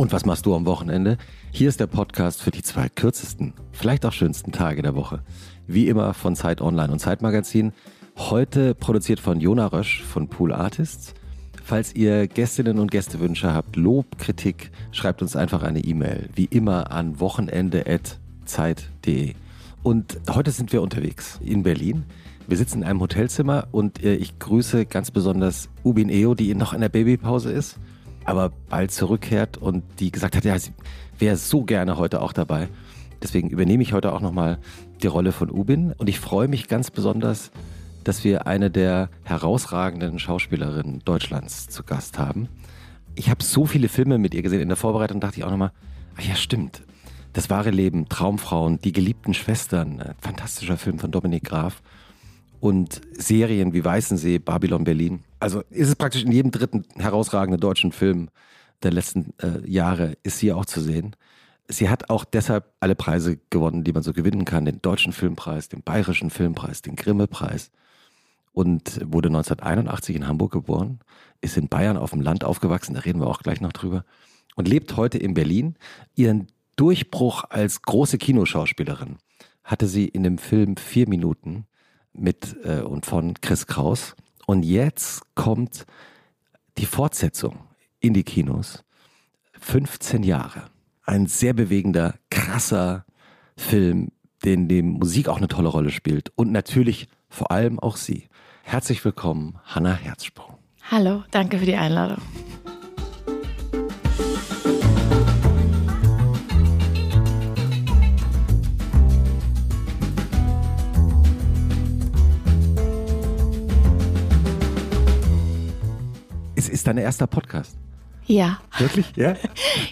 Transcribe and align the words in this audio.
Und 0.00 0.12
was 0.12 0.24
machst 0.24 0.46
du 0.46 0.54
am 0.54 0.64
Wochenende? 0.64 1.18
Hier 1.50 1.68
ist 1.68 1.78
der 1.78 1.86
Podcast 1.86 2.40
für 2.40 2.50
die 2.50 2.62
zwei 2.62 2.88
kürzesten, 2.88 3.52
vielleicht 3.70 4.06
auch 4.06 4.14
schönsten 4.14 4.50
Tage 4.50 4.80
der 4.80 4.94
Woche. 4.94 5.20
Wie 5.66 5.88
immer 5.88 6.14
von 6.14 6.34
Zeit 6.34 6.62
Online 6.62 6.90
und 6.90 7.00
Zeitmagazin. 7.00 7.74
Heute 8.16 8.74
produziert 8.74 9.20
von 9.20 9.40
Jona 9.40 9.66
Rösch 9.66 10.02
von 10.02 10.28
Pool 10.28 10.54
Artists. 10.54 11.12
Falls 11.62 11.94
ihr 11.94 12.28
Gästinnen 12.28 12.78
und 12.78 12.90
Gästewünsche 12.90 13.52
habt, 13.52 13.76
Lob, 13.76 14.16
Kritik, 14.16 14.70
schreibt 14.90 15.20
uns 15.20 15.36
einfach 15.36 15.62
eine 15.62 15.80
E-Mail. 15.80 16.30
Wie 16.34 16.46
immer 16.46 16.92
an 16.92 17.20
wochenende.zeit.de. 17.20 19.34
Und 19.82 20.18
heute 20.30 20.50
sind 20.50 20.72
wir 20.72 20.80
unterwegs 20.80 21.38
in 21.44 21.62
Berlin. 21.62 22.04
Wir 22.48 22.56
sitzen 22.56 22.78
in 22.78 22.84
einem 22.84 23.02
Hotelzimmer 23.02 23.68
und 23.70 24.02
äh, 24.02 24.14
ich 24.14 24.38
grüße 24.38 24.86
ganz 24.86 25.10
besonders 25.10 25.68
Ubin 25.84 26.08
Eo, 26.08 26.34
die 26.34 26.54
noch 26.54 26.72
in 26.72 26.80
der 26.80 26.88
Babypause 26.88 27.52
ist 27.52 27.78
aber 28.30 28.52
bald 28.68 28.92
zurückkehrt 28.92 29.58
und 29.58 29.82
die 29.98 30.10
gesagt 30.10 30.36
hat, 30.36 30.44
ja, 30.44 30.58
sie 30.58 30.72
wäre 31.18 31.36
so 31.36 31.64
gerne 31.64 31.98
heute 31.98 32.22
auch 32.22 32.32
dabei. 32.32 32.68
Deswegen 33.22 33.50
übernehme 33.50 33.82
ich 33.82 33.92
heute 33.92 34.12
auch 34.12 34.20
nochmal 34.20 34.58
die 35.02 35.06
Rolle 35.06 35.32
von 35.32 35.50
Ubin 35.50 35.92
und 35.92 36.08
ich 36.08 36.20
freue 36.20 36.48
mich 36.48 36.68
ganz 36.68 36.90
besonders, 36.90 37.50
dass 38.04 38.24
wir 38.24 38.46
eine 38.46 38.70
der 38.70 39.10
herausragenden 39.24 40.18
Schauspielerinnen 40.18 41.00
Deutschlands 41.04 41.68
zu 41.68 41.82
Gast 41.82 42.18
haben. 42.18 42.48
Ich 43.14 43.28
habe 43.28 43.44
so 43.44 43.66
viele 43.66 43.88
Filme 43.88 44.16
mit 44.16 44.32
ihr 44.32 44.42
gesehen. 44.42 44.60
In 44.60 44.68
der 44.68 44.76
Vorbereitung 44.76 45.20
dachte 45.20 45.38
ich 45.38 45.44
auch 45.44 45.50
nochmal, 45.50 45.72
ach 46.16 46.22
ja, 46.22 46.34
stimmt. 46.34 46.82
Das 47.32 47.50
wahre 47.50 47.70
Leben, 47.70 48.08
Traumfrauen, 48.08 48.80
die 48.80 48.92
geliebten 48.92 49.34
Schwestern, 49.34 50.14
fantastischer 50.20 50.78
Film 50.78 50.98
von 50.98 51.10
Dominik 51.10 51.44
Graf 51.44 51.82
und 52.60 53.00
Serien 53.12 53.72
wie 53.72 53.84
Weißensee, 53.84 54.38
Babylon 54.38 54.84
Berlin. 54.84 55.24
Also 55.38 55.62
ist 55.70 55.88
es 55.88 55.96
praktisch 55.96 56.24
in 56.24 56.32
jedem 56.32 56.50
dritten 56.50 56.84
herausragenden 56.96 57.60
deutschen 57.60 57.92
Film 57.92 58.28
der 58.82 58.92
letzten 58.92 59.34
äh, 59.38 59.68
Jahre 59.68 60.16
ist 60.22 60.38
sie 60.38 60.52
auch 60.52 60.64
zu 60.64 60.80
sehen. 60.80 61.16
Sie 61.68 61.88
hat 61.88 62.10
auch 62.10 62.24
deshalb 62.24 62.72
alle 62.80 62.94
Preise 62.94 63.38
gewonnen, 63.50 63.84
die 63.84 63.92
man 63.92 64.02
so 64.02 64.12
gewinnen 64.12 64.44
kann. 64.44 64.64
Den 64.64 64.82
Deutschen 64.82 65.12
Filmpreis, 65.12 65.68
den 65.68 65.82
Bayerischen 65.82 66.30
Filmpreis, 66.30 66.82
den 66.82 66.96
Grimme-Preis. 66.96 67.70
Und 68.52 69.00
wurde 69.04 69.28
1981 69.28 70.16
in 70.16 70.26
Hamburg 70.26 70.52
geboren, 70.52 70.98
ist 71.40 71.56
in 71.56 71.68
Bayern 71.68 71.96
auf 71.96 72.10
dem 72.10 72.20
Land 72.20 72.42
aufgewachsen, 72.42 72.94
da 72.94 73.00
reden 73.00 73.20
wir 73.20 73.28
auch 73.28 73.42
gleich 73.42 73.60
noch 73.60 73.72
drüber. 73.72 74.04
Und 74.56 74.66
lebt 74.66 74.96
heute 74.96 75.18
in 75.18 75.34
Berlin. 75.34 75.76
Ihren 76.16 76.48
Durchbruch 76.74 77.44
als 77.48 77.82
große 77.82 78.18
Kinoschauspielerin 78.18 79.18
hatte 79.62 79.86
sie 79.86 80.08
in 80.08 80.24
dem 80.24 80.38
Film 80.38 80.76
Vier 80.76 81.08
Minuten 81.08 81.66
mit 82.12 82.56
äh, 82.64 82.80
und 82.80 83.06
von 83.06 83.34
Chris 83.40 83.66
Kraus. 83.66 84.14
Und 84.46 84.64
jetzt 84.64 85.22
kommt 85.34 85.86
die 86.78 86.86
Fortsetzung 86.86 87.58
in 88.00 88.14
die 88.14 88.24
Kinos. 88.24 88.84
15 89.60 90.22
Jahre. 90.22 90.64
Ein 91.04 91.26
sehr 91.26 91.52
bewegender, 91.52 92.14
krasser 92.30 93.04
Film, 93.56 94.08
den 94.44 94.68
die 94.68 94.82
Musik 94.82 95.28
auch 95.28 95.36
eine 95.36 95.48
tolle 95.48 95.68
Rolle 95.68 95.90
spielt. 95.90 96.32
Und 96.36 96.50
natürlich 96.50 97.08
vor 97.28 97.50
allem 97.50 97.78
auch 97.78 97.96
sie. 97.96 98.28
Herzlich 98.62 99.04
willkommen, 99.04 99.58
Hannah 99.64 99.94
Herzsprung. 99.94 100.56
Hallo, 100.90 101.24
danke 101.30 101.58
für 101.58 101.66
die 101.66 101.76
Einladung. 101.76 102.18
Ist 116.80 116.86
dein 116.86 116.96
erster 116.96 117.26
Podcast. 117.26 117.76
Ja. 118.26 118.58
Wirklich? 118.78 119.12
Ja? 119.14 119.34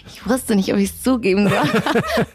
Ich 0.07 0.27
wusste 0.27 0.55
nicht, 0.55 0.73
ob 0.73 0.79
ich 0.79 0.89
es 0.89 1.01
zugeben 1.01 1.47
soll. 1.47 1.57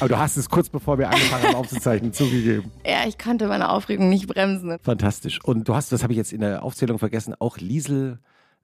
Aber 0.00 0.08
du 0.08 0.18
hast 0.18 0.36
es 0.36 0.48
kurz 0.48 0.68
bevor 0.68 0.96
wir 0.98 1.08
angefangen 1.08 1.44
haben 1.44 1.54
aufzuzeichnen 1.56 2.12
zugegeben. 2.12 2.70
Ja, 2.86 3.06
ich 3.08 3.18
konnte 3.18 3.48
meine 3.48 3.68
Aufregung 3.70 4.10
nicht 4.10 4.28
bremsen. 4.28 4.76
Fantastisch. 4.82 5.42
Und 5.42 5.66
du 5.66 5.74
hast, 5.74 5.90
das 5.90 6.02
habe 6.04 6.12
ich 6.12 6.18
jetzt 6.18 6.32
in 6.32 6.40
der 6.40 6.62
Aufzählung 6.62 6.98
vergessen, 7.00 7.34
auch 7.40 7.56
Liesel 7.58 8.20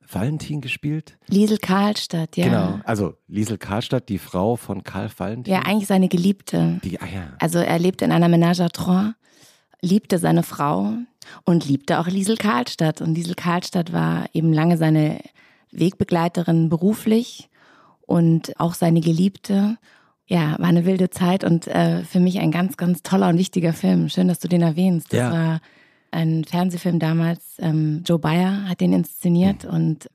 Valentin 0.07 0.61
gespielt? 0.61 1.19
Liesel 1.29 1.59
Karlstadt, 1.59 2.37
ja. 2.37 2.45
Genau, 2.45 2.81
also 2.85 3.15
Liesel 3.27 3.59
Karlstadt, 3.59 4.09
die 4.09 4.19
Frau 4.19 4.57
von 4.57 4.85
Karl 4.85 5.11
Valentin. 5.17 5.53
Ja, 5.53 5.63
eigentlich 5.63 5.89
seine 5.89 6.09
Geliebte. 6.09 6.79
Die, 6.85 7.01
ah 7.01 7.07
ja. 7.07 7.23
Also 7.41 7.59
er 7.59 7.79
lebte 7.79 8.05
in 8.05 8.13
einer 8.13 8.29
Ménage 8.29 8.61
à 8.61 8.69
trois, 8.69 9.15
liebte 9.81 10.19
seine 10.19 10.43
Frau 10.43 10.95
und 11.45 11.67
liebte 11.67 11.99
auch 11.99 12.07
Liesel 12.07 12.37
Karlstadt. 12.37 13.01
Und 13.01 13.15
Liesel 13.15 13.35
Karlstadt 13.35 13.93
war 13.93 14.27
eben 14.33 14.53
lange 14.53 14.77
seine 14.77 15.21
Wegbegleiterin 15.71 16.69
beruflich 16.69 17.49
und 18.07 18.59
auch 18.59 18.75
seine 18.75 19.01
Geliebte. 19.01 19.77
Ja, 20.27 20.59
war 20.59 20.69
eine 20.69 20.85
wilde 20.85 21.11
Zeit 21.11 21.43
und 21.43 21.67
äh, 21.69 22.05
für 22.05 22.21
mich 22.21 22.39
ein 22.39 22.51
ganz, 22.51 22.77
ganz 22.77 23.03
toller 23.03 23.29
und 23.29 23.39
wichtiger 23.39 23.73
Film. 23.73 24.09
Schön, 24.09 24.29
dass 24.29 24.41
du 24.41 24.49
den 24.49 24.63
erwähnst. 24.63 25.13
Das 25.13 25.21
ja. 25.21 25.33
war 25.33 25.61
ein 26.11 26.45
Fernsehfilm 26.45 26.99
damals. 26.99 27.57
Ähm, 27.59 28.03
Joe 28.07 28.19
Bayer 28.19 28.69
hat 28.69 28.81
den 28.81 28.93
inszeniert 28.93 29.65
mhm. 29.65 29.71
und 29.71 30.11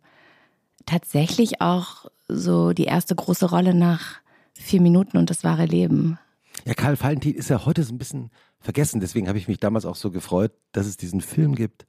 tatsächlich 0.86 1.62
auch 1.62 2.06
so 2.28 2.74
die 2.74 2.86
erste 2.86 3.16
große 3.16 3.50
Rolle 3.50 3.74
nach 3.74 4.18
vier 4.54 4.82
Minuten 4.82 5.18
und 5.18 5.30
das 5.30 5.44
wahre 5.44 5.66
Leben. 5.66 6.20
Ja, 6.66 6.74
Karl 6.74 7.00
Valentin 7.00 7.34
ist 7.34 7.50
ja 7.50 7.66
heute 7.66 7.84
so 7.84 7.94
ein 7.94 7.98
bisschen 7.98 8.30
vergessen. 8.64 9.00
Deswegen 9.00 9.28
habe 9.28 9.38
ich 9.38 9.48
mich 9.48 9.60
damals 9.60 9.86
auch 9.86 9.96
so 9.96 10.10
gefreut, 10.10 10.54
dass 10.72 10.88
es 10.88 10.98
diesen 10.98 11.22
Film 11.22 11.56
gibt. 11.56 11.86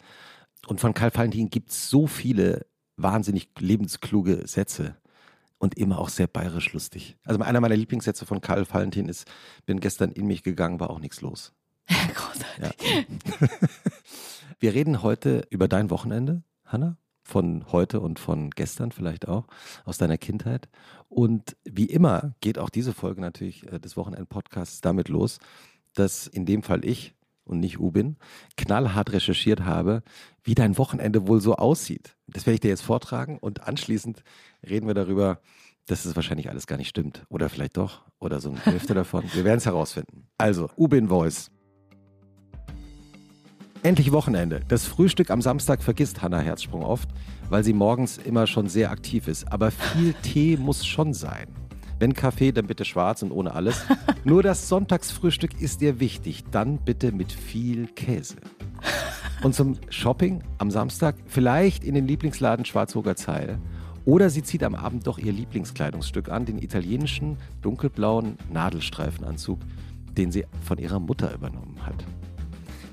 Und 0.67 0.81
von 0.81 0.93
Karl 0.93 1.15
Valentin 1.15 1.49
gibt 1.49 1.71
es 1.71 1.89
so 1.89 2.07
viele 2.07 2.67
wahnsinnig 2.97 3.51
lebenskluge 3.59 4.47
Sätze 4.47 4.97
und 5.59 5.77
immer 5.77 5.99
auch 5.99 6.09
sehr 6.09 6.27
bayerisch 6.27 6.73
lustig. 6.73 7.17
Also 7.25 7.41
einer 7.43 7.61
meiner 7.61 7.77
Lieblingssätze 7.77 8.27
von 8.27 8.41
Karl 8.41 8.67
Valentin 8.69 9.09
ist, 9.09 9.27
bin 9.67 9.81
gestern 9.81 10.13
in 10.13 10.27
mich 10.27 10.43
gegangen, 10.43 10.81
war 10.81 10.91
auch 10.91 11.01
nichts 11.01 11.21
los. 11.21 11.53
Großartig. 11.89 12.99
Ja. 13.41 13.49
Wir 14.59 14.75
reden 14.75 15.03
heute 15.03 15.47
über 15.51 15.69
dein 15.69 15.91
Wochenende, 15.91 16.43
Hanna, 16.65 16.97
von 17.23 17.65
heute 17.73 18.01
und 18.01 18.19
von 18.19 18.51
gestern 18.51 18.93
vielleicht 18.93 19.27
auch, 19.29 19.47
aus 19.85 19.99
deiner 19.99 20.19
Kindheit. 20.19 20.69
Und 21.09 21.57
wie 21.65 21.87
immer 21.87 22.35
geht 22.41 22.59
auch 22.59 22.71
diese 22.71 22.93
Folge 22.93 23.21
natürlich 23.21 23.71
äh, 23.73 23.81
des 23.81 23.97
Wochenend-Podcasts 23.97 24.81
damit 24.81 25.09
los, 25.09 25.39
dass 25.95 26.27
in 26.27 26.47
dem 26.47 26.63
Fall 26.63 26.85
ich 26.85 27.15
und 27.45 27.61
nicht 27.61 27.79
Ubin, 27.79 28.17
knallhart 28.57 29.13
recherchiert 29.13 29.65
habe, 29.65 30.03
wie 30.43 30.55
dein 30.55 30.79
Wochenende 30.79 31.29
wohl 31.29 31.41
so 31.41 31.57
aussieht. 31.57 32.17
Das 32.27 32.47
werde 32.47 32.55
ich 32.55 32.61
dir 32.61 32.69
jetzt 32.69 32.83
vortragen 32.83 33.39
und 33.39 33.63
anschließend 33.67 34.23
reden 34.69 34.87
wir 34.87 34.95
darüber, 34.95 35.41
dass 35.87 36.05
es 36.05 36.17
wahrscheinlich 36.17 36.49
alles 36.49 36.67
gar 36.67 36.77
nicht 36.77 36.89
stimmt. 36.89 37.25
Oder 37.29 37.49
vielleicht 37.49 37.77
doch. 37.77 38.03
Oder 38.19 38.41
so 38.41 38.51
eine 38.51 38.61
Hälfte 38.65 38.95
davon. 38.95 39.25
Wir 39.33 39.45
werden 39.45 39.59
es 39.59 39.67
herausfinden. 39.67 40.27
Also, 40.39 40.71
Ubin 40.77 41.09
Voice. 41.09 41.51
Endlich 43.83 44.13
Wochenende. 44.13 44.61
Das 44.69 44.87
Frühstück 44.87 45.31
am 45.31 45.43
Samstag 45.43 45.83
vergisst 45.83 46.23
Hannah 46.23 46.41
Herzsprung 46.41 46.83
oft, 46.83 47.11
weil 47.51 47.63
sie 47.63 47.75
morgens 47.75 48.17
immer 48.17 48.47
schon 48.47 48.67
sehr 48.67 48.91
aktiv 48.91 49.29
ist. 49.29 49.53
Aber 49.53 49.71
viel 49.71 50.15
Tee 50.23 50.57
muss 50.57 50.87
schon 50.87 51.13
sein. 51.13 51.64
Wenn 51.99 52.15
Kaffee, 52.15 52.53
dann 52.53 52.67
bitte 52.67 52.85
schwarz 52.85 53.23
und 53.23 53.31
ohne 53.31 53.55
alles. 53.55 53.85
Nur 54.25 54.43
das 54.43 54.69
Sonntagsfrühstück 54.69 55.61
ist 55.61 55.81
dir 55.81 56.01
wichtig. 56.01 56.45
Dann 56.51 56.79
bitte 56.79 57.13
mit 57.13 57.33
viel 57.33 57.87
Käse. 57.87 58.37
Und 59.43 59.55
zum 59.55 59.77
Shopping 59.91 60.43
am 60.59 60.71
Samstag 60.71 61.17
vielleicht 61.27 61.85
in 61.85 61.95
den 61.95 62.07
Lieblingsladen 62.07 62.65
Schwarzhoger 62.65 63.17
Zeil. 63.17 63.59
Oder 64.05 64.29
sie 64.29 64.43
zieht 64.43 64.63
am 64.63 64.75
Abend 64.75 65.07
doch 65.07 65.19
ihr 65.19 65.33
Lieblingskleidungsstück 65.33 66.29
an, 66.29 66.45
den 66.45 66.59
italienischen 66.59 67.39
dunkelblauen 67.63 68.37
Nadelstreifenanzug, 68.53 69.61
den 70.17 70.31
sie 70.31 70.45
von 70.63 70.79
ihrer 70.79 71.01
Mutter 71.01 71.35
übernommen 71.35 71.79
hat. 71.85 72.05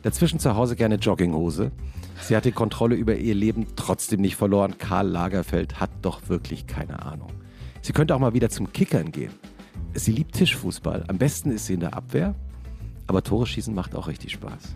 Dazwischen 0.03 0.39
zu 0.39 0.55
Hause 0.55 0.75
gerne 0.75 0.95
Jogginghose. 0.95 1.71
Sie 2.21 2.35
hat 2.35 2.45
die 2.45 2.51
Kontrolle 2.51 2.95
über 2.95 3.15
ihr 3.15 3.35
Leben 3.35 3.67
trotzdem 3.75 4.21
nicht 4.21 4.35
verloren. 4.35 4.77
Karl 4.77 5.07
Lagerfeld 5.07 5.79
hat 5.79 5.89
doch 6.01 6.29
wirklich 6.29 6.65
keine 6.67 7.03
Ahnung. 7.03 7.29
Sie 7.81 7.93
könnte 7.93 8.15
auch 8.15 8.19
mal 8.19 8.33
wieder 8.33 8.49
zum 8.49 8.71
Kickern 8.71 9.11
gehen. 9.11 9.31
Sie 9.93 10.11
liebt 10.11 10.35
Tischfußball. 10.35 11.03
Am 11.07 11.17
besten 11.17 11.51
ist 11.51 11.65
sie 11.65 11.73
in 11.73 11.79
der 11.79 11.95
Abwehr, 11.95 12.35
aber 13.07 13.23
Tore 13.23 13.45
schießen 13.45 13.73
macht 13.73 13.95
auch 13.95 14.07
richtig 14.07 14.31
Spaß. 14.33 14.75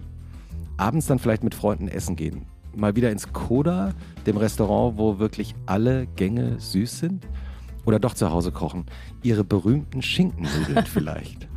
Abends 0.77 1.05
dann 1.05 1.19
vielleicht 1.19 1.43
mit 1.43 1.55
Freunden 1.55 1.87
essen 1.87 2.15
gehen. 2.15 2.45
Mal 2.75 2.95
wieder 2.95 3.11
ins 3.11 3.31
Koda, 3.31 3.93
dem 4.25 4.35
Restaurant, 4.37 4.97
wo 4.97 5.19
wirklich 5.19 5.55
alle 5.65 6.07
Gänge 6.15 6.59
süß 6.59 6.99
sind. 6.99 7.25
Oder 7.85 7.99
doch 7.99 8.15
zu 8.15 8.31
Hause 8.31 8.51
kochen. 8.51 8.85
Ihre 9.21 9.43
berühmten 9.43 10.01
Schinkennudeln 10.01 10.85
vielleicht. 10.85 11.47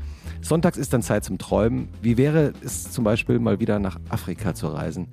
Sonntags 0.40 0.78
ist 0.78 0.92
dann 0.92 1.02
Zeit 1.02 1.24
zum 1.24 1.38
Träumen. 1.38 1.88
Wie 2.02 2.16
wäre 2.16 2.52
es 2.62 2.92
zum 2.92 3.02
Beispiel 3.02 3.38
mal 3.38 3.58
wieder 3.58 3.78
nach 3.78 3.98
Afrika 4.08 4.54
zu 4.54 4.68
reisen? 4.68 5.08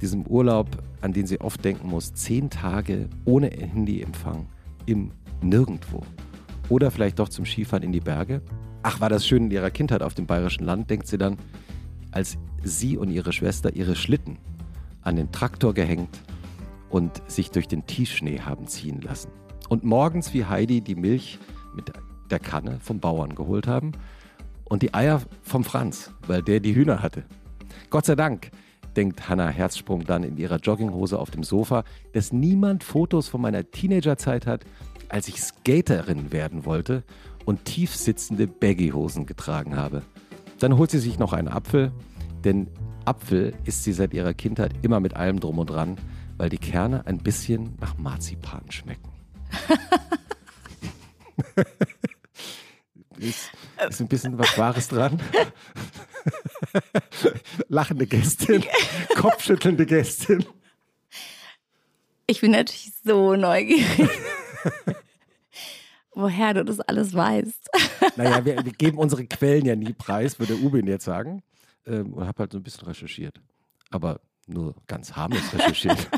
Diesem 0.00 0.26
Urlaub, 0.26 0.68
an 1.00 1.12
den 1.12 1.26
sie 1.26 1.40
oft 1.40 1.64
denken 1.64 1.88
muss. 1.88 2.14
Zehn 2.14 2.50
Tage 2.50 3.08
ohne 3.24 3.48
Handyempfang 3.48 4.46
im 4.86 5.10
nirgendwo. 5.42 6.02
Oder 6.68 6.90
vielleicht 6.90 7.18
doch 7.18 7.28
zum 7.28 7.44
Skifahren 7.44 7.82
in 7.82 7.92
die 7.92 8.00
Berge. 8.00 8.42
Ach, 8.82 9.00
war 9.00 9.08
das 9.08 9.26
schön 9.26 9.44
in 9.44 9.50
ihrer 9.50 9.70
Kindheit 9.70 10.02
auf 10.02 10.14
dem 10.14 10.26
bayerischen 10.26 10.64
Land, 10.64 10.88
denkt 10.90 11.06
sie 11.06 11.18
dann, 11.18 11.36
als 12.12 12.38
sie 12.62 12.96
und 12.96 13.10
ihre 13.10 13.32
Schwester 13.32 13.74
ihre 13.74 13.96
Schlitten 13.96 14.38
an 15.02 15.16
den 15.16 15.32
Traktor 15.32 15.74
gehängt 15.74 16.20
und 16.88 17.22
sich 17.30 17.50
durch 17.50 17.68
den 17.68 17.86
Tiefschnee 17.86 18.40
haben 18.40 18.66
ziehen 18.66 19.00
lassen. 19.00 19.30
Und 19.68 19.84
morgens 19.84 20.34
wie 20.34 20.44
Heidi 20.44 20.80
die 20.80 20.94
Milch 20.94 21.38
mit 21.74 21.92
der 22.30 22.38
Kanne 22.38 22.78
vom 22.80 23.00
Bauern 23.00 23.34
geholt 23.34 23.66
haben 23.66 23.92
und 24.64 24.82
die 24.82 24.94
Eier 24.94 25.22
vom 25.42 25.64
Franz, 25.64 26.12
weil 26.26 26.42
der 26.42 26.60
die 26.60 26.74
Hühner 26.74 27.02
hatte. 27.02 27.24
Gott 27.90 28.06
sei 28.06 28.14
Dank, 28.14 28.50
denkt 28.96 29.28
Hannah 29.28 29.48
Herzsprung 29.48 30.04
dann 30.04 30.24
in 30.24 30.36
ihrer 30.36 30.56
Jogginghose 30.56 31.18
auf 31.18 31.30
dem 31.30 31.42
Sofa, 31.42 31.84
dass 32.12 32.32
niemand 32.32 32.84
Fotos 32.84 33.28
von 33.28 33.40
meiner 33.40 33.70
Teenagerzeit 33.70 34.46
hat, 34.46 34.64
als 35.10 35.28
ich 35.28 35.40
Skaterin 35.40 36.32
werden 36.32 36.64
wollte 36.64 37.04
und 37.44 37.64
tief 37.64 37.94
sitzende 37.94 38.46
Baggyhosen 38.46 39.26
getragen 39.26 39.76
habe. 39.76 40.02
Dann 40.58 40.76
holt 40.76 40.90
sie 40.90 40.98
sich 40.98 41.18
noch 41.18 41.32
einen 41.32 41.48
Apfel, 41.48 41.92
denn 42.44 42.68
Apfel 43.04 43.54
isst 43.64 43.84
sie 43.84 43.92
seit 43.92 44.14
ihrer 44.14 44.34
Kindheit 44.34 44.72
immer 44.82 45.00
mit 45.00 45.16
allem 45.16 45.40
drum 45.40 45.58
und 45.58 45.70
dran, 45.70 45.96
weil 46.36 46.48
die 46.48 46.58
Kerne 46.58 47.06
ein 47.06 47.18
bisschen 47.18 47.76
nach 47.80 47.98
Marzipan 47.98 48.70
schmecken. 48.70 49.10
ist, 53.18 53.50
ist 53.88 54.00
ein 54.00 54.08
bisschen 54.08 54.38
was 54.38 54.56
Wahres 54.58 54.88
dran. 54.88 55.20
Lachende 57.68 58.06
Gästin, 58.06 58.64
kopfschüttelnde 59.16 59.86
Gästin. 59.86 60.44
Ich 62.26 62.40
bin 62.40 62.52
natürlich 62.52 62.92
so 63.04 63.34
neugierig. 63.34 64.08
Woher 66.12 66.54
du 66.54 66.64
das 66.64 66.80
alles 66.80 67.14
weißt. 67.14 67.70
Naja, 68.16 68.44
wir, 68.44 68.64
wir, 68.64 68.72
geben 68.72 68.98
unsere 68.98 69.24
Quellen 69.26 69.64
ja 69.64 69.76
nie 69.76 69.92
preis, 69.92 70.38
würde 70.38 70.56
Ubin 70.56 70.86
jetzt 70.86 71.04
sagen. 71.04 71.42
Ähm, 71.86 72.12
und 72.12 72.26
habe 72.26 72.40
halt 72.40 72.52
so 72.52 72.58
ein 72.58 72.62
bisschen 72.62 72.86
recherchiert. 72.86 73.40
Aber 73.90 74.20
nur 74.46 74.74
ganz 74.86 75.14
harmlos 75.14 75.54
recherchiert. 75.54 76.08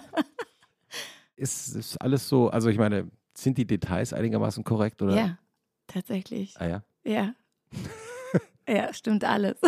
ist, 1.36 1.76
ist 1.76 1.96
alles 2.00 2.28
so, 2.28 2.48
also 2.48 2.68
ich 2.68 2.78
meine, 2.78 3.10
sind 3.34 3.58
die 3.58 3.66
Details 3.66 4.12
einigermaßen 4.12 4.64
korrekt, 4.64 5.02
oder? 5.02 5.16
Ja, 5.16 5.38
tatsächlich. 5.86 6.54
Ah 6.58 6.66
ja? 6.66 6.82
Ja. 7.04 7.34
ja, 8.68 8.92
stimmt 8.94 9.24
alles. 9.24 9.58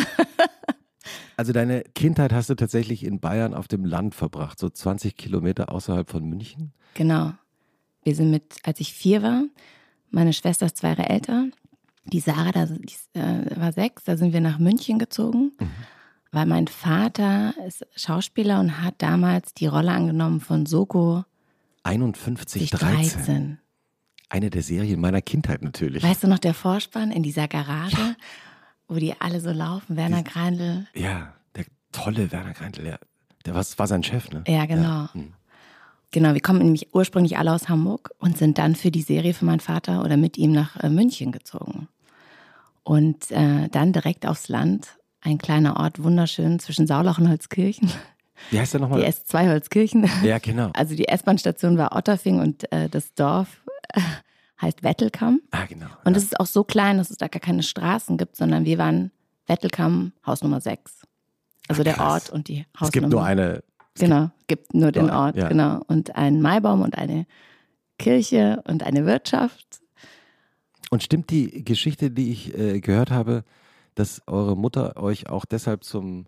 also 1.37 1.53
deine 1.53 1.83
Kindheit 1.95 2.33
hast 2.33 2.51
du 2.51 2.55
tatsächlich 2.55 3.05
in 3.05 3.21
Bayern 3.21 3.55
auf 3.55 3.69
dem 3.69 3.85
Land 3.85 4.15
verbracht, 4.15 4.59
so 4.59 4.71
20 4.71 5.17
Kilometer 5.17 5.71
außerhalb 5.71 6.09
von 6.11 6.25
München? 6.25 6.73
Genau. 6.95 7.33
Wir 8.05 8.15
sind 8.15 8.31
mit, 8.31 8.57
als 8.63 8.81
ich 8.81 8.93
vier 8.93 9.23
war, 9.23 9.45
meine 10.11 10.33
Schwester 10.33 10.67
ist 10.67 10.77
zwei 10.77 10.89
Jahre 10.89 11.09
älter, 11.09 11.49
die 12.05 12.21
Sarah, 12.21 12.53
da, 12.53 12.67
die, 12.67 13.19
äh, 13.19 13.59
war 13.59 13.73
sechs, 13.73 14.05
da 14.05 14.17
sind 14.17 14.33
wir 14.33 14.41
nach 14.41 14.59
München 14.59 14.99
gezogen, 14.99 15.53
mhm. 15.59 15.71
weil 16.31 16.47
mein 16.47 16.69
Vater 16.69 17.55
ist 17.67 17.87
Schauspieler 17.97 18.61
und 18.61 18.83
hat 18.83 18.95
damals 18.99 19.55
die 19.55 19.67
Rolle 19.67 19.93
angenommen 19.93 20.41
von 20.41 20.67
Soko 20.67 21.25
51, 21.85 22.71
13. 22.71 23.23
13. 23.23 23.59
Eine 24.31 24.51
der 24.51 24.63
Serien 24.63 25.01
meiner 25.01 25.21
Kindheit 25.21 25.63
natürlich. 25.63 26.03
Weißt 26.03 26.25
du 26.25 26.29
noch, 26.29 26.39
der 26.39 26.55
Vorspann 26.55 27.11
in 27.11 27.23
dieser 27.23 27.47
Garage, 27.47 27.97
ja. 27.97 28.17
wo 28.89 28.97
die 28.97 29.15
alle 29.21 29.41
so 29.41 29.51
laufen, 29.51 29.97
Werner 29.97 30.23
Greindl. 30.23 30.87
Ja, 30.95 31.35
der 31.55 31.67
tolle 31.93 32.33
Werner 32.33 32.53
Greindl, 32.53 32.83
der, 32.83 33.01
der 33.45 33.55
war, 33.55 33.65
war 33.77 33.87
sein 33.87 34.03
Chef, 34.03 34.31
ne? 34.31 34.43
Ja, 34.49 34.65
genau. 34.67 34.83
Ja. 34.83 35.11
Hm. 35.13 35.35
Genau, 36.15 36.33
wir 36.33 36.41
kommen 36.41 36.61
nämlich 36.61 36.95
ursprünglich 36.95 37.39
alle 37.39 37.53
aus 37.53 37.69
Hamburg 37.69 38.13
und 38.21 38.39
sind 38.39 38.59
dann 38.59 38.77
für 38.77 38.93
die 38.93 39.03
Serie 39.03 39.35
für 39.35 39.45
meinen 39.45 39.59
Vater 39.59 40.05
oder 40.05 40.17
mit 40.17 40.39
ihm 40.39 40.53
nach 40.53 40.77
äh, 40.77 40.89
München 40.89 41.33
gezogen. 41.33 41.89
Und 42.85 43.33
äh, 43.33 43.69
dann 43.69 43.93
direkt 43.93 44.25
aufs 44.25 44.49
Land, 44.49 44.87
ein 45.23 45.39
kleiner 45.39 45.77
Ort, 45.77 46.01
wunderschön 46.01 46.61
zwischen 46.61 46.87
Saulach 46.87 47.19
und 47.19 47.29
Holzkirchen. 47.29 47.91
Wie 48.53 48.61
heißt 48.61 48.75
der 48.75 48.83
nochmal? 48.83 49.01
Die 49.01 49.09
S2 49.09 49.49
Holzkirchen. 49.49 50.09
Ja, 50.23 50.39
genau. 50.39 50.71
Also 50.75 50.95
die 50.95 51.09
S-Bahn-Station 51.09 51.79
war 51.79 51.97
Otterfing 51.97 52.39
und 52.39 52.71
äh, 52.73 52.89
das 52.89 53.13
Dorf 53.15 53.49
äh, 53.93 54.01
heißt 54.63 54.85
Wettelkamm. 54.85 55.41
Ah, 55.51 55.65
genau. 55.69 55.87
Und 56.05 56.17
es 56.17 56.23
ja. 56.23 56.29
ist 56.29 56.41
auch 56.41 56.47
so 56.47 56.63
klein, 56.63 56.99
dass 56.99 57.11
es 57.11 57.17
da 57.17 57.27
gar 57.27 57.41
keine 57.41 57.65
Straßen 57.65 58.19
gibt, 58.19 58.37
sondern 58.37 58.65
wir 58.65 58.79
waren 58.79 59.11
Wettelkamm, 59.49 60.13
Haus 60.25 60.45
Nummer 60.45 60.61
6. 60.61 61.03
Also 61.67 61.81
Ach, 61.81 61.85
der 61.85 61.99
Ort 61.99 62.31
und 62.31 62.47
die 62.47 62.67
Hausnummer. 62.75 62.87
Es 62.87 62.93
gibt 62.93 63.09
nur 63.09 63.25
eine. 63.25 63.65
Genau, 63.99 64.31
gibt 64.47 64.75
nur 64.75 64.91
den 64.93 65.11
Ort, 65.11 65.37
ja. 65.37 65.49
genau. 65.49 65.83
Und 65.87 66.17
einen 66.17 66.43
Maibaum 66.43 66.83
und 66.83 66.99
eine 66.99 67.27
Kirche 67.99 68.63
und 68.67 68.83
eine 68.83 69.07
Wirtschaft. 69.07 69.81
Und 70.91 71.03
stimmt 71.03 71.31
die 71.31 71.65
Geschichte, 71.65 72.11
die 72.11 72.33
ich 72.33 72.59
äh, 72.59 72.81
gehört 72.81 73.11
habe, 73.11 73.45
dass 73.95 74.23
eure 74.27 74.57
Mutter 74.57 74.97
euch 74.97 75.29
auch 75.29 75.45
deshalb 75.45 75.85
zum 75.85 76.27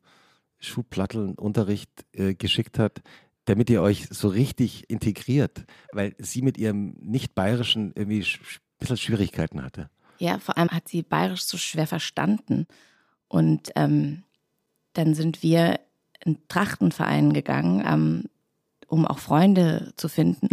Schulplattelunterricht 0.59 1.91
äh, 2.13 2.35
geschickt 2.35 2.79
hat, 2.79 3.03
damit 3.45 3.71
ihr 3.71 3.83
euch 3.83 4.09
so 4.11 4.29
richtig 4.29 4.89
integriert, 4.89 5.65
weil 5.93 6.15
sie 6.19 6.43
mit 6.43 6.59
ihrem 6.59 6.97
nicht-bayerischen 7.01 7.93
irgendwie 7.95 8.23
ein 8.23 8.61
bisschen 8.79 8.97
Schwierigkeiten 8.97 9.63
hatte. 9.63 9.91
Ja, 10.19 10.39
vor 10.39 10.57
allem 10.57 10.71
hat 10.71 10.89
sie 10.89 11.03
bayerisch 11.03 11.45
so 11.45 11.59
schwer 11.59 11.87
verstanden. 11.87 12.67
Und 13.29 13.71
ähm, 13.77 14.23
dann 14.95 15.15
sind 15.15 15.43
wir 15.43 15.79
in 16.27 16.39
Trachtenverein 16.49 17.33
gegangen, 17.33 17.85
ähm, 17.87 18.25
um 18.89 19.07
auch 19.07 19.19
Freunde 19.19 19.93
zu 19.97 20.09
finden. 20.09 20.49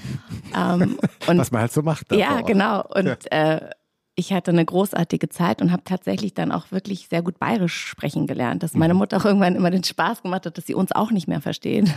ähm, 0.56 0.98
und, 1.26 1.38
Was 1.38 1.50
man 1.50 1.62
halt 1.62 1.72
so 1.72 1.82
macht. 1.82 2.12
Ja, 2.12 2.40
genau. 2.40 2.82
Und 2.82 3.06
ja. 3.30 3.54
Äh, 3.56 3.70
ich 4.18 4.32
hatte 4.32 4.50
eine 4.50 4.64
großartige 4.64 5.28
Zeit 5.28 5.62
und 5.62 5.70
habe 5.70 5.84
tatsächlich 5.84 6.34
dann 6.34 6.50
auch 6.50 6.72
wirklich 6.72 7.06
sehr 7.08 7.22
gut 7.22 7.38
bayerisch 7.38 7.86
sprechen 7.86 8.26
gelernt, 8.26 8.64
dass 8.64 8.74
meine 8.74 8.92
mhm. 8.92 8.98
Mutter 8.98 9.16
auch 9.16 9.24
irgendwann 9.24 9.54
immer 9.54 9.70
den 9.70 9.84
Spaß 9.84 10.22
gemacht 10.22 10.44
hat, 10.44 10.58
dass 10.58 10.66
sie 10.66 10.74
uns 10.74 10.90
auch 10.90 11.12
nicht 11.12 11.28
mehr 11.28 11.40
verstehen. 11.40 11.88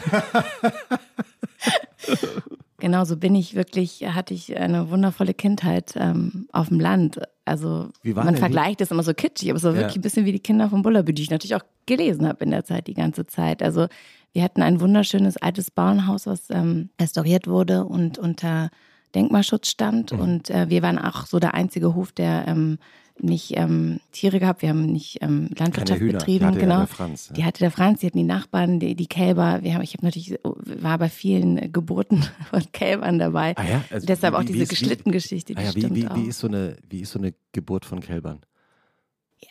genau, 2.77 3.06
so 3.06 3.18
bin 3.18 3.34
ich 3.34 3.56
wirklich, 3.56 4.06
hatte 4.07 4.36
ich 4.36 4.56
eine 4.56 4.92
wundervolle 4.92 5.34
Kindheit 5.34 5.94
ähm, 5.95 6.48
auf 6.51 6.68
dem 6.68 6.80
Land. 6.80 7.19
Also 7.44 7.89
man 8.04 8.38
vergleicht 8.38 8.81
es 8.81 8.92
immer 8.92 9.04
so 9.04 9.16
kitschig, 9.16 9.50
aber 9.50 9.60
so 9.60 9.74
wirklich 9.74 9.95
ja. 9.95 10.00
ein 10.00 10.04
bisschen 10.04 10.25
wie 10.25 10.31
die 10.31 10.39
Kinder 10.39 10.69
von 10.69 10.84
Bullerbü, 10.84 11.13
die 11.13 11.24
ich 11.24 11.31
natürlich 11.31 11.56
auch 11.56 11.66
gelesen 11.86 12.28
habe 12.28 12.44
in 12.44 12.51
der 12.51 12.63
Zeit 12.63 12.88
die 12.88 12.94
ganze 12.94 13.25
Zeit. 13.25 13.63
Also 13.63 13.88
wir 14.33 14.44
hatten 14.44 14.62
ein 14.62 14.80
wunderschönes 14.80 15.38
altes 15.38 15.72
Bauernhaus, 15.72 16.25
was 16.25 16.50
ähm, 16.50 16.89
restauriert 17.00 17.48
wurde 17.48 17.86
und 17.86 18.18
unter 18.18 18.69
Denkmalschutz 19.13 19.69
stand. 19.69 20.13
Mhm. 20.13 20.19
Und 20.19 20.50
äh, 20.50 20.69
wir 20.69 20.81
waren 20.81 20.98
auch 20.98 21.25
so 21.25 21.39
der 21.39 21.54
einzige 21.54 21.95
Hof, 21.95 22.12
der 22.12 22.48
ähm, 22.48 22.78
nicht 23.19 23.57
ähm, 23.57 24.00
Tiere 24.12 24.39
gehabt. 24.39 24.62
Wir 24.62 24.69
haben 24.69 24.86
nicht 24.86 25.22
ähm, 25.22 25.50
Landwirtschaft 25.57 26.00
betrieben. 26.00 26.39
Die 26.39 26.45
hatte 26.45 26.60
genau. 26.60 26.77
Der 26.79 26.88
Franz, 26.88 27.27
ja. 27.29 27.36
Die 27.36 27.46
hatte 27.46 27.60
der 27.60 27.72
Franz, 27.72 28.00
die 28.00 28.08
hatten 28.08 28.17
die 28.17 28.24
Nachbarn, 28.24 28.79
die, 28.79 28.96
die 28.96 29.08
Kälber. 29.08 29.60
Wir 29.62 29.75
haben, 29.75 29.82
ich 29.82 29.94
habe 29.94 30.06
natürlich 30.06 30.39
war 30.44 30.98
bei 30.98 31.10
vielen 31.10 31.72
Geburten 31.72 32.25
von 32.50 32.63
Kälbern 32.72 33.20
dabei. 33.20 33.56
Ah 33.58 33.63
ja? 33.63 33.84
also 33.89 34.06
Deshalb 34.06 34.34
wie, 34.34 34.38
auch 34.38 34.44
diese 34.44 34.65
Geschlittengeschichte. 34.65 35.53
Ah 35.58 35.62
ja, 35.62 35.75
wie, 35.75 35.96
wie, 35.96 36.10
wie, 36.15 36.27
ist 36.27 36.39
so 36.39 36.48
eine, 36.48 36.77
wie 36.89 37.01
ist 37.01 37.12
so 37.12 37.20
eine 37.20 37.34
Geburt 37.51 37.86
von 37.86 38.00
Kälbern? 38.00 38.39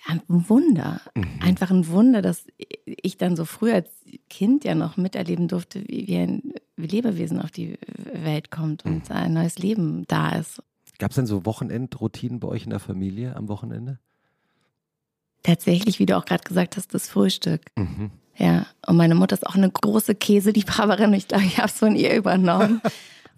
Ein 0.06 0.22
Wunder. 0.28 1.00
Mhm. 1.14 1.40
Einfach 1.40 1.70
ein 1.70 1.88
Wunder, 1.88 2.22
dass 2.22 2.46
ich 2.56 3.16
dann 3.16 3.36
so 3.36 3.44
früh 3.44 3.72
als 3.72 3.90
Kind 4.28 4.64
ja 4.64 4.74
noch 4.74 4.96
miterleben 4.96 5.48
durfte, 5.48 5.82
wie 5.86 6.16
ein 6.16 6.54
Lebewesen 6.76 7.40
auf 7.40 7.50
die 7.50 7.78
Welt 8.12 8.50
kommt 8.50 8.84
und 8.84 9.08
mhm. 9.08 9.16
ein 9.16 9.32
neues 9.32 9.58
Leben 9.58 10.04
da 10.08 10.30
ist. 10.30 10.62
Gab 10.98 11.10
es 11.10 11.16
denn 11.16 11.26
so 11.26 11.46
Wochenendroutinen 11.46 12.40
bei 12.40 12.48
euch 12.48 12.64
in 12.64 12.70
der 12.70 12.80
Familie 12.80 13.36
am 13.36 13.48
Wochenende? 13.48 13.98
Tatsächlich, 15.42 15.98
wie 15.98 16.06
du 16.06 16.16
auch 16.16 16.26
gerade 16.26 16.44
gesagt 16.44 16.76
hast, 16.76 16.92
das 16.92 17.08
Frühstück. 17.08 17.62
Mhm. 17.76 18.10
Ja, 18.36 18.66
und 18.86 18.96
meine 18.96 19.14
Mutter 19.14 19.34
ist 19.34 19.46
auch 19.46 19.54
eine 19.54 19.70
große 19.70 20.14
Käseliebhaberin. 20.14 21.12
Ich 21.14 21.28
glaube, 21.28 21.44
ich 21.44 21.58
habe 21.58 21.68
es 21.68 21.78
von 21.78 21.96
ihr 21.96 22.14
übernommen. 22.14 22.80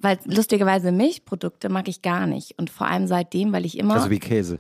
weil 0.02 0.18
lustigerweise 0.24 0.92
Milchprodukte 0.92 1.68
mag 1.68 1.88
ich 1.88 2.02
gar 2.02 2.26
nicht. 2.26 2.58
Und 2.58 2.68
vor 2.70 2.88
allem 2.88 3.06
seitdem, 3.06 3.52
weil 3.52 3.64
ich 3.64 3.78
immer. 3.78 3.94
Also 3.94 4.10
wie 4.10 4.18
Käse. 4.18 4.58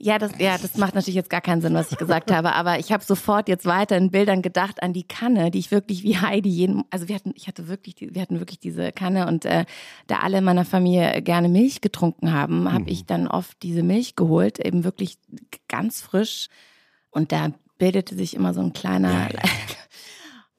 Ja, 0.00 0.18
das, 0.18 0.30
ja, 0.38 0.56
das 0.56 0.76
macht 0.76 0.94
natürlich 0.94 1.16
jetzt 1.16 1.28
gar 1.28 1.40
keinen 1.40 1.60
Sinn, 1.60 1.74
was 1.74 1.90
ich 1.90 1.98
gesagt 1.98 2.30
habe, 2.30 2.52
aber 2.52 2.78
ich 2.78 2.92
habe 2.92 3.02
sofort 3.02 3.48
jetzt 3.48 3.66
weiter 3.66 3.96
in 3.96 4.12
Bildern 4.12 4.42
gedacht 4.42 4.80
an 4.80 4.92
die 4.92 5.02
Kanne, 5.02 5.50
die 5.50 5.58
ich 5.58 5.72
wirklich 5.72 6.04
wie 6.04 6.16
Heidi 6.16 6.48
jeden, 6.48 6.84
also 6.90 7.08
wir 7.08 7.16
hatten, 7.16 7.32
ich 7.34 7.48
hatte 7.48 7.66
wirklich, 7.66 7.96
wir 7.98 8.22
hatten 8.22 8.38
wirklich 8.38 8.60
diese 8.60 8.92
Kanne 8.92 9.26
und 9.26 9.44
äh, 9.44 9.64
da 10.06 10.20
alle 10.20 10.38
in 10.38 10.44
meiner 10.44 10.64
Familie 10.64 11.20
gerne 11.22 11.48
Milch 11.48 11.80
getrunken 11.80 12.32
haben, 12.32 12.72
habe 12.72 12.82
mhm. 12.82 12.88
ich 12.88 13.06
dann 13.06 13.26
oft 13.26 13.60
diese 13.64 13.82
Milch 13.82 14.14
geholt, 14.14 14.64
eben 14.64 14.84
wirklich 14.84 15.18
ganz 15.66 16.00
frisch 16.00 16.48
und 17.10 17.32
da 17.32 17.50
bildete 17.78 18.14
sich 18.14 18.34
immer 18.34 18.54
so 18.54 18.60
ein 18.60 18.72
kleiner 18.72 19.10
ja, 19.10 19.30
ja. 19.32 19.50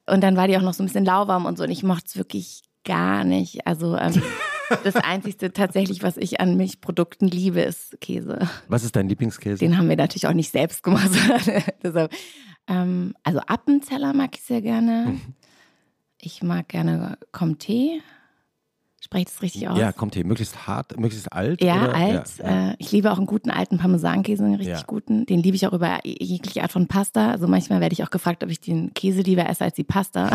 und 0.14 0.22
dann 0.22 0.36
war 0.36 0.50
die 0.50 0.58
auch 0.58 0.62
noch 0.62 0.74
so 0.74 0.84
ein 0.84 0.88
bisschen 0.88 1.06
lauwarm 1.06 1.46
und 1.46 1.58
so 1.58 1.64
und 1.64 1.72
ich 1.72 1.84
mochte 1.84 2.08
es 2.08 2.18
wirklich 2.18 2.64
gar 2.84 3.24
nicht, 3.24 3.66
also 3.66 3.96
ähm, 3.96 4.22
Das 4.84 4.96
Einzige 4.96 5.52
tatsächlich, 5.52 6.04
was 6.04 6.18
ich 6.18 6.40
an 6.40 6.58
Milchprodukten 6.58 7.28
liebe, 7.28 7.62
ist 7.62 8.00
Käse. 8.02 8.40
Was 8.68 8.84
ist 8.84 8.96
dein 8.96 9.10
Lieblingskäse? 9.10 9.60
Den 9.60 9.78
haben 9.78 9.90
wir 9.90 9.96
natürlich 9.96 10.28
auch 10.28 10.34
nicht 10.34 10.52
selbst 10.52 10.84
gemacht. 10.84 11.12
Deshalb, 11.84 12.14
ähm, 12.68 13.16
also 13.24 13.40
Appenzeller 13.40 14.14
mag 14.14 14.36
ich 14.36 14.44
sehr 14.44 14.62
gerne. 14.62 15.06
Mhm. 15.08 15.22
Ich 16.22 16.44
mag 16.44 16.68
gerne 16.68 17.18
Comté. 17.34 18.02
Sprecht 19.10 19.30
es 19.30 19.42
richtig 19.42 19.68
aus? 19.68 19.80
Ja, 19.80 19.90
Comté. 19.90 20.24
Möglichst 20.24 20.68
hart, 20.68 21.00
möglichst 21.00 21.34
alt? 21.34 21.64
Ja, 21.64 21.86
oder? 21.86 21.96
alt. 21.96 22.30
Ja, 22.38 22.70
Äh, 22.70 22.76
ich 22.78 22.92
liebe 22.92 23.12
auch 23.12 23.18
einen 23.18 23.26
guten 23.26 23.50
alten 23.50 23.80
Parmesankäse, 23.80 24.44
einen 24.44 24.54
richtig 24.54 24.82
ja. 24.82 24.84
guten. 24.86 25.26
Den 25.26 25.42
liebe 25.42 25.56
ich 25.56 25.66
auch 25.66 25.74
über 25.74 25.98
jegliche 26.06 26.62
Art 26.62 26.72
von 26.72 26.88
Pasta. 26.88 27.32
Also 27.32 27.48
manchmal 27.48 27.82
werde 27.82 27.94
ich 27.94 28.04
auch 28.04 28.12
gefragt, 28.12 28.44
ob 28.44 28.52
ich 28.52 28.62
den 28.62 28.94
Käse 28.94 29.22
lieber 29.22 29.50
esse 29.50 29.64
als 29.64 29.74
die 29.74 29.84
Pasta. 29.84 30.30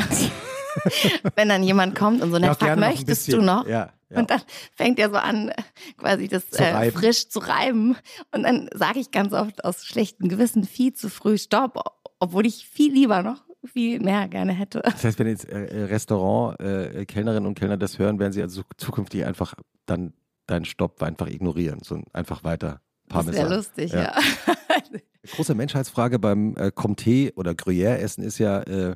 Wenn 1.36 1.50
dann 1.50 1.62
jemand 1.62 1.94
kommt 1.94 2.20
und 2.20 2.32
so 2.32 2.38
nett 2.40 2.56
fragt, 2.56 2.80
möchtest 2.80 3.32
du 3.32 3.42
noch? 3.42 3.64
Ja, 3.68 3.90
ja. 4.10 4.18
Und 4.18 4.30
dann 4.30 4.40
fängt 4.74 4.98
er 4.98 5.08
so 5.08 5.18
an, 5.18 5.52
quasi 5.96 6.26
das 6.26 6.50
Zu 6.50 6.64
äh, 6.64 6.90
frisch 6.90 7.28
zu 7.28 7.38
reiben. 7.38 7.94
Und 8.32 8.42
dann 8.42 8.68
sage 8.74 8.98
ich 8.98 9.12
ganz 9.12 9.32
oft 9.34 9.64
aus 9.64 9.84
schlechtem 9.84 10.28
Gewissen 10.28 10.64
viel 10.64 10.92
zu 10.92 11.10
früh 11.10 11.38
Stopp, 11.38 11.78
obwohl 12.18 12.44
ich 12.44 12.66
viel 12.66 12.92
lieber 12.92 13.22
noch 13.22 13.44
viel 13.66 14.00
mehr 14.00 14.28
gerne 14.28 14.52
hätte. 14.52 14.80
Das 14.84 15.04
heißt, 15.04 15.18
wenn 15.18 15.26
jetzt 15.28 15.44
äh, 15.48 15.84
Restaurant, 15.84 16.60
äh, 16.60 17.04
Kellnerinnen 17.06 17.46
und 17.46 17.58
Kellner 17.58 17.76
das 17.76 17.98
hören, 17.98 18.18
werden 18.18 18.32
sie 18.32 18.42
also 18.42 18.62
zukünftig 18.76 19.24
einfach 19.24 19.54
dann 19.86 20.12
deinen 20.46 20.64
Stopp 20.64 21.02
einfach 21.02 21.26
ignorieren, 21.28 21.80
so 21.82 22.02
einfach 22.12 22.44
weiter 22.44 22.80
Das 23.08 23.14
Parmesan. 23.14 23.44
wäre 23.48 23.56
lustig, 23.56 23.92
Ja. 23.92 24.00
ja. 24.02 24.14
Große 25.36 25.54
Menschheitsfrage 25.54 26.18
beim 26.18 26.54
äh, 26.56 26.66
Comté 26.66 27.32
oder 27.34 27.52
Gruyère-Essen 27.52 28.22
ist 28.22 28.36
ja 28.38 28.60
äh, 28.62 28.94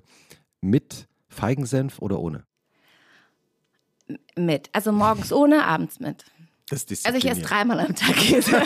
mit 0.60 1.08
Feigensenf 1.28 2.00
oder 2.00 2.20
ohne? 2.20 2.44
Mit. 4.36 4.68
Also 4.74 4.92
morgens 4.92 5.32
ohne, 5.32 5.64
abends 5.64 6.00
mit. 6.00 6.24
Also 6.70 7.18
ich 7.18 7.26
esse 7.30 7.42
dreimal 7.42 7.80
am 7.80 7.94
Tag 7.94 8.14
Käse. 8.16 8.62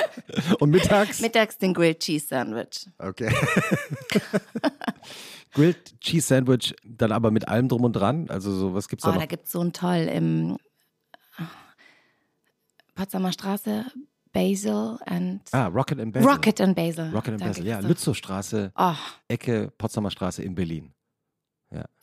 Und 0.60 0.70
mittags? 0.70 1.20
Mittags 1.20 1.58
den 1.58 1.74
Grilled 1.74 2.00
Cheese 2.00 2.26
Sandwich. 2.28 2.86
Okay. 2.98 3.32
Grilled 5.52 6.00
Cheese 6.00 6.26
Sandwich, 6.26 6.74
dann 6.84 7.12
aber 7.12 7.30
mit 7.30 7.48
allem 7.48 7.68
drum 7.68 7.84
und 7.84 7.94
dran. 7.94 8.28
Also 8.28 8.52
so, 8.52 8.74
was 8.74 8.88
gibt's 8.88 9.04
Oh, 9.04 9.08
da 9.08 9.14
da 9.14 9.20
noch? 9.22 9.28
gibt 9.28 9.46
es 9.46 9.52
so 9.52 9.60
ein 9.62 9.72
toll 9.72 10.08
im 10.12 10.58
Potsdamer 12.94 13.32
Straße, 13.32 13.86
Basil 14.32 14.98
and 15.06 15.40
Ah, 15.52 15.66
Rocket 15.68 15.98
and 16.00 16.12
Basil. 16.12 16.28
Rocket 16.28 16.60
and 16.60 16.76
Basil. 16.76 17.10
Rocket 17.10 17.32
and 17.32 17.40
Da 17.40 17.46
Basil, 17.46 17.66
ja. 17.66 17.78
Lützowstraße, 17.80 18.72
Oh, 18.76 18.94
Ecke 19.28 19.72
Potsdamer 19.78 20.10
Straße 20.10 20.42
in 20.42 20.54
Berlin. 20.54 20.92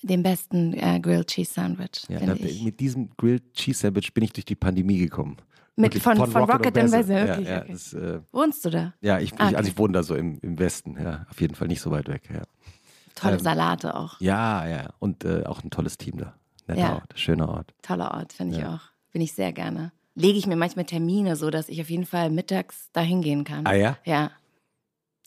Den 0.02 0.24
besten 0.24 0.74
äh, 0.74 1.00
Grilled 1.00 1.28
Cheese 1.28 1.54
Sandwich, 1.54 2.04
Ja, 2.10 2.20
da, 2.20 2.36
mit 2.36 2.80
diesem 2.80 3.10
Grilled 3.18 3.54
Cheese 3.54 3.80
Sandwich 3.80 4.14
bin 4.14 4.24
ich 4.24 4.34
durch 4.34 4.46
die 4.46 4.56
Pandemie 4.56 4.98
gekommen. 4.98 5.38
Mit, 5.76 5.86
Wirklich, 5.96 6.04
von, 6.04 6.18
von, 6.18 6.44
Rocket, 6.44 6.74
Basil, 6.74 7.16
Ja, 7.16 7.28
wirklich. 7.28 7.48
ja, 7.48 7.62
okay. 7.62 7.72
das, 7.72 7.94
äh, 7.94 8.20
Wohnst 8.32 8.64
du 8.64 8.70
da? 8.70 8.94
ja 9.02 9.20
ich, 9.20 9.32
Ah, 9.34 9.36
ich, 9.36 9.42
also 9.42 9.58
okay. 9.58 9.68
ich 9.70 9.78
wohne 9.80 9.94
da 9.94 10.04
so 10.04 10.16
im, 10.16 10.38
im 10.42 10.60
Westen, 10.60 10.96
ja, 11.02 11.26
auf 11.30 11.42
jeden 11.42 11.56
Fall 11.56 11.68
nicht 11.68 11.82
so 11.82 11.90
weit 11.90 12.08
weg. 12.10 12.30
Ja, 12.32 12.44
Tolle 13.16 13.34
Ähm, 13.36 13.40
Salate 13.40 13.96
auch. 13.96 14.20
ja, 14.22 14.68
ja. 14.68 14.90
und 15.00 15.24
äh, 15.26 15.44
auch 15.46 15.64
ein 15.64 15.70
tolles 15.72 15.98
Team 15.98 16.18
da. 16.18 16.36
Netter 16.68 16.80
Ja. 16.80 16.94
Ort, 16.96 17.18
schöner 17.20 17.50
Ort. 17.50 17.74
Toller 17.82 18.12
Ort, 18.14 18.34
finde 18.34 18.56
ich 18.56 18.62
Ja. 18.62 18.76
auch. 18.76 18.82
Bin 19.12 19.22
ich 19.22 19.34
sehr 19.34 19.52
gerne. 19.52 19.92
Lege 20.16 20.38
ich 20.38 20.46
mir 20.46 20.56
manchmal 20.56 20.86
Termine, 20.86 21.36
so 21.36 21.50
dass 21.50 21.70
ich 21.70 21.82
auf 21.82 21.90
jeden 21.90 22.06
Fall 22.06 22.30
mittags 22.30 22.90
da 22.94 23.02
hingehen 23.02 23.44
kann. 23.44 23.66
Ah 23.66 23.74
ja? 23.74 23.98
Ja. 24.06 24.30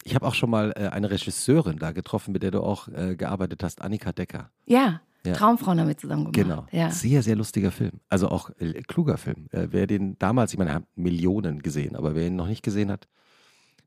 Ich 0.06 0.14
habe 0.14 0.24
auch 0.24 0.34
schon 0.34 0.50
mal 0.50 0.72
äh, 0.76 0.86
eine 0.88 1.10
Regisseurin 1.10 1.78
da 1.78 1.90
getroffen, 1.90 2.30
mit 2.32 2.44
der 2.44 2.52
du 2.52 2.62
auch 2.62 2.86
äh, 2.88 3.16
gearbeitet 3.16 3.64
hast, 3.64 3.82
Annika 3.82 4.12
Decker. 4.12 4.50
Ja. 4.64 5.00
Ja. 5.24 5.32
Traumfrauen 5.34 5.80
haben 5.80 5.88
wir 5.88 5.96
zusammen 5.96 6.30
gemacht. 6.30 6.48
Genau. 6.48 6.66
Ja. 6.70 6.92
Sehr, 6.92 7.24
sehr 7.24 7.34
lustiger 7.34 7.72
Film. 7.72 7.90
Also 8.08 8.28
auch 8.28 8.50
äh, 8.60 8.82
kluger 8.82 9.16
Film. 9.16 9.48
Äh, 9.50 9.66
wer 9.72 9.88
den 9.88 10.16
damals, 10.20 10.52
ich 10.52 10.58
meine, 10.60 10.70
er 10.70 10.76
hat 10.76 10.84
Millionen 10.94 11.60
gesehen, 11.60 11.96
aber 11.96 12.14
wer 12.14 12.28
ihn 12.28 12.36
noch 12.36 12.46
nicht 12.46 12.62
gesehen 12.62 12.88
hat, 12.92 13.08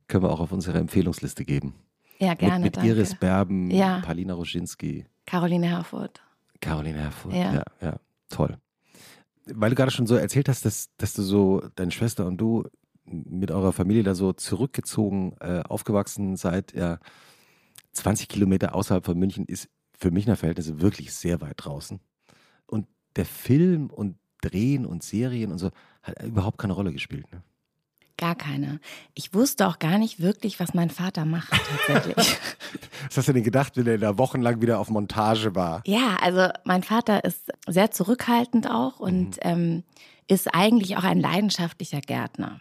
können 0.10 0.26
wir 0.26 0.30
auch 0.32 0.42
auf 0.42 0.52
unsere 0.52 0.78
Empfehlungsliste 0.78 1.46
geben. 1.46 1.74
ja, 2.20 2.34
gerne. 2.34 2.66
mit 2.66 2.76
mit. 2.76 2.86
Iris 2.86 3.16
Berben, 3.16 3.72
Ja. 3.72 4.02
Palina 4.02 4.34
Roschinski, 4.34 5.06
Caroline 5.26 5.68
Herfurth. 5.68 6.22
Caroline 6.60 6.98
Herfurth. 7.00 7.34
Ja. 7.34 7.54
Ja. 7.54 7.64
ja, 7.82 7.96
toll. 8.28 8.58
Weil 9.46 9.70
du 9.70 9.78
gerade 9.78 9.92
schon 9.92 10.06
so 10.06 10.16
erzählt 10.16 10.50
hast, 10.50 10.66
dass, 10.66 10.90
dass 10.98 11.14
du 11.14 11.22
so, 11.22 11.64
deine 11.76 11.92
Schwester 11.92 12.26
und 12.26 12.36
du 12.36 12.66
mit 13.10 13.52
eurer 13.52 13.74
Familie 13.74 14.04
da 14.04 14.16
so 14.16 14.34
zurückgezogen 14.34 15.36
äh, 15.40 15.62
aufgewachsen 15.68 16.36
seid, 16.36 16.74
ja, 16.74 17.00
20 17.94 18.28
Kilometer 18.28 18.76
außerhalb 18.76 19.06
von 19.06 19.18
München 19.18 19.46
ist 19.46 19.70
für 19.98 20.12
Münchner 20.12 20.36
Verhältnisse 20.36 20.82
wirklich 20.82 21.14
sehr 21.14 21.42
weit 21.42 21.56
draußen. 21.58 22.00
Und 22.66 22.88
der 23.16 23.26
Film 23.26 23.90
und 23.90 24.18
Drehen 24.42 24.86
und 24.86 25.04
Serien 25.04 25.52
und 25.52 25.58
so 25.58 25.72
hat 26.02 26.24
überhaupt 26.24 26.58
keine 26.58 26.74
Rolle 26.74 26.94
gespielt. 26.94 27.30
Ne? 27.34 27.44
Gar 28.18 28.36
keine. 28.36 28.80
Ich 29.14 29.34
wusste 29.34 29.68
auch 29.68 29.80
gar 29.80 29.98
nicht 29.98 30.22
wirklich, 30.22 30.60
was 30.60 30.74
mein 30.74 30.90
Vater 30.90 31.26
macht 31.26 31.52
tatsächlich. 31.88 32.38
Was 33.08 33.18
hast 33.18 33.30
du 33.30 33.34
denn 33.34 33.44
gedacht, 33.44 33.78
wenn 33.78 33.88
er 33.88 33.98
da 33.98 34.18
wochenlang 34.18 34.62
wieder 34.62 34.78
auf 34.80 34.90
Montage 34.90 35.56
war? 35.56 35.82
ja, 35.86 36.18
also 36.22 36.50
mein 36.66 36.84
Vater 36.84 37.24
ist 37.24 37.50
sehr 37.66 37.92
zurückhaltend 37.92 38.70
auch 38.70 39.00
und 39.00 39.38
ähm, 39.42 39.84
ist 40.28 40.54
eigentlich 40.54 40.98
auch 40.98 41.06
ein 41.06 41.20
leidenschaftlicher 41.20 42.02
Gärtner. 42.02 42.60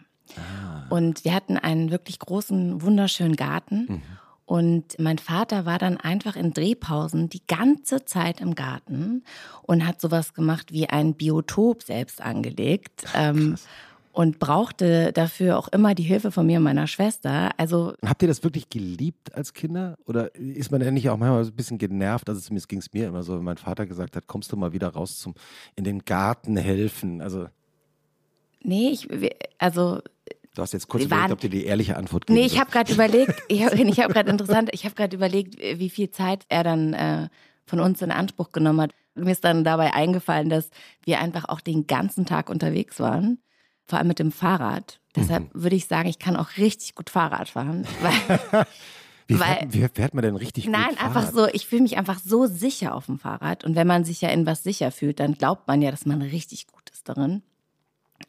Und 0.89 1.25
wir 1.25 1.33
hatten 1.33 1.57
einen 1.57 1.91
wirklich 1.91 2.19
großen, 2.19 2.81
wunderschönen 2.81 3.35
Garten. 3.35 4.01
Und 4.45 4.97
mein 4.97 5.19
Vater 5.19 5.67
war 5.67 5.77
dann 5.77 5.97
einfach 5.97 6.35
in 6.35 6.53
Drehpausen 6.53 7.29
die 7.29 7.45
ganze 7.45 8.05
Zeit 8.05 8.41
im 8.41 8.55
Garten 8.55 9.23
und 9.61 9.85
hat 9.85 10.01
sowas 10.01 10.33
gemacht 10.33 10.71
wie 10.71 10.89
ein 10.89 11.13
Biotop 11.13 11.83
selbst 11.83 12.19
angelegt. 12.19 13.05
Ähm, 13.15 13.57
und 14.11 14.39
brauchte 14.39 15.13
dafür 15.13 15.57
auch 15.57 15.67
immer 15.69 15.95
die 15.95 16.03
Hilfe 16.03 16.31
von 16.31 16.45
mir 16.45 16.57
und 16.57 16.63
meiner 16.63 16.87
Schwester. 16.87 17.51
Also 17.57 17.93
Habt 18.03 18.21
ihr 18.21 18.27
das 18.27 18.43
wirklich 18.43 18.69
geliebt 18.69 19.33
als 19.35 19.53
Kinder? 19.53 19.95
Oder 20.05 20.33
ist 20.35 20.71
man 20.71 20.81
endlich 20.81 21.09
auch 21.09 21.17
manchmal 21.17 21.43
so 21.45 21.51
ein 21.51 21.55
bisschen 21.55 21.77
genervt? 21.77 22.27
Also 22.27 22.41
zumindest 22.41 22.69
ging 22.69 22.79
es 22.79 22.91
mir 22.91 23.07
immer 23.07 23.23
so, 23.23 23.37
wenn 23.37 23.43
mein 23.43 23.57
Vater 23.57 23.85
gesagt 23.85 24.15
hat, 24.15 24.27
kommst 24.27 24.51
du 24.51 24.57
mal 24.57 24.73
wieder 24.73 24.89
raus 24.89 25.19
zum 25.19 25.35
in 25.75 25.83
den 25.83 26.03
Garten 26.05 26.57
helfen. 26.57 27.21
Also 27.21 27.47
nee, 28.61 28.89
ich, 28.89 29.07
also 29.57 30.01
du 30.59 30.63
hast 30.63 30.73
jetzt 30.73 30.87
kurz 30.87 31.03
überlegt, 31.05 31.23
waren- 31.23 31.31
ob 31.33 31.39
dir 31.39 31.49
die 31.49 31.65
ehrliche 31.65 31.95
Antwort 31.97 32.27
geben 32.27 32.37
Nee, 32.39 32.45
ich 32.45 32.59
habe 32.59 32.69
gerade 32.69 32.91
überlegt, 32.93 33.41
ich 33.47 33.63
habe 33.63 33.77
hab 33.77 34.11
gerade 34.13 34.29
interessant, 34.29 34.69
ich 34.73 34.85
habe 34.85 34.93
gerade 34.95 35.15
überlegt, 35.15 35.57
wie 35.59 35.89
viel 35.89 36.11
Zeit 36.11 36.45
er 36.49 36.63
dann 36.63 36.93
äh, 36.93 37.29
von 37.65 37.79
uns 37.79 38.01
in 38.01 38.11
Anspruch 38.11 38.51
genommen 38.51 38.81
hat. 38.81 38.91
Mir 39.15 39.31
ist 39.31 39.43
dann 39.43 39.63
dabei 39.63 39.93
eingefallen, 39.93 40.49
dass 40.49 40.69
wir 41.03 41.19
einfach 41.19 41.45
auch 41.49 41.61
den 41.61 41.87
ganzen 41.87 42.25
Tag 42.25 42.49
unterwegs 42.49 42.99
waren, 42.99 43.39
vor 43.85 43.97
allem 43.99 44.07
mit 44.07 44.19
dem 44.19 44.31
Fahrrad. 44.31 44.99
Deshalb 45.15 45.49
würde 45.53 45.75
ich 45.75 45.87
sagen, 45.87 46.07
ich 46.07 46.19
kann 46.19 46.35
auch 46.35 46.57
richtig 46.57 46.95
gut 46.95 47.09
Fahrrad 47.09 47.49
fahren. 47.49 47.85
Weil, 48.01 48.65
Wie, 49.27 49.35
fährt, 49.35 49.73
wie 49.73 49.87
fährt 49.93 50.13
man 50.15 50.23
denn 50.23 50.35
richtig 50.35 50.65
nein, 50.67 50.89
gut 50.89 51.03
einfach 51.03 51.21
Fahrrad? 51.29 51.33
so, 51.35 51.47
ich 51.53 51.67
fühle 51.67 51.83
mich 51.83 51.97
einfach 51.97 52.19
so 52.19 52.47
sicher 52.47 52.95
auf 52.95 53.05
dem 53.05 53.19
Fahrrad. 53.19 53.63
Und 53.63 53.75
wenn 53.75 53.85
man 53.87 54.03
sich 54.03 54.21
ja 54.21 54.29
in 54.29 54.45
was 54.45 54.63
sicher 54.63 54.91
fühlt, 54.91 55.19
dann 55.19 55.33
glaubt 55.35 55.67
man 55.67 55.81
ja, 55.83 55.91
dass 55.91 56.05
man 56.05 56.21
richtig 56.21 56.67
gut 56.67 56.89
ist 56.91 57.07
darin. 57.07 57.43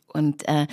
Und 0.08 0.46
äh, 0.48 0.66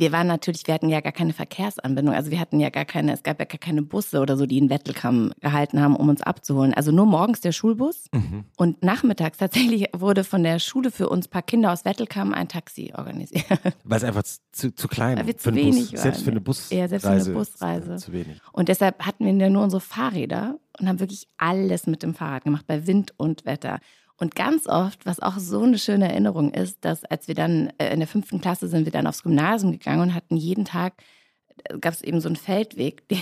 wir 0.00 0.12
waren 0.12 0.26
natürlich, 0.26 0.66
wir 0.66 0.74
hatten 0.74 0.88
ja 0.88 1.00
gar 1.00 1.12
keine 1.12 1.32
Verkehrsanbindung. 1.32 2.14
Also 2.14 2.30
wir 2.30 2.40
hatten 2.40 2.60
ja 2.60 2.70
gar 2.70 2.84
keine, 2.84 3.12
es 3.12 3.22
gab 3.22 3.38
ja 3.38 3.44
gar 3.44 3.58
keine 3.58 3.82
Busse 3.82 4.20
oder 4.20 4.36
so, 4.36 4.46
die 4.46 4.58
in 4.58 4.70
Wettelkamm 4.70 5.32
gehalten 5.40 5.80
haben, 5.80 5.96
um 5.96 6.08
uns 6.08 6.22
abzuholen. 6.22 6.74
Also 6.74 6.92
nur 6.92 7.06
morgens 7.06 7.40
der 7.40 7.52
Schulbus 7.52 8.04
Mhm. 8.12 8.44
und 8.56 8.82
nachmittags 8.82 9.38
tatsächlich 9.38 9.86
wurde 9.94 10.24
von 10.24 10.42
der 10.42 10.58
Schule 10.58 10.90
für 10.90 11.08
uns 11.08 11.28
paar 11.28 11.42
Kinder 11.42 11.72
aus 11.72 11.84
Wettelkamm 11.84 12.32
ein 12.34 12.48
Taxi 12.48 12.92
organisiert. 12.96 13.44
Weil 13.84 13.98
es 13.98 14.04
einfach 14.04 14.22
zu, 14.52 14.74
zu 14.74 14.88
klein 14.88 15.18
Weil 15.18 15.26
wir 15.26 15.36
zu 15.36 15.54
wenig 15.54 15.90
Bus. 15.92 16.02
Selbst 16.02 16.22
für 16.22 16.30
eine 16.30 16.40
Busreise. 16.40 16.74
Ja, 16.80 16.88
selbst 16.88 17.04
für 17.04 17.10
eine 17.12 17.22
äh, 17.22 17.32
Busreise. 17.32 17.96
Zu 17.96 18.12
wenig. 18.12 18.40
Und 18.52 18.68
deshalb 18.68 19.04
hatten 19.04 19.24
wir 19.24 19.32
ja 19.34 19.50
nur 19.50 19.62
unsere 19.62 19.80
Fahrräder 19.80 20.58
und 20.78 20.88
haben 20.88 21.00
wirklich 21.00 21.28
alles 21.38 21.86
mit 21.86 22.02
dem 22.02 22.14
Fahrrad 22.14 22.44
gemacht, 22.44 22.66
bei 22.66 22.86
Wind 22.86 23.12
und 23.16 23.44
Wetter. 23.46 23.80
Und 24.18 24.34
ganz 24.34 24.66
oft, 24.66 25.04
was 25.04 25.20
auch 25.20 25.38
so 25.38 25.62
eine 25.62 25.78
schöne 25.78 26.08
Erinnerung 26.08 26.52
ist, 26.52 26.84
dass 26.84 27.04
als 27.04 27.28
wir 27.28 27.34
dann 27.34 27.70
äh, 27.78 27.92
in 27.92 28.00
der 28.00 28.08
fünften 28.08 28.40
Klasse 28.40 28.68
sind 28.68 28.86
wir 28.86 28.92
dann 28.92 29.06
aufs 29.06 29.22
Gymnasium 29.22 29.72
gegangen 29.72 30.00
und 30.00 30.14
hatten 30.14 30.36
jeden 30.36 30.64
Tag, 30.64 30.94
gab 31.80 31.92
es 31.92 32.02
eben 32.02 32.20
so 32.20 32.28
einen 32.28 32.36
Feldweg, 32.36 33.06
der, 33.10 33.18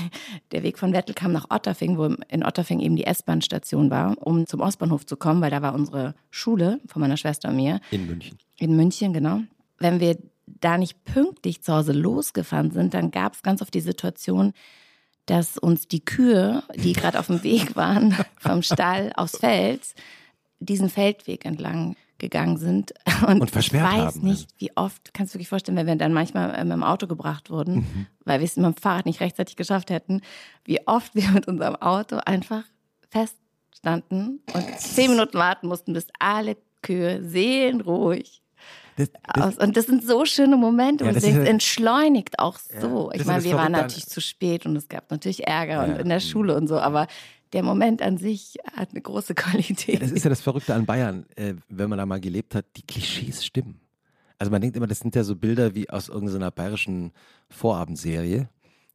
der 0.52 0.62
Weg 0.62 0.78
von 0.78 0.92
Wettelkamm 0.92 1.32
nach 1.32 1.50
Otterfing, 1.50 1.98
wo 1.98 2.04
in 2.28 2.44
Otterfing 2.44 2.80
eben 2.80 2.96
die 2.96 3.04
S-Bahn-Station 3.04 3.90
war, 3.90 4.16
um 4.20 4.46
zum 4.46 4.60
Ostbahnhof 4.60 5.04
zu 5.04 5.16
kommen, 5.16 5.40
weil 5.40 5.50
da 5.50 5.62
war 5.62 5.74
unsere 5.74 6.14
Schule 6.30 6.80
von 6.86 7.00
meiner 7.00 7.16
Schwester 7.16 7.48
und 7.48 7.56
mir. 7.56 7.80
In 7.90 8.06
München. 8.06 8.38
In 8.58 8.76
München, 8.76 9.12
genau. 9.12 9.40
Wenn 9.78 9.98
wir 9.98 10.16
da 10.46 10.78
nicht 10.78 11.04
pünktlich 11.04 11.62
zu 11.62 11.72
Hause 11.72 11.92
losgefahren 11.92 12.70
sind, 12.70 12.94
dann 12.94 13.10
gab 13.10 13.34
es 13.34 13.42
ganz 13.42 13.62
oft 13.62 13.74
die 13.74 13.80
Situation, 13.80 14.52
dass 15.26 15.58
uns 15.58 15.88
die 15.88 16.04
Kühe, 16.04 16.62
die 16.76 16.92
gerade 16.92 17.18
auf 17.18 17.26
dem 17.26 17.42
Weg 17.42 17.76
waren, 17.76 18.14
vom 18.38 18.62
Stall 18.62 19.12
aufs 19.16 19.38
Feld, 19.38 19.82
diesen 20.60 20.88
Feldweg 20.88 21.44
entlang 21.44 21.96
gegangen 22.18 22.56
sind. 22.58 22.92
Und, 23.26 23.40
Und 23.40 23.50
versperrt 23.50 23.82
ich 23.84 23.92
weiß 23.92 23.98
haben, 23.98 24.06
also. 24.06 24.20
nicht, 24.26 24.48
wie 24.58 24.70
oft, 24.76 25.12
kannst 25.14 25.34
du 25.34 25.38
dir 25.38 25.44
vorstellen, 25.44 25.76
wenn 25.76 25.86
wir 25.86 25.96
dann 25.96 26.12
manchmal 26.12 26.54
äh, 26.54 26.64
mit 26.64 26.72
dem 26.72 26.82
Auto 26.84 27.06
gebracht 27.06 27.50
wurden, 27.50 27.74
Mhm. 27.76 28.06
weil 28.24 28.40
wir 28.40 28.44
es 28.46 28.56
mit 28.56 28.64
dem 28.64 28.74
Fahrrad 28.76 29.06
nicht 29.06 29.20
rechtzeitig 29.20 29.56
geschafft 29.56 29.90
hätten, 29.90 30.20
wie 30.64 30.86
oft 30.86 31.14
wir 31.14 31.28
mit 31.30 31.48
unserem 31.48 31.76
Auto 31.76 32.16
einfach 32.24 32.64
feststanden 33.10 34.40
und 34.52 34.78
zehn 34.80 35.10
Minuten 35.10 35.34
warten 35.38 35.68
mussten, 35.68 35.92
bis 35.92 36.06
alle 36.18 36.56
Kühe 36.82 37.22
seelenruhig 37.26 38.42
Das, 38.96 39.10
das, 39.34 39.44
aus. 39.44 39.58
Und 39.58 39.76
das 39.76 39.86
sind 39.86 40.04
so 40.04 40.24
schöne 40.24 40.56
Momente. 40.56 41.04
Ja, 41.04 41.10
und 41.10 41.22
ja- 41.22 41.42
entschleunigt 41.44 42.38
auch 42.38 42.58
so. 42.58 43.10
ist 43.10 43.20
ich 43.22 43.26
ja 43.26 43.32
meine, 43.32 43.44
wir 43.44 43.54
waren 43.56 43.72
natürlich 43.72 44.06
zu 44.06 44.20
spät 44.20 44.66
und 44.66 44.76
es 44.76 44.88
gab 44.88 45.10
natürlich 45.10 45.46
Ärger 45.46 45.84
und 45.84 45.90
Ja. 45.92 45.96
in 45.96 46.08
der 46.08 46.20
Schule 46.20 46.56
und 46.56 46.68
so, 46.68 46.78
aber 46.78 47.06
der 47.54 47.62
Moment 47.62 48.02
an 48.02 48.18
sich 48.18 48.58
hat 48.76 48.90
eine 48.90 49.00
große 49.00 49.34
Qualität. 49.34 50.02
das 50.02 50.10
ist 50.10 50.24
ja 50.24 50.28
das 50.28 50.42
Verrückte 50.42 50.74
an 50.74 50.84
Bayern, 50.84 51.24
äh, 51.36 51.54
wenn 51.68 51.88
man 51.88 51.98
da 51.98 52.04
mal 52.04 52.20
gelebt 52.20 52.54
hat, 52.54 52.66
die 52.76 52.82
Klischees 52.82 53.44
stimmen. 53.46 53.80
Also 54.38 54.50
man 54.50 54.60
denkt 54.60 54.76
immer, 54.76 54.88
das 54.88 54.98
sind 54.98 55.14
ja 55.14 55.24
so 55.24 55.36
Bilder 55.36 55.74
wie 55.74 55.88
aus 55.88 56.08
irgendeiner 56.08 56.50
bayerischen 56.50 57.12
Vorabendserie. 57.48 58.48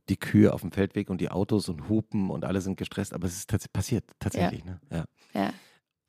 Die 0.10 0.18
Kühe 0.18 0.54
auf 0.54 0.62
dem 0.62 0.72
Feldweg 0.72 1.10
und 1.10 1.22
die 1.22 1.32
Autos 1.32 1.70
und 1.70 1.88
Hupen 1.88 2.30
und 2.30 2.44
alle 2.44 2.62
sind 2.62 2.78
gestresst, 2.78 3.14
aber 3.14 3.28
es 3.28 3.38
ist 3.38 3.50
tats 3.50 3.68
passiert 3.68 4.04
tatsächlich. 4.20 4.66
Ne? 4.66 4.80
Ja. 4.92 5.06
ja. 5.34 5.54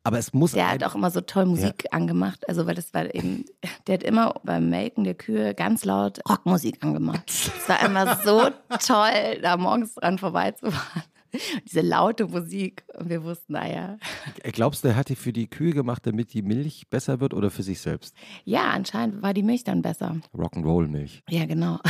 Aber 0.02 0.18
es 0.18 0.32
muss. 0.32 0.52
Der 0.52 0.70
hat 0.70 0.82
auch 0.82 0.94
immer 0.94 1.10
so 1.10 1.20
toll 1.20 1.44
Musik 1.44 1.84
ja. 1.84 1.92
angemacht. 1.92 2.48
Also, 2.48 2.66
weil 2.66 2.74
das 2.74 2.94
war 2.94 3.14
eben, 3.14 3.44
der 3.86 3.94
hat 3.94 4.02
immer 4.02 4.34
beim 4.42 4.70
Melken 4.70 5.04
der 5.04 5.14
Kühe 5.14 5.54
ganz 5.54 5.84
laut 5.84 6.20
Rockmusik 6.28 6.82
angemacht. 6.82 7.24
Es 7.28 7.68
war 7.68 7.84
immer 7.84 8.16
so 8.16 8.48
toll, 8.86 9.40
da 9.42 9.58
morgens 9.58 9.94
dran 9.94 10.18
vorbeizufahren. 10.18 11.02
Diese 11.66 11.80
laute 11.80 12.26
Musik. 12.26 12.84
Und 12.98 13.08
wir 13.08 13.22
wussten, 13.22 13.54
naja. 13.54 13.98
Glaubst 14.42 14.84
du, 14.84 14.88
er 14.88 14.96
hat 14.96 15.08
die 15.08 15.16
für 15.16 15.32
die 15.32 15.48
Kühe 15.48 15.72
gemacht, 15.72 16.06
damit 16.06 16.32
die 16.34 16.42
Milch 16.42 16.88
besser 16.88 17.20
wird 17.20 17.34
oder 17.34 17.50
für 17.50 17.62
sich 17.62 17.80
selbst? 17.80 18.14
Ja, 18.44 18.70
anscheinend 18.70 19.22
war 19.22 19.34
die 19.34 19.42
Milch 19.42 19.64
dann 19.64 19.82
besser. 19.82 20.16
Rock'n'Roll-Milch. 20.34 21.22
Ja, 21.28 21.46
genau. 21.46 21.78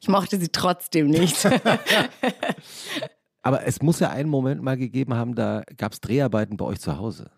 Ich 0.00 0.08
mochte 0.08 0.38
sie 0.38 0.48
trotzdem 0.48 1.08
nicht. 1.08 1.44
Aber 3.42 3.66
es 3.66 3.82
muss 3.82 4.00
ja 4.00 4.10
einen 4.10 4.30
Moment 4.30 4.62
mal 4.62 4.76
gegeben 4.76 5.14
haben, 5.14 5.34
da 5.34 5.64
gab 5.76 5.92
es 5.92 6.00
Dreharbeiten 6.00 6.56
bei 6.56 6.64
euch 6.64 6.80
zu 6.80 6.98
Hause. 6.98 7.30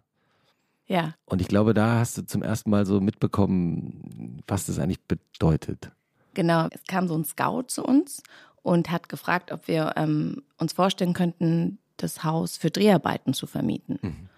Ja. 0.87 1.15
Und 1.25 1.41
ich 1.41 1.49
glaube, 1.49 1.73
da 1.75 2.01
hast 2.01 2.19
du 2.19 2.27
zum 2.27 2.43
ersten 2.43 2.71
Mal 2.71 2.85
so 2.85 3.01
mitbekommen, 3.01 4.43
was 4.47 4.67
das 4.67 4.79
eigentlich 4.79 5.05
bedeutet. 5.07 5.93
Genau, 6.35 6.69
es 6.71 6.83
kam 6.85 7.09
so 7.09 7.17
ein 7.17 7.25
Scout 7.25 7.65
zu 7.69 7.85
uns 7.85 8.23
und 8.63 8.91
hat 8.91 9.09
gefragt, 9.09 9.53
ob 9.53 9.69
wir 9.69 9.95
ähm, 9.97 10.43
uns 10.59 10.73
vorstellen 10.73 11.13
könnten, 11.13 11.79
das 11.97 12.25
Haus 12.25 12.57
für 12.57 12.71
Dreharbeiten 12.71 13.35
zu 13.35 13.47
vermieten. 13.47 13.99
Mhm. 14.03 14.29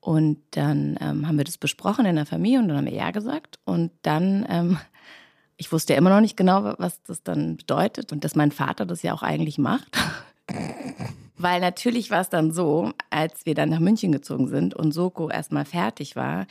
Und 0.00 0.38
dann 0.52 0.96
ähm, 1.00 1.26
haben 1.26 1.38
wir 1.38 1.44
das 1.44 1.58
besprochen 1.58 2.06
in 2.06 2.16
der 2.16 2.26
Familie 2.26 2.60
und 2.60 2.68
dann 2.68 2.78
haben 2.78 2.86
wir 2.86 2.92
ja 2.92 3.10
gesagt. 3.10 3.58
Und 3.64 3.90
dann, 4.02 4.46
ähm, 4.48 4.78
ich 5.56 5.72
wusste 5.72 5.92
ja 5.92 5.98
immer 5.98 6.10
noch 6.10 6.20
nicht 6.20 6.36
genau, 6.36 6.74
was 6.78 7.02
das 7.02 7.22
dann 7.22 7.56
bedeutet 7.56 8.12
und 8.12 8.24
dass 8.24 8.36
mein 8.36 8.52
Vater 8.52 8.86
das 8.86 9.02
ja 9.02 9.12
auch 9.12 9.22
eigentlich 9.22 9.58
macht. 9.58 9.96
Weil 11.36 11.60
natürlich 11.60 12.10
war 12.10 12.20
es 12.20 12.30
dann 12.30 12.52
so, 12.52 12.92
als 13.10 13.46
wir 13.46 13.54
dann 13.54 13.68
nach 13.68 13.78
München 13.78 14.10
gezogen 14.10 14.48
sind 14.48 14.74
und 14.74 14.92
Soko 14.92 15.28
erstmal 15.28 15.64
fertig 15.64 16.16
war, 16.16 16.46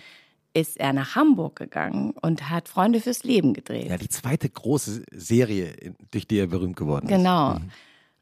ist 0.58 0.78
er 0.78 0.92
nach 0.92 1.16
Hamburg 1.16 1.56
gegangen 1.56 2.14
und 2.22 2.50
hat 2.50 2.68
Freunde 2.68 3.00
fürs 3.00 3.24
Leben 3.24 3.54
gedreht. 3.54 3.90
Ja, 3.90 3.98
die 3.98 4.10
zweite 4.10 4.50
große 4.50 5.04
Serie, 5.12 5.94
durch 6.10 6.28
die 6.28 6.40
er 6.40 6.48
berühmt 6.48 6.76
geworden 6.76 7.08
ist. 7.08 7.16
Genau. 7.16 7.56
Mhm. 7.56 7.70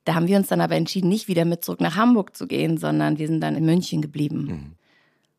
Da 0.04 0.15
haben 0.15 0.27
wir 0.27 0.38
uns 0.38 0.48
dann 0.48 0.60
aber 0.60 0.75
entschieden, 0.75 1.08
nicht 1.08 1.27
wieder 1.30 1.46
mit 1.46 1.63
zurück 1.63 1.80
nach 1.80 1.96
Hamburg 1.96 2.36
zu 2.36 2.46
gehen, 2.46 2.77
sondern 2.77 3.18
wir 3.18 3.27
sind 3.27 3.39
dann 3.39 3.56
in 3.56 3.65
München 3.65 4.01
geblieben. 4.01 4.46
Mhm. 4.46 4.72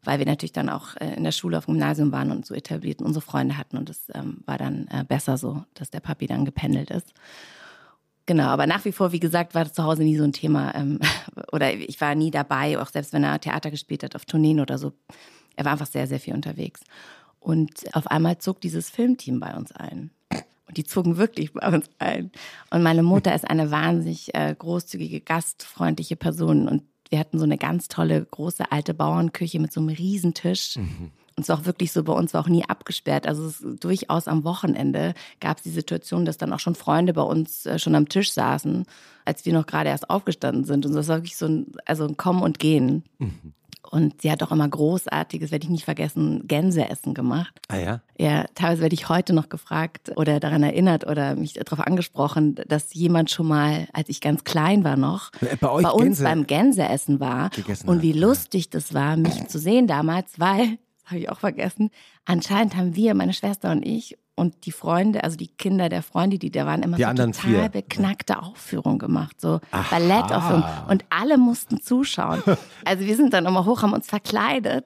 Weil 0.04 0.18
wir 0.18 0.26
natürlich 0.26 0.52
dann 0.52 0.70
auch 0.70 0.96
äh, 0.96 1.14
in 1.14 1.24
der 1.24 1.32
Schule 1.32 1.58
auf 1.58 1.66
dem 1.66 1.74
Gymnasium 1.74 2.12
waren 2.12 2.30
und 2.30 2.46
so 2.46 2.54
etabliert 2.54 3.02
unsere 3.02 3.20
Freunde 3.24 3.58
hatten. 3.58 3.76
Und 3.76 3.90
es 3.90 4.08
ähm, 4.14 4.38
war 4.46 4.56
dann 4.56 4.88
äh, 4.88 5.04
besser 5.04 5.36
so, 5.36 5.64
dass 5.74 5.90
der 5.90 6.00
Papi 6.00 6.26
dann 6.26 6.46
gependelt 6.46 6.90
ist. 6.90 7.12
Genau, 8.24 8.44
aber 8.44 8.66
nach 8.66 8.84
wie 8.84 8.92
vor, 8.92 9.12
wie 9.12 9.20
gesagt, 9.20 9.54
war 9.54 9.64
das 9.64 9.72
zu 9.72 9.84
Hause 9.84 10.02
nie 10.02 10.16
so 10.16 10.24
ein 10.24 10.32
Thema. 10.32 10.74
Ähm, 10.74 10.98
oder 11.52 11.74
ich 11.74 12.00
war 12.00 12.14
nie 12.14 12.30
dabei, 12.30 12.78
auch 12.80 12.88
selbst 12.88 13.12
wenn 13.12 13.22
er 13.22 13.40
Theater 13.40 13.70
gespielt 13.70 14.02
hat, 14.02 14.16
auf 14.16 14.24
Tourneen 14.24 14.60
oder 14.60 14.78
so. 14.78 14.92
Er 15.56 15.64
war 15.64 15.72
einfach 15.72 15.86
sehr, 15.86 16.06
sehr 16.06 16.20
viel 16.20 16.34
unterwegs. 16.34 16.80
Und 17.40 17.94
auf 17.94 18.06
einmal 18.08 18.38
zog 18.38 18.60
dieses 18.60 18.90
Filmteam 18.90 19.40
bei 19.40 19.54
uns 19.54 19.72
ein. 19.72 20.10
Und 20.68 20.76
die 20.76 20.84
zogen 20.84 21.16
wirklich 21.16 21.52
bei 21.52 21.68
uns 21.68 21.88
ein. 21.98 22.32
Und 22.70 22.82
meine 22.82 23.02
Mutter 23.02 23.34
ist 23.34 23.48
eine 23.48 23.70
wahnsinnig 23.70 24.34
äh, 24.34 24.54
großzügige, 24.58 25.20
gastfreundliche 25.20 26.16
Person. 26.16 26.66
Und 26.68 26.82
wir 27.10 27.18
hatten 27.18 27.38
so 27.38 27.44
eine 27.44 27.58
ganz 27.58 27.88
tolle, 27.88 28.24
große 28.24 28.70
alte 28.72 28.94
Bauernküche 28.94 29.60
mit 29.60 29.72
so 29.72 29.80
einem 29.80 29.90
Riesentisch. 29.90 30.76
Mhm. 30.76 31.12
Und 31.36 31.42
es 31.42 31.48
war 31.50 31.60
auch 31.60 31.66
wirklich 31.66 31.92
so, 31.92 32.02
bei 32.02 32.14
uns 32.14 32.32
war 32.32 32.40
auch 32.40 32.48
nie 32.48 32.64
abgesperrt. 32.64 33.26
Also 33.26 33.46
es 33.46 33.64
durchaus 33.78 34.26
am 34.26 34.42
Wochenende 34.44 35.12
gab 35.38 35.58
es 35.58 35.62
die 35.64 35.70
Situation, 35.70 36.24
dass 36.24 36.38
dann 36.38 36.52
auch 36.52 36.60
schon 36.60 36.74
Freunde 36.74 37.12
bei 37.12 37.22
uns 37.22 37.66
äh, 37.66 37.78
schon 37.78 37.94
am 37.94 38.08
Tisch 38.08 38.32
saßen, 38.32 38.86
als 39.26 39.44
wir 39.44 39.52
noch 39.52 39.66
gerade 39.66 39.90
erst 39.90 40.08
aufgestanden 40.08 40.64
sind. 40.64 40.86
Und 40.86 40.94
das 40.94 41.08
war 41.08 41.18
wirklich 41.18 41.36
so 41.36 41.46
ein, 41.46 41.72
also 41.84 42.06
ein 42.06 42.16
Kommen 42.16 42.42
und 42.42 42.58
Gehen. 42.58 43.04
Mhm. 43.18 43.52
Und 43.90 44.22
sie 44.22 44.30
hat 44.30 44.42
auch 44.42 44.52
immer 44.52 44.68
großartiges, 44.68 45.50
werde 45.50 45.64
ich 45.64 45.70
nicht 45.70 45.84
vergessen, 45.84 46.46
Gänseessen 46.46 47.14
gemacht. 47.14 47.60
Ah 47.68 47.76
ja? 47.76 48.00
Ja, 48.18 48.44
teilweise 48.54 48.82
werde 48.82 48.94
ich 48.94 49.08
heute 49.08 49.32
noch 49.32 49.48
gefragt 49.48 50.12
oder 50.16 50.40
daran 50.40 50.62
erinnert 50.62 51.06
oder 51.06 51.36
mich 51.36 51.54
darauf 51.54 51.86
angesprochen, 51.86 52.56
dass 52.66 52.94
jemand 52.94 53.30
schon 53.30 53.48
mal, 53.48 53.88
als 53.92 54.08
ich 54.08 54.20
ganz 54.20 54.44
klein 54.44 54.84
war 54.84 54.96
noch, 54.96 55.30
bei, 55.40 55.56
bei 55.56 55.90
uns 55.90 56.02
Gänse 56.02 56.24
beim 56.24 56.46
Gänseessen 56.46 57.20
war. 57.20 57.50
Und 57.84 58.02
wie 58.02 58.12
lustig 58.12 58.70
das 58.70 58.94
war, 58.94 59.16
mich 59.16 59.48
zu 59.48 59.58
sehen 59.58 59.86
damals, 59.86 60.38
weil, 60.38 60.78
das 61.02 61.10
habe 61.10 61.18
ich 61.18 61.28
auch 61.30 61.38
vergessen, 61.38 61.90
anscheinend 62.24 62.76
haben 62.76 62.96
wir, 62.96 63.14
meine 63.14 63.32
Schwester 63.32 63.70
und 63.70 63.84
ich, 63.84 64.16
und 64.36 64.66
die 64.66 64.72
Freunde, 64.72 65.24
also 65.24 65.36
die 65.36 65.48
Kinder 65.48 65.88
der 65.88 66.02
Freunde, 66.02 66.38
die 66.38 66.50
da 66.50 66.66
waren, 66.66 66.82
immer 66.82 66.98
die 66.98 67.02
so 67.02 67.08
total 67.08 67.32
vier. 67.32 67.68
beknackte 67.70 68.40
Aufführungen 68.40 68.98
gemacht, 68.98 69.40
so. 69.40 69.60
Ballettaufführungen. 69.90 70.64
Und 70.88 71.04
alle 71.08 71.38
mussten 71.38 71.80
zuschauen. 71.80 72.42
Also 72.84 73.04
wir 73.04 73.16
sind 73.16 73.32
dann 73.32 73.46
immer 73.46 73.64
hoch, 73.64 73.82
haben 73.82 73.94
uns 73.94 74.06
verkleidet. 74.06 74.84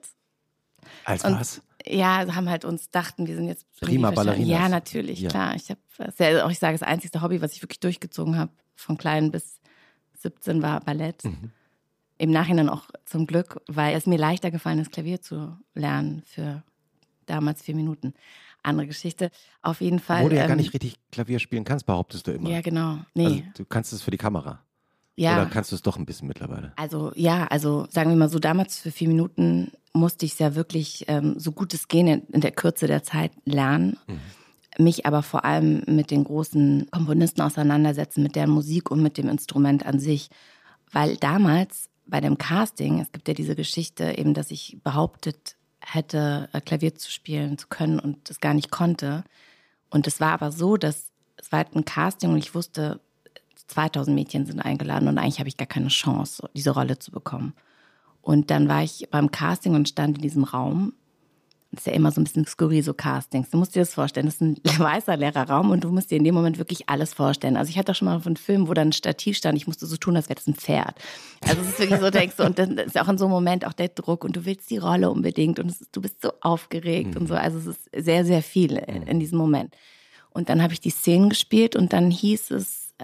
Als 1.05 1.25
und, 1.25 1.39
was? 1.39 1.63
Ja, 1.87 2.19
also 2.19 2.35
haben 2.35 2.49
halt 2.49 2.65
uns 2.65 2.91
dachten, 2.91 3.27
wir 3.27 3.35
sind 3.35 3.49
jetzt 3.49 3.67
prima 3.81 4.11
Ballerinas. 4.11 4.49
Ja, 4.49 4.69
natürlich, 4.69 5.21
ja. 5.21 5.29
klar. 5.29 5.55
Ich 5.57 5.71
habe 5.71 5.81
ja 6.19 6.45
auch 6.47 6.51
ich 6.51 6.59
sage 6.59 6.79
das 6.79 6.87
einzige 6.87 7.21
Hobby, 7.21 7.43
was 7.43 7.53
ich 7.53 7.63
wirklich 7.63 7.81
durchgezogen 7.81 8.39
habe, 8.39 8.53
von 8.77 8.97
klein 8.97 9.31
bis 9.31 9.61
17 10.21 10.63
war 10.63 10.81
Ballett. 10.81 11.25
Mhm. 11.25 11.51
Im 12.19 12.31
Nachhinein 12.31 12.69
auch 12.69 12.85
zum 13.05 13.27
Glück, 13.27 13.61
weil 13.67 13.97
es 13.97 14.07
mir 14.07 14.19
leichter 14.19 14.51
gefallen 14.51 14.79
ist, 14.79 14.93
Klavier 14.93 15.21
zu 15.21 15.57
lernen 15.75 16.23
für 16.27 16.63
damals 17.27 17.63
vier 17.63 17.75
Minuten 17.75 18.15
andere 18.63 18.87
Geschichte. 18.87 19.31
Auf 19.63 19.81
jeden 19.81 19.99
Fall. 19.99 20.25
Wo 20.25 20.29
du 20.29 20.37
ja 20.37 20.43
ähm, 20.43 20.49
gar 20.49 20.57
nicht 20.57 20.73
richtig 20.73 20.97
Klavier 21.13 21.39
spielen 21.39 21.65
kannst, 21.65 21.87
behauptest 21.87 22.27
du 22.27 22.33
immer. 22.33 22.49
Ja, 22.51 22.61
genau. 22.61 22.99
Nee. 23.15 23.25
Also, 23.25 23.43
du 23.57 23.65
kannst 23.65 23.93
es 23.93 24.03
für 24.03 24.11
die 24.11 24.19
Kamera. 24.19 24.61
Ja. 25.17 25.37
Oder 25.37 25.51
kannst 25.51 25.71
du 25.71 25.77
es 25.77 25.83
doch 25.83 25.99
ein 25.99 26.07
bisschen 26.07 26.29
mittlerweile? 26.29 26.73
Also 26.77 27.13
ja, 27.15 27.47
also 27.49 27.87
sagen 27.91 28.09
wir 28.09 28.17
mal 28.17 28.31
so, 28.31 28.39
damals 28.39 28.79
für 28.79 28.91
vier 28.91 29.09
Minuten 29.09 29.71
musste 29.93 30.25
ich 30.25 30.33
es 30.33 30.39
ja 30.39 30.55
wirklich 30.55 31.05
ähm, 31.09 31.39
so 31.39 31.53
gut 31.53 31.75
es 31.75 31.89
geht 31.89 32.07
in, 32.07 32.41
der 32.41 32.53
Kürze 32.53 32.87
der 32.87 33.03
Zeit 33.03 33.33
lernen. 33.45 33.99
Mhm. 34.07 34.85
Mich 34.85 35.05
aber 35.05 35.23
vor 35.23 35.45
allem 35.45 35.83
mit 35.87 36.11
den 36.11 36.25
großen 36.25 36.89
Komponisten 36.91 37.43
auseinandersetzen, 37.43 38.23
mit 38.23 38.35
deren 38.35 38.51
Musik 38.51 38.91
und 38.91 39.03
mit 39.03 39.19
dem 39.19 39.29
Instrument 39.29 39.85
an 39.85 39.99
sich. 39.99 40.31
Weil 40.91 41.17
damals 41.17 41.91
bei 42.07 42.21
dem 42.21 42.39
Casting, 42.39 43.01
es 43.01 43.13
gibt 43.13 43.29
ja 43.29 43.35
diese 43.35 43.57
Geschichte 43.57 44.17
eben, 44.17 44.33
dass 44.33 44.51
ich 44.51 44.79
behauptet 44.83 45.57
hätte, 45.81 46.49
äh, 46.53 46.61
Klavier 46.61 46.95
zu 46.95 47.11
spielen 47.11 47.59
zu 47.59 47.69
können 47.69 47.99
und 47.99 48.29
das 48.29 48.41
gar 48.41 48.55
nicht 48.55 48.71
konnte. 48.71 49.25
Und 49.91 50.07
es 50.07 50.21
war 50.21 50.33
aber 50.33 50.53
so, 50.53 50.77
dass 50.77 51.11
es 51.37 51.51
war 51.53 51.59
halt 51.59 51.75
ein 51.75 51.85
Casting 51.85 52.31
und 52.31 52.39
ich 52.39 52.55
wusste, 52.55 53.01
2000 53.67 54.15
Mädchen 54.15 54.47
sind 54.47 54.61
eingeladen 54.61 55.09
und 55.09 55.19
eigentlich 55.19 55.39
habe 55.39 55.49
ich 55.49 55.57
gar 55.57 55.67
keine 55.67 55.89
Chance, 55.89 56.49
diese 56.55 56.71
Rolle 56.71 56.99
zu 56.99 57.11
bekommen. 57.11 57.55
Und 58.21 58.51
dann 58.51 58.69
war 58.69 58.83
ich 58.83 59.09
beim 59.11 59.31
Casting 59.31 59.75
und 59.75 59.89
stand 59.89 60.19
in 60.19 60.23
diesem 60.23 60.45
Raum 60.45 60.93
das 61.73 61.83
ist 61.83 61.87
ja 61.87 61.93
immer 61.93 62.11
so 62.11 62.21
ein 62.21 62.25
bisschen 62.25 62.47
skurril, 62.47 62.83
so 62.83 62.95
Castings. 62.95 63.51
Du 63.51 63.57
musst 63.57 63.77
dir 63.77 63.81
das 63.81 63.95
vorstellen. 63.95 64.27
Das 64.27 64.35
ist 64.37 64.41
ein 64.41 64.57
weißer 64.65 65.17
leerer 65.17 65.49
Raum 65.49 65.71
und 65.71 65.85
du 65.85 65.91
musst 65.91 66.11
dir 66.11 66.17
in 66.17 66.25
dem 66.25 66.35
Moment 66.35 66.59
wirklich 66.59 66.89
alles 66.89 67.15
vorstellen. 67.15 67.57
Also 67.57 67.71
ich 67.71 67.79
hatte 67.79 67.93
auch 67.93 67.95
schon 67.95 68.07
mal 68.07 68.21
einen 68.25 68.37
Film, 68.37 68.67
wo 68.67 68.75
dann 68.75 68.89
ein 68.89 68.93
Stativ 68.93 69.37
stand. 69.37 69.57
Ich 69.57 69.69
musste 69.69 69.87
so 69.87 69.97
tun, 69.97 70.17
als 70.17 70.29
wäre 70.29 70.35
das 70.35 70.49
ein 70.49 70.55
Pferd. 70.55 70.97
Also 71.43 71.61
es 71.61 71.69
ist 71.69 71.79
wirklich 71.79 72.01
so, 72.01 72.11
denkst 72.11 72.37
du, 72.37 72.45
und 72.45 72.59
dann 72.59 72.77
ist 72.79 72.99
auch 72.99 73.09
in 73.09 73.19
so 73.19 73.27
einem 73.27 73.35
Moment 73.35 73.65
auch 73.65 73.73
der 73.73 73.89
Druck 73.89 74.25
und 74.25 74.35
du 74.35 74.45
willst 74.45 74.69
die 74.71 74.79
Rolle 74.79 75.11
unbedingt 75.11 75.61
und 75.61 75.69
ist, 75.69 75.89
du 75.93 76.01
bist 76.01 76.23
so 76.23 76.33
aufgeregt 76.41 77.15
mhm. 77.15 77.21
und 77.21 77.27
so. 77.29 77.35
Mhm. 77.35 77.41
Also 77.41 77.59
es 77.59 77.67
ist 77.67 77.89
sehr, 77.97 78.25
sehr 78.25 78.43
viel 78.43 78.77
in, 78.77 79.05
in 79.05 79.21
diesem 79.21 79.39
Moment. 79.39 79.77
Und 80.31 80.49
dann 80.49 80.63
habe 80.63 80.73
ich 80.73 80.81
die 80.81 80.91
Szenen 80.91 81.29
gespielt 81.29 81.77
und 81.77 81.93
dann 81.93 82.11
hieß 82.11 82.51
es, 82.51 82.95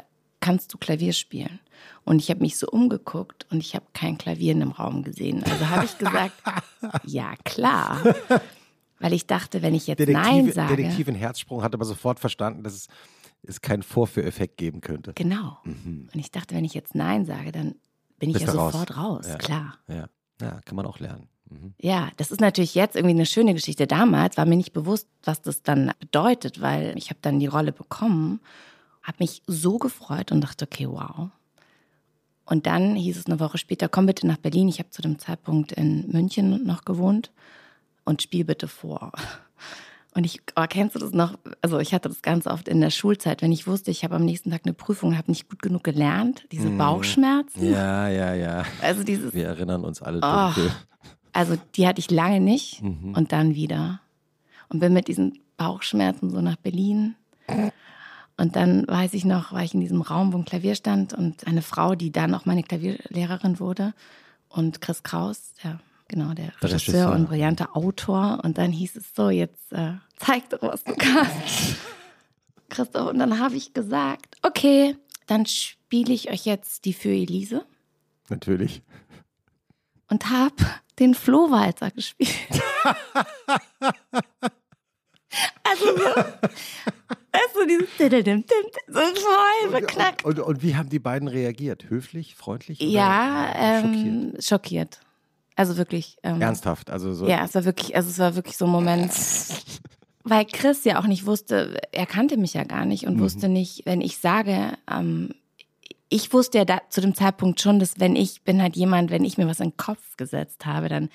kannst 0.40 0.74
du 0.74 0.78
Klavier 0.78 1.12
spielen? 1.12 1.60
Und 2.06 2.20
ich 2.20 2.30
habe 2.30 2.40
mich 2.40 2.56
so 2.56 2.68
umgeguckt 2.68 3.46
und 3.50 3.58
ich 3.58 3.74
habe 3.74 3.84
kein 3.92 4.16
Klavier 4.16 4.52
in 4.52 4.60
dem 4.60 4.70
Raum 4.70 5.02
gesehen. 5.02 5.42
Also 5.42 5.68
habe 5.68 5.84
ich 5.84 5.98
gesagt, 5.98 6.40
ja 7.04 7.34
klar. 7.44 8.00
Weil 9.00 9.12
ich 9.12 9.26
dachte, 9.26 9.60
wenn 9.60 9.74
ich 9.74 9.88
jetzt 9.88 9.98
Detektive, 9.98 10.22
Nein 10.22 10.52
sage. 10.52 10.76
Detektivin 10.76 11.16
Herzsprung 11.16 11.64
hat 11.64 11.74
aber 11.74 11.84
sofort 11.84 12.20
verstanden, 12.20 12.62
dass 12.62 12.74
es, 12.74 12.88
es 13.42 13.60
keinen 13.60 13.82
Vorführeffekt 13.82 14.56
geben 14.56 14.82
könnte. 14.82 15.14
Genau. 15.14 15.58
Mhm. 15.64 16.08
Und 16.14 16.20
ich 16.20 16.30
dachte, 16.30 16.54
wenn 16.54 16.64
ich 16.64 16.74
jetzt 16.74 16.94
Nein 16.94 17.26
sage, 17.26 17.50
dann 17.50 17.74
bin 18.20 18.30
ich 18.30 18.34
Bist 18.34 18.46
ja 18.46 18.52
sofort 18.52 18.96
raus, 18.96 19.26
raus. 19.26 19.26
Ja. 19.26 19.36
klar. 19.38 19.78
Ja. 19.88 20.08
ja, 20.40 20.60
kann 20.64 20.76
man 20.76 20.86
auch 20.86 21.00
lernen. 21.00 21.28
Mhm. 21.50 21.74
Ja, 21.80 22.10
das 22.18 22.30
ist 22.30 22.40
natürlich 22.40 22.76
jetzt 22.76 22.94
irgendwie 22.94 23.16
eine 23.16 23.26
schöne 23.26 23.52
Geschichte. 23.52 23.88
Damals 23.88 24.36
war 24.36 24.46
mir 24.46 24.56
nicht 24.56 24.72
bewusst, 24.72 25.08
was 25.24 25.42
das 25.42 25.64
dann 25.64 25.90
bedeutet, 25.98 26.60
weil 26.60 26.96
ich 26.96 27.10
habe 27.10 27.18
dann 27.20 27.40
die 27.40 27.46
Rolle 27.46 27.72
bekommen, 27.72 28.38
habe 29.02 29.16
mich 29.18 29.42
so 29.48 29.78
gefreut 29.78 30.30
und 30.30 30.40
dachte, 30.40 30.66
okay, 30.66 30.86
wow. 30.88 31.30
Und 32.46 32.66
dann 32.66 32.94
hieß 32.94 33.18
es 33.18 33.26
eine 33.26 33.40
Woche 33.40 33.58
später, 33.58 33.88
komm 33.88 34.06
bitte 34.06 34.26
nach 34.26 34.38
Berlin. 34.38 34.68
Ich 34.68 34.78
habe 34.78 34.90
zu 34.90 35.02
dem 35.02 35.18
Zeitpunkt 35.18 35.72
in 35.72 36.08
München 36.10 36.64
noch 36.64 36.84
gewohnt 36.84 37.32
und 38.04 38.22
spiel 38.22 38.44
bitte 38.44 38.68
vor. 38.68 39.12
Und 40.14 40.24
ich, 40.24 40.40
oh, 40.56 40.64
kennst 40.66 40.94
du 40.94 40.98
das 40.98 41.12
noch? 41.12 41.38
Also 41.60 41.78
ich 41.78 41.92
hatte 41.92 42.08
das 42.08 42.22
ganz 42.22 42.46
oft 42.46 42.68
in 42.68 42.80
der 42.80 42.88
Schulzeit, 42.88 43.42
wenn 43.42 43.52
ich 43.52 43.66
wusste, 43.66 43.90
ich 43.90 44.02
habe 44.02 44.14
am 44.14 44.24
nächsten 44.24 44.50
Tag 44.50 44.62
eine 44.64 44.72
Prüfung 44.72 45.10
und 45.10 45.18
habe 45.18 45.30
nicht 45.30 45.50
gut 45.50 45.60
genug 45.60 45.84
gelernt, 45.84 46.46
diese 46.52 46.70
mhm. 46.70 46.78
Bauchschmerzen. 46.78 47.70
Ja, 47.70 48.08
ja, 48.08 48.32
ja. 48.32 48.64
Also 48.80 49.04
dieses. 49.04 49.34
Wir 49.34 49.48
erinnern 49.48 49.84
uns 49.84 50.00
alle 50.00 50.20
dunkel. 50.20 50.70
Oh, 50.70 51.06
also 51.34 51.56
die 51.74 51.86
hatte 51.86 51.98
ich 51.98 52.10
lange 52.10 52.40
nicht 52.40 52.82
mhm. 52.82 53.12
und 53.14 53.32
dann 53.32 53.54
wieder. 53.54 54.00
Und 54.70 54.80
bin 54.80 54.94
mit 54.94 55.08
diesen 55.08 55.40
Bauchschmerzen 55.58 56.30
so 56.30 56.40
nach 56.40 56.56
Berlin. 56.56 57.14
Und 58.36 58.56
dann 58.56 58.86
weiß 58.86 59.14
ich 59.14 59.24
noch, 59.24 59.52
war 59.52 59.62
ich 59.62 59.74
in 59.74 59.80
diesem 59.80 60.02
Raum, 60.02 60.32
wo 60.32 60.38
ein 60.38 60.44
Klavier 60.44 60.74
stand 60.74 61.14
und 61.14 61.46
eine 61.46 61.62
Frau, 61.62 61.94
die 61.94 62.12
dann 62.12 62.34
auch 62.34 62.44
meine 62.44 62.62
Klavierlehrerin 62.62 63.58
wurde 63.60 63.94
und 64.48 64.80
Chris 64.80 65.02
Kraus, 65.02 65.54
der 65.62 65.80
genau, 66.08 66.34
der, 66.34 66.52
Regisseur, 66.62 66.70
Regisseur, 66.72 67.12
und 67.12 67.28
brillanter 67.28 67.76
Autor. 67.76 68.40
Und 68.42 68.58
dann 68.58 68.72
hieß 68.72 68.96
es 68.96 69.14
so, 69.14 69.30
jetzt 69.30 69.72
äh, 69.72 69.94
zeig 70.16 70.50
doch, 70.50 70.62
was 70.62 70.84
du 70.84 70.94
kannst. 70.96 71.76
Christoph, 72.68 73.08
und 73.10 73.18
dann 73.18 73.38
habe 73.38 73.56
ich 73.56 73.72
gesagt, 73.74 74.36
okay, 74.42 74.96
dann 75.26 75.46
spiele 75.46 76.12
ich 76.12 76.30
euch 76.30 76.44
jetzt 76.44 76.84
die 76.84 76.92
für 76.92 77.10
Elise. 77.10 77.64
Natürlich. 78.28 78.82
Und 80.08 80.30
habe 80.30 80.56
den 80.98 81.14
Flohwalzer 81.14 81.90
gespielt. 81.90 82.30
also 85.64 85.84
so, 85.96 86.14
also 87.36 87.66
dieses 87.66 87.88
so 88.88 89.00
voll 89.00 89.70
beknackt. 89.80 90.24
Und, 90.24 90.38
und, 90.38 90.44
und, 90.44 90.62
wie 90.62 90.76
haben 90.76 90.88
die 90.88 90.98
beiden 90.98 91.28
reagiert? 91.28 91.88
Höflich, 91.88 92.34
freundlich? 92.34 92.80
Ja, 92.80 93.52
ähm, 93.56 94.32
schockiert? 94.34 94.44
schockiert. 94.44 95.00
Also 95.56 95.76
wirklich. 95.76 96.18
Ähm, 96.22 96.40
Ernsthaft, 96.40 96.90
also 96.90 97.14
so. 97.14 97.26
Ja, 97.26 97.44
es 97.44 97.54
war 97.54 97.64
wirklich, 97.64 97.96
also 97.96 98.10
es 98.10 98.18
war 98.18 98.36
wirklich 98.36 98.56
so 98.56 98.66
ein 98.66 98.70
Moment, 98.70 99.10
weil 100.24 100.44
Chris 100.44 100.84
ja 100.84 101.00
auch 101.00 101.06
nicht 101.06 101.24
wusste, 101.26 101.80
er 101.92 102.06
kannte 102.06 102.36
mich 102.36 102.54
ja 102.54 102.64
gar 102.64 102.84
nicht 102.84 103.06
und 103.06 103.16
mhm. 103.16 103.20
wusste 103.20 103.48
nicht, 103.48 103.86
wenn 103.86 104.00
ich 104.00 104.18
sage, 104.18 104.72
ähm, 104.90 105.30
ich 106.08 106.32
wusste 106.32 106.58
ja 106.58 106.64
da, 106.64 106.82
zu 106.90 107.00
dem 107.00 107.14
Zeitpunkt 107.14 107.60
schon, 107.60 107.78
dass 107.78 107.98
wenn 107.98 108.16
ich 108.16 108.42
bin 108.42 108.62
halt 108.62 108.76
jemand, 108.76 109.10
wenn 109.10 109.24
ich 109.24 109.38
mir 109.38 109.48
was 109.48 109.60
in 109.60 109.70
den 109.70 109.76
Kopf 109.76 110.16
gesetzt 110.16 110.66
habe, 110.66 110.88
dann 110.88 111.08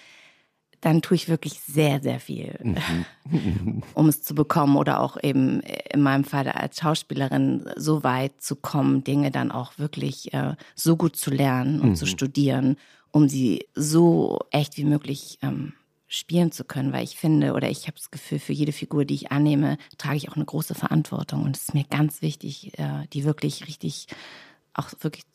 dann 0.82 1.02
tue 1.04 1.16
ich 1.16 1.30
wirklich 1.30 1.60
sehr, 1.62 2.02
sehr 2.02 2.20
viel, 2.20 2.60
mhm. 2.64 3.84
um 3.94 4.10
es 4.10 4.24
zu 4.24 4.34
bekommen 4.36 4.76
oder 4.76 5.00
auch 5.00 5.18
eben 5.22 5.62
in 5.62 6.02
meinem 6.02 6.24
Fall 6.24 6.48
als 6.50 6.80
Schauspielerin 6.80 7.70
so 7.76 8.04
weit 8.04 8.42
zu 8.42 8.56
kommen, 8.56 9.04
Dinge 9.04 9.32
dann 9.32 9.52
auch 9.52 9.78
wirklich 9.78 10.34
äh, 10.34 10.56
so 10.76 10.98
gut 10.98 11.16
zu 11.16 11.30
lernen 11.30 11.80
und 11.82 11.90
mhm. 11.90 11.96
zu 11.96 12.08
studieren, 12.08 12.78
um 13.12 13.30
sie 13.30 13.68
so 13.76 14.40
echt 14.50 14.78
wie 14.78 14.86
möglich 14.86 15.38
ähm, 15.44 15.74
spielen 16.08 16.52
zu 16.52 16.66
können, 16.66 16.92
weil 16.92 17.04
ich 17.04 17.16
finde 17.16 17.54
oder 17.54 17.70
ich 17.70 17.88
habe 17.88 17.96
das 17.96 18.12
Gefühl, 18.12 18.40
für 18.40 18.54
jede 18.54 18.74
Figur, 18.74 19.06
die 19.06 19.16
ich 19.16 19.32
annehme, 19.32 19.78
trage 19.98 20.18
ich 20.18 20.30
auch 20.30 20.36
eine 20.36 20.46
große 20.46 20.76
Verantwortung 20.76 21.44
und 21.44 21.56
es 21.56 21.64
ist 21.64 21.74
mir 21.74 21.86
ganz 21.86 22.22
wichtig, 22.22 22.78
äh, 22.80 23.08
die 23.14 23.24
wirklich 23.24 23.68
richtig 23.68 24.08
auch 24.74 24.90
wirklich 25.02 25.26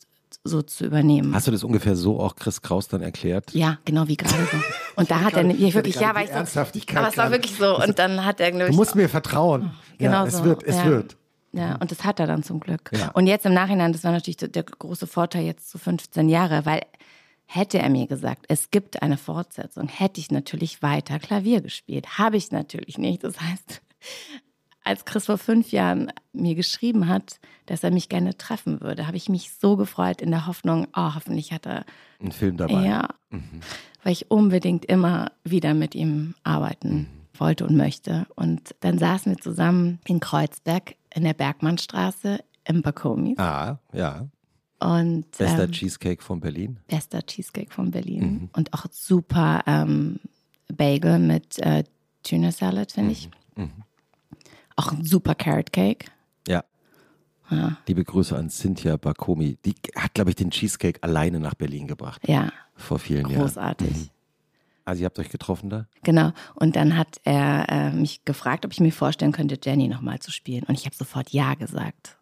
so 0.43 0.61
zu 0.61 0.85
übernehmen. 0.85 1.33
Hast 1.35 1.47
du 1.47 1.51
das 1.51 1.63
ungefähr 1.63 1.95
so 1.95 2.19
auch 2.19 2.35
Chris 2.35 2.61
Kraus 2.61 2.87
dann 2.87 3.01
erklärt? 3.01 3.53
Ja, 3.53 3.79
genau 3.85 4.07
wie 4.07 4.17
gerade 4.17 4.47
so. 4.51 4.57
Und 4.95 5.11
da 5.11 5.21
hat 5.21 5.33
er 5.33 5.43
nämlich 5.43 5.73
wirklich, 5.73 5.95
ja, 5.95 6.15
weil 6.15 6.25
ich 6.25 6.31
so, 6.31 6.59
aber 6.95 7.07
es 7.07 7.17
war 7.17 7.31
wirklich 7.31 7.55
so. 7.55 7.81
Und 7.81 7.99
dann 7.99 8.25
hat 8.25 8.39
er, 8.39 8.51
Du 8.51 8.73
musst 8.73 8.95
mir 8.95 9.09
vertrauen. 9.09 9.71
Genau 9.97 10.23
ja, 10.23 10.25
es 10.25 10.37
so. 10.37 10.43
wird, 10.43 10.63
es 10.63 10.77
ja. 10.77 10.85
wird. 10.85 11.17
Ja, 11.53 11.75
und 11.75 11.91
das 11.91 12.03
hat 12.03 12.19
er 12.19 12.27
dann 12.27 12.43
zum 12.43 12.59
Glück. 12.59 12.91
Ja. 12.93 13.09
Und 13.11 13.25
jetzt 13.25 13.45
im 13.45 13.53
Nachhinein, 13.53 13.91
das 13.91 14.03
war 14.03 14.11
natürlich 14.11 14.37
der 14.37 14.63
große 14.63 15.07
Vorteil 15.07 15.43
jetzt 15.43 15.69
zu 15.69 15.77
15 15.77 16.29
Jahre, 16.29 16.65
weil 16.65 16.81
hätte 17.45 17.79
er 17.79 17.89
mir 17.89 18.07
gesagt, 18.07 18.45
es 18.49 18.69
gibt 18.69 19.01
eine 19.01 19.17
Fortsetzung, 19.17 19.87
hätte 19.87 20.19
ich 20.19 20.29
natürlich 20.29 20.81
weiter 20.81 21.17
Klavier 21.17 21.61
gespielt. 21.61 22.17
Habe 22.17 22.37
ich 22.37 22.51
natürlich 22.51 22.97
nicht. 22.97 23.23
Das 23.23 23.39
heißt, 23.39 23.81
als 24.87 25.05
Chris 25.05 25.25
vor 25.25 25.37
fünf 25.37 25.71
Jahren 25.71 26.11
mir 26.33 26.55
geschrieben 26.55 27.07
hat, 27.07 27.39
dass 27.65 27.83
er 27.83 27.91
mich 27.91 28.09
gerne 28.09 28.37
treffen 28.37 28.81
würde, 28.81 29.05
habe 29.05 29.17
ich 29.17 29.29
mich 29.29 29.51
so 29.51 29.75
gefreut 29.75 30.21
in 30.21 30.31
der 30.31 30.47
Hoffnung, 30.47 30.87
oh, 30.95 31.13
hoffentlich 31.13 31.51
hat 31.51 31.67
er 31.67 31.85
einen 32.19 32.31
Film 32.31 32.57
dabei. 32.57 32.85
Ja, 32.85 33.09
mhm. 33.29 33.59
weil 34.03 34.13
ich 34.13 34.31
unbedingt 34.31 34.85
immer 34.85 35.31
wieder 35.43 35.73
mit 35.73 35.93
ihm 35.93 36.35
arbeiten 36.43 36.95
mhm. 36.95 37.07
wollte 37.39 37.65
und 37.67 37.75
möchte. 37.75 38.25
Und 38.35 38.75
dann 38.79 38.97
saßen 38.97 39.33
wir 39.33 39.41
zusammen 39.41 39.99
in 40.05 40.19
Kreuzberg 40.19 40.95
in 41.13 41.23
der 41.23 41.33
Bergmannstraße 41.33 42.39
im 42.63 42.81
Bakomis. 42.81 43.37
Ah, 43.37 43.79
ja. 43.93 44.27
Und, 44.79 45.31
bester 45.37 45.63
ähm, 45.63 45.71
Cheesecake 45.71 46.23
von 46.23 46.39
Berlin. 46.39 46.79
Bester 46.87 47.25
Cheesecake 47.25 47.73
von 47.73 47.91
Berlin. 47.91 48.21
Mhm. 48.21 48.49
Und 48.53 48.73
auch 48.73 48.85
super 48.91 49.63
ähm, 49.65 50.19
Bagel 50.71 51.19
mit 51.19 51.57
äh, 51.59 51.83
Tuna 52.23 52.51
Salad, 52.51 52.91
finde 52.91 53.11
ich. 53.11 53.29
Mhm. 53.55 53.71
Auch 54.77 54.91
ein 54.91 55.03
super 55.03 55.35
Carrot 55.35 55.73
Cake. 55.73 56.05
Ja. 56.47 56.63
ja. 57.49 57.77
Liebe 57.87 58.03
Grüße 58.03 58.37
an 58.37 58.49
Cynthia 58.49 58.95
Bakomi. 58.95 59.57
Die 59.65 59.75
hat, 59.95 60.13
glaube 60.13 60.29
ich, 60.29 60.35
den 60.35 60.51
Cheesecake 60.51 61.03
alleine 61.03 61.39
nach 61.39 61.55
Berlin 61.55 61.87
gebracht. 61.87 62.21
Ja. 62.27 62.53
Vor 62.75 62.99
vielen 62.99 63.23
Großartig. 63.23 63.35
Jahren. 63.35 63.47
Großartig. 63.47 63.97
Mhm. 63.97 64.09
Also 64.85 65.01
ihr 65.01 65.05
habt 65.07 65.19
euch 65.19 65.29
getroffen 65.29 65.69
da? 65.69 65.87
Genau. 66.03 66.31
Und 66.55 66.77
dann 66.77 66.95
hat 66.95 67.19
er 67.25 67.65
äh, 67.67 67.91
mich 67.91 68.23
gefragt, 68.23 68.65
ob 68.65 68.71
ich 68.71 68.79
mir 68.79 68.93
vorstellen 68.93 69.33
könnte, 69.33 69.59
Jenny 69.61 69.89
nochmal 69.89 70.19
zu 70.19 70.31
spielen. 70.31 70.63
Und 70.63 70.75
ich 70.75 70.85
habe 70.85 70.95
sofort 70.95 71.31
Ja 71.31 71.55
gesagt. 71.55 72.17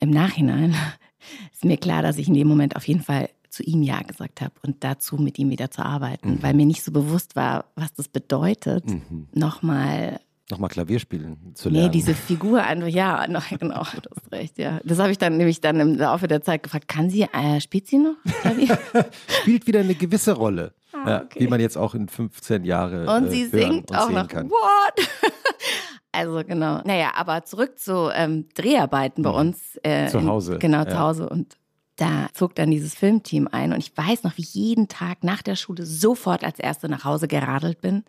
Im 0.00 0.10
Nachhinein 0.10 0.74
ist 1.52 1.66
mir 1.66 1.76
klar, 1.76 2.00
dass 2.00 2.16
ich 2.16 2.28
in 2.28 2.34
dem 2.34 2.48
Moment 2.48 2.76
auf 2.76 2.88
jeden 2.88 3.02
Fall 3.02 3.28
zu 3.50 3.62
ihm 3.62 3.82
Ja 3.82 4.02
gesagt 4.02 4.40
habe 4.40 4.54
und 4.62 4.84
dazu 4.84 5.16
mit 5.16 5.38
ihm 5.38 5.50
wieder 5.50 5.70
zu 5.70 5.84
arbeiten, 5.84 6.34
mhm. 6.34 6.42
weil 6.42 6.54
mir 6.54 6.64
nicht 6.64 6.82
so 6.82 6.92
bewusst 6.92 7.34
war, 7.34 7.64
was 7.74 7.92
das 7.92 8.08
bedeutet, 8.08 8.86
mhm. 8.86 9.26
nochmal 9.32 10.20
Nochmal 10.50 10.70
Klavier 10.70 10.98
spielen 10.98 11.54
zu 11.54 11.68
lernen. 11.68 11.88
Nee, 11.88 11.92
diese 11.92 12.14
Figur 12.14 12.62
einfach, 12.62 12.88
ja, 12.88 13.26
no, 13.28 13.40
genau, 13.58 13.82
du 13.82 14.10
hast 14.10 14.32
recht, 14.32 14.58
ja. 14.58 14.80
Das 14.82 14.98
habe 14.98 15.10
ich 15.10 15.18
dann 15.18 15.36
nämlich 15.36 15.60
dann 15.60 15.78
im 15.78 15.94
Laufe 15.96 16.26
der 16.26 16.40
Zeit 16.40 16.62
gefragt, 16.62 16.88
kann 16.88 17.10
sie, 17.10 17.22
äh, 17.22 17.60
spielt 17.60 17.86
sie 17.86 17.98
noch 17.98 18.14
Klavier? 18.40 18.78
Spielt 19.40 19.66
wieder 19.66 19.80
eine 19.80 19.94
gewisse 19.94 20.32
Rolle, 20.32 20.72
ah, 20.92 21.08
ja, 21.08 21.24
wie 21.34 21.48
man 21.48 21.60
jetzt 21.60 21.76
auch 21.76 21.94
in 21.94 22.08
15 22.08 22.64
Jahren 22.64 23.06
Und 23.06 23.26
äh, 23.26 23.30
sie 23.30 23.46
singt 23.46 23.90
und 23.90 23.96
auch 23.96 24.08
noch, 24.08 24.26
kann. 24.26 24.48
what? 24.48 25.08
also 26.12 26.42
genau, 26.46 26.80
naja, 26.82 27.12
aber 27.14 27.44
zurück 27.44 27.78
zu 27.78 28.10
ähm, 28.14 28.48
Dreharbeiten 28.54 29.22
bei 29.22 29.30
mhm. 29.30 29.36
uns. 29.36 29.78
Äh, 29.82 30.06
zu 30.06 30.24
Hause. 30.24 30.54
In, 30.54 30.60
genau, 30.60 30.78
ja. 30.78 30.88
zu 30.88 30.98
Hause 30.98 31.28
und 31.28 31.58
da 31.96 32.28
zog 32.32 32.54
dann 32.54 32.70
dieses 32.70 32.94
Filmteam 32.94 33.48
ein 33.50 33.72
und 33.72 33.80
ich 33.80 33.94
weiß 33.94 34.22
noch, 34.22 34.38
wie 34.38 34.42
ich 34.42 34.54
jeden 34.54 34.88
Tag 34.88 35.24
nach 35.24 35.42
der 35.42 35.56
Schule 35.56 35.84
sofort 35.84 36.42
als 36.42 36.58
Erste 36.58 36.88
nach 36.88 37.04
Hause 37.04 37.28
geradelt 37.28 37.82
bin 37.82 38.04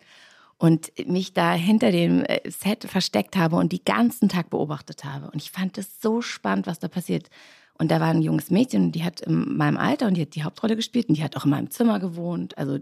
und 0.60 0.92
mich 1.08 1.32
da 1.32 1.54
hinter 1.54 1.90
dem 1.90 2.22
äh, 2.22 2.38
Set 2.50 2.84
versteckt 2.84 3.34
habe 3.34 3.56
und 3.56 3.72
die 3.72 3.82
ganzen 3.82 4.28
Tag 4.28 4.50
beobachtet 4.50 5.06
habe. 5.06 5.30
Und 5.30 5.36
ich 5.36 5.50
fand 5.50 5.78
es 5.78 6.02
so 6.02 6.20
spannend, 6.20 6.66
was 6.66 6.78
da 6.78 6.86
passiert. 6.86 7.30
Und 7.78 7.90
da 7.90 7.98
war 7.98 8.08
ein 8.08 8.20
junges 8.20 8.50
Mädchen, 8.50 8.92
die 8.92 9.02
hat 9.02 9.22
in 9.22 9.56
meinem 9.56 9.78
Alter 9.78 10.06
und 10.06 10.18
die 10.18 10.20
hat 10.20 10.34
die 10.34 10.44
Hauptrolle 10.44 10.76
gespielt 10.76 11.08
und 11.08 11.16
die 11.16 11.24
hat 11.24 11.34
auch 11.34 11.46
in 11.46 11.50
meinem 11.50 11.70
Zimmer 11.70 11.98
gewohnt. 11.98 12.58
Also 12.58 12.78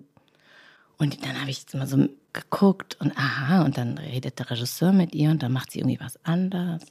und 0.98 1.24
dann 1.24 1.40
habe 1.40 1.50
ich 1.50 1.64
immer 1.72 1.87
so 1.87 2.08
geguckt 2.32 2.96
und 3.00 3.16
aha, 3.16 3.64
und 3.64 3.78
dann 3.78 3.98
redet 3.98 4.38
der 4.38 4.50
Regisseur 4.50 4.92
mit 4.92 5.14
ihr 5.14 5.30
und 5.30 5.42
dann 5.42 5.52
macht 5.52 5.70
sie 5.70 5.78
irgendwie 5.78 6.00
was 6.00 6.22
anderes. 6.24 6.82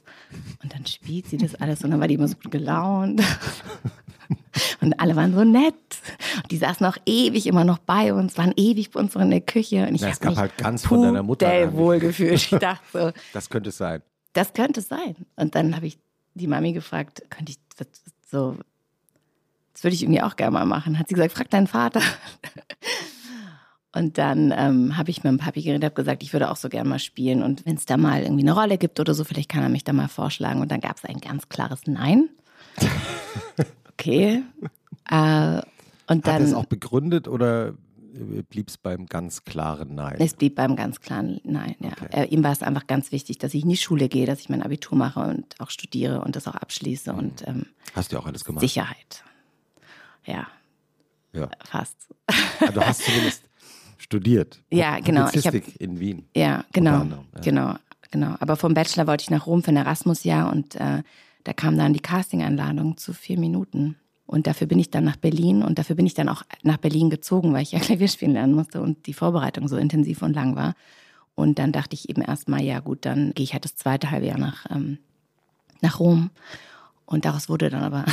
Und 0.62 0.74
dann 0.74 0.86
spielt 0.86 1.26
sie 1.26 1.36
das 1.36 1.54
alles 1.54 1.84
und 1.84 1.90
dann 1.90 2.00
war 2.00 2.08
die 2.08 2.14
immer 2.14 2.28
so 2.28 2.36
gut 2.36 2.50
gelaunt. 2.50 3.22
Und 4.80 5.00
alle 5.00 5.16
waren 5.16 5.32
so 5.32 5.42
nett. 5.42 5.74
Und 6.36 6.50
die 6.50 6.58
saßen 6.58 6.84
auch 6.84 6.96
ewig 7.06 7.46
immer 7.46 7.64
noch 7.64 7.78
bei 7.78 8.12
uns, 8.12 8.36
waren 8.36 8.52
ewig 8.56 8.90
bei 8.90 9.00
uns 9.00 9.14
in 9.16 9.30
der 9.30 9.40
Küche. 9.40 9.86
Und 9.86 9.94
ich 9.94 10.02
ja, 10.02 10.08
es 10.08 10.20
gab 10.20 10.36
halt 10.36 10.56
ganz 10.58 10.84
von 10.84 11.02
deiner 11.02 11.22
Mutter. 11.22 11.72
wohl 11.72 11.98
gefühlt. 11.98 12.34
Ich 12.34 12.50
dachte 12.50 12.84
so. 12.92 13.12
Das 13.32 13.48
könnte 13.48 13.70
es 13.70 13.78
sein. 13.78 14.02
Das 14.34 14.52
könnte 14.52 14.80
es 14.80 14.88
sein. 14.88 15.16
Und 15.36 15.54
dann 15.54 15.74
habe 15.74 15.86
ich 15.86 15.98
die 16.34 16.46
Mami 16.46 16.72
gefragt, 16.72 17.22
könnte 17.30 17.52
ich 17.52 17.58
das 17.76 17.88
so, 18.30 18.56
das 19.72 19.84
würde 19.84 19.94
ich 19.94 20.02
irgendwie 20.02 20.22
auch 20.22 20.36
gerne 20.36 20.52
mal 20.52 20.66
machen. 20.66 20.98
Hat 20.98 21.08
sie 21.08 21.14
gesagt, 21.14 21.32
frag 21.32 21.50
deinen 21.50 21.66
Vater. 21.66 22.02
Und 23.98 24.16
dann 24.16 24.54
ähm, 24.56 24.96
habe 24.96 25.10
ich 25.10 25.24
mit 25.24 25.32
dem 25.32 25.38
Papi 25.38 25.62
geredet, 25.62 25.84
habe 25.84 25.94
gesagt, 25.94 26.22
ich 26.22 26.32
würde 26.32 26.50
auch 26.50 26.56
so 26.56 26.68
gerne 26.68 26.88
mal 26.88 27.00
spielen. 27.00 27.42
Und 27.42 27.66
wenn 27.66 27.74
es 27.74 27.84
da 27.84 27.96
mal 27.96 28.22
irgendwie 28.22 28.44
eine 28.44 28.52
Rolle 28.52 28.78
gibt 28.78 29.00
oder 29.00 29.12
so, 29.12 29.24
vielleicht 29.24 29.48
kann 29.48 29.62
er 29.62 29.68
mich 29.68 29.82
da 29.82 29.92
mal 29.92 30.08
vorschlagen. 30.08 30.60
Und 30.60 30.70
dann 30.70 30.80
gab 30.80 30.96
es 30.96 31.04
ein 31.04 31.18
ganz 31.18 31.48
klares 31.48 31.82
Nein. 31.86 32.28
Okay. 34.00 34.44
Äh, 35.10 35.60
und 36.06 36.26
dann, 36.28 36.34
Hat 36.34 36.40
es 36.40 36.54
auch 36.54 36.66
begründet 36.66 37.26
oder 37.26 37.74
blieb 38.48 38.68
es 38.68 38.78
beim 38.78 39.06
ganz 39.06 39.42
klaren 39.42 39.96
Nein? 39.96 40.16
Es 40.20 40.34
blieb 40.34 40.54
beim 40.54 40.76
ganz 40.76 41.00
klaren 41.00 41.40
Nein, 41.42 41.74
ja. 41.80 41.90
Okay. 41.90 42.08
Äh, 42.12 42.24
ihm 42.26 42.44
war 42.44 42.52
es 42.52 42.62
einfach 42.62 42.86
ganz 42.86 43.10
wichtig, 43.10 43.38
dass 43.38 43.54
ich 43.54 43.64
in 43.64 43.68
die 43.70 43.76
Schule 43.76 44.08
gehe, 44.08 44.24
dass 44.24 44.38
ich 44.38 44.48
mein 44.48 44.62
Abitur 44.62 44.96
mache 44.96 45.20
und 45.20 45.60
auch 45.60 45.70
studiere 45.70 46.20
und 46.20 46.36
das 46.36 46.46
auch 46.46 46.54
abschließe. 46.54 47.12
Mhm. 47.12 47.18
Und, 47.18 47.48
ähm, 47.48 47.66
Hast 47.94 48.12
du 48.12 48.18
auch 48.18 48.26
alles 48.26 48.44
gemacht? 48.44 48.60
Sicherheit. 48.60 49.24
Ja. 50.24 50.46
Ja. 51.32 51.48
Fast. 51.64 51.96
Ja, 52.60 52.70
du 52.70 52.80
hast 52.80 53.02
zumindest 53.02 53.42
studiert. 54.08 54.62
Ja, 54.70 54.98
genau. 55.00 55.26
Publizistik 55.26 55.68
ich 55.68 55.74
hab, 55.74 55.80
in 55.82 56.00
Wien. 56.00 56.24
Ja, 56.34 56.64
genau. 56.72 57.04
Ja. 57.04 57.40
Genau, 57.42 57.74
genau. 58.10 58.36
Aber 58.40 58.56
vom 58.56 58.72
Bachelor 58.72 59.06
wollte 59.06 59.22
ich 59.22 59.30
nach 59.30 59.46
Rom 59.46 59.62
für 59.62 59.70
ein 59.70 59.76
Erasmus-Jahr 59.76 60.50
und 60.50 60.76
äh, 60.76 61.02
da 61.44 61.52
kam 61.52 61.76
dann 61.76 61.92
die 61.92 62.00
Casting-Einladung 62.00 62.96
zu 62.96 63.12
vier 63.12 63.38
Minuten. 63.38 63.96
Und 64.26 64.46
dafür 64.46 64.66
bin 64.66 64.78
ich 64.78 64.90
dann 64.90 65.04
nach 65.04 65.16
Berlin 65.16 65.62
und 65.62 65.78
dafür 65.78 65.96
bin 65.96 66.06
ich 66.06 66.14
dann 66.14 66.28
auch 66.28 66.42
nach 66.62 66.78
Berlin 66.78 67.10
gezogen, 67.10 67.52
weil 67.52 67.62
ich 67.62 67.72
ja 67.72 67.78
Klavier 67.80 68.08
spielen 68.08 68.32
lernen 68.32 68.54
musste 68.54 68.80
und 68.80 69.06
die 69.06 69.14
Vorbereitung 69.14 69.68
so 69.68 69.76
intensiv 69.76 70.22
und 70.22 70.34
lang 70.34 70.56
war. 70.56 70.74
Und 71.34 71.58
dann 71.58 71.70
dachte 71.70 71.94
ich 71.94 72.08
eben 72.08 72.22
erstmal, 72.22 72.62
ja 72.62 72.80
gut, 72.80 73.04
dann 73.04 73.32
gehe 73.34 73.44
ich 73.44 73.52
halt 73.52 73.64
das 73.64 73.76
zweite 73.76 74.10
halbe 74.10 74.26
Jahr 74.26 74.38
nach, 74.38 74.66
ähm, 74.70 74.98
nach 75.80 76.00
Rom. 76.00 76.30
Und 77.06 77.24
daraus 77.26 77.48
wurde 77.48 77.70
dann 77.70 77.84
aber 77.84 78.04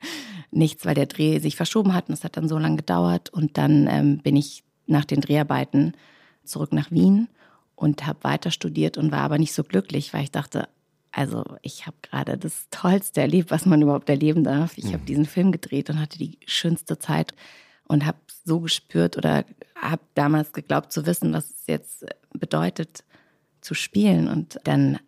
nichts, 0.50 0.84
weil 0.84 0.94
der 0.94 1.06
Dreh 1.06 1.38
sich 1.38 1.56
verschoben 1.56 1.92
hat 1.92 2.08
und 2.08 2.14
es 2.14 2.24
hat 2.24 2.36
dann 2.36 2.48
so 2.48 2.58
lange 2.58 2.76
gedauert. 2.76 3.30
Und 3.30 3.58
dann 3.58 3.88
ähm, 3.88 4.18
bin 4.18 4.36
ich 4.36 4.62
nach 4.88 5.04
den 5.04 5.20
Dreharbeiten 5.20 5.94
zurück 6.44 6.72
nach 6.72 6.90
Wien 6.90 7.28
und 7.76 8.06
habe 8.06 8.24
weiter 8.24 8.50
studiert 8.50 8.98
und 8.98 9.12
war 9.12 9.20
aber 9.20 9.38
nicht 9.38 9.52
so 9.52 9.62
glücklich, 9.62 10.12
weil 10.12 10.24
ich 10.24 10.32
dachte, 10.32 10.68
also 11.12 11.44
ich 11.62 11.86
habe 11.86 11.96
gerade 12.02 12.36
das 12.36 12.68
Tollste 12.70 13.20
erlebt, 13.20 13.50
was 13.50 13.66
man 13.66 13.82
überhaupt 13.82 14.08
erleben 14.08 14.44
darf. 14.44 14.76
Ich 14.76 14.86
mhm. 14.86 14.92
habe 14.94 15.04
diesen 15.04 15.26
Film 15.26 15.52
gedreht 15.52 15.90
und 15.90 16.00
hatte 16.00 16.18
die 16.18 16.38
schönste 16.46 16.98
Zeit. 16.98 17.34
und 17.90 18.04
habe 18.04 18.18
so 18.44 18.60
gespürt 18.60 19.16
oder 19.16 19.46
habe 19.74 20.02
damals 20.14 20.52
geglaubt 20.52 20.92
zu 20.92 21.06
wissen, 21.06 21.32
was 21.32 21.50
es 21.50 21.66
jetzt 21.66 22.04
bedeutet 22.32 23.02
zu 23.62 23.74
spielen. 23.74 24.28
Und 24.28 24.60
dann 24.64 24.98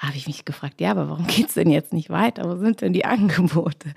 habe 0.00 0.16
ich 0.16 0.26
mich 0.26 0.44
gefragt, 0.44 0.80
ja, 0.80 0.92
aber 0.92 1.08
warum 1.08 1.26
geht 1.26 1.48
es 1.48 1.54
denn 1.54 1.70
jetzt 1.70 1.92
nicht 1.92 2.10
weiter? 2.10 2.48
Wo 2.48 2.56
sind 2.56 2.80
denn 2.80 2.92
die 2.92 3.04
Angebote? 3.04 3.92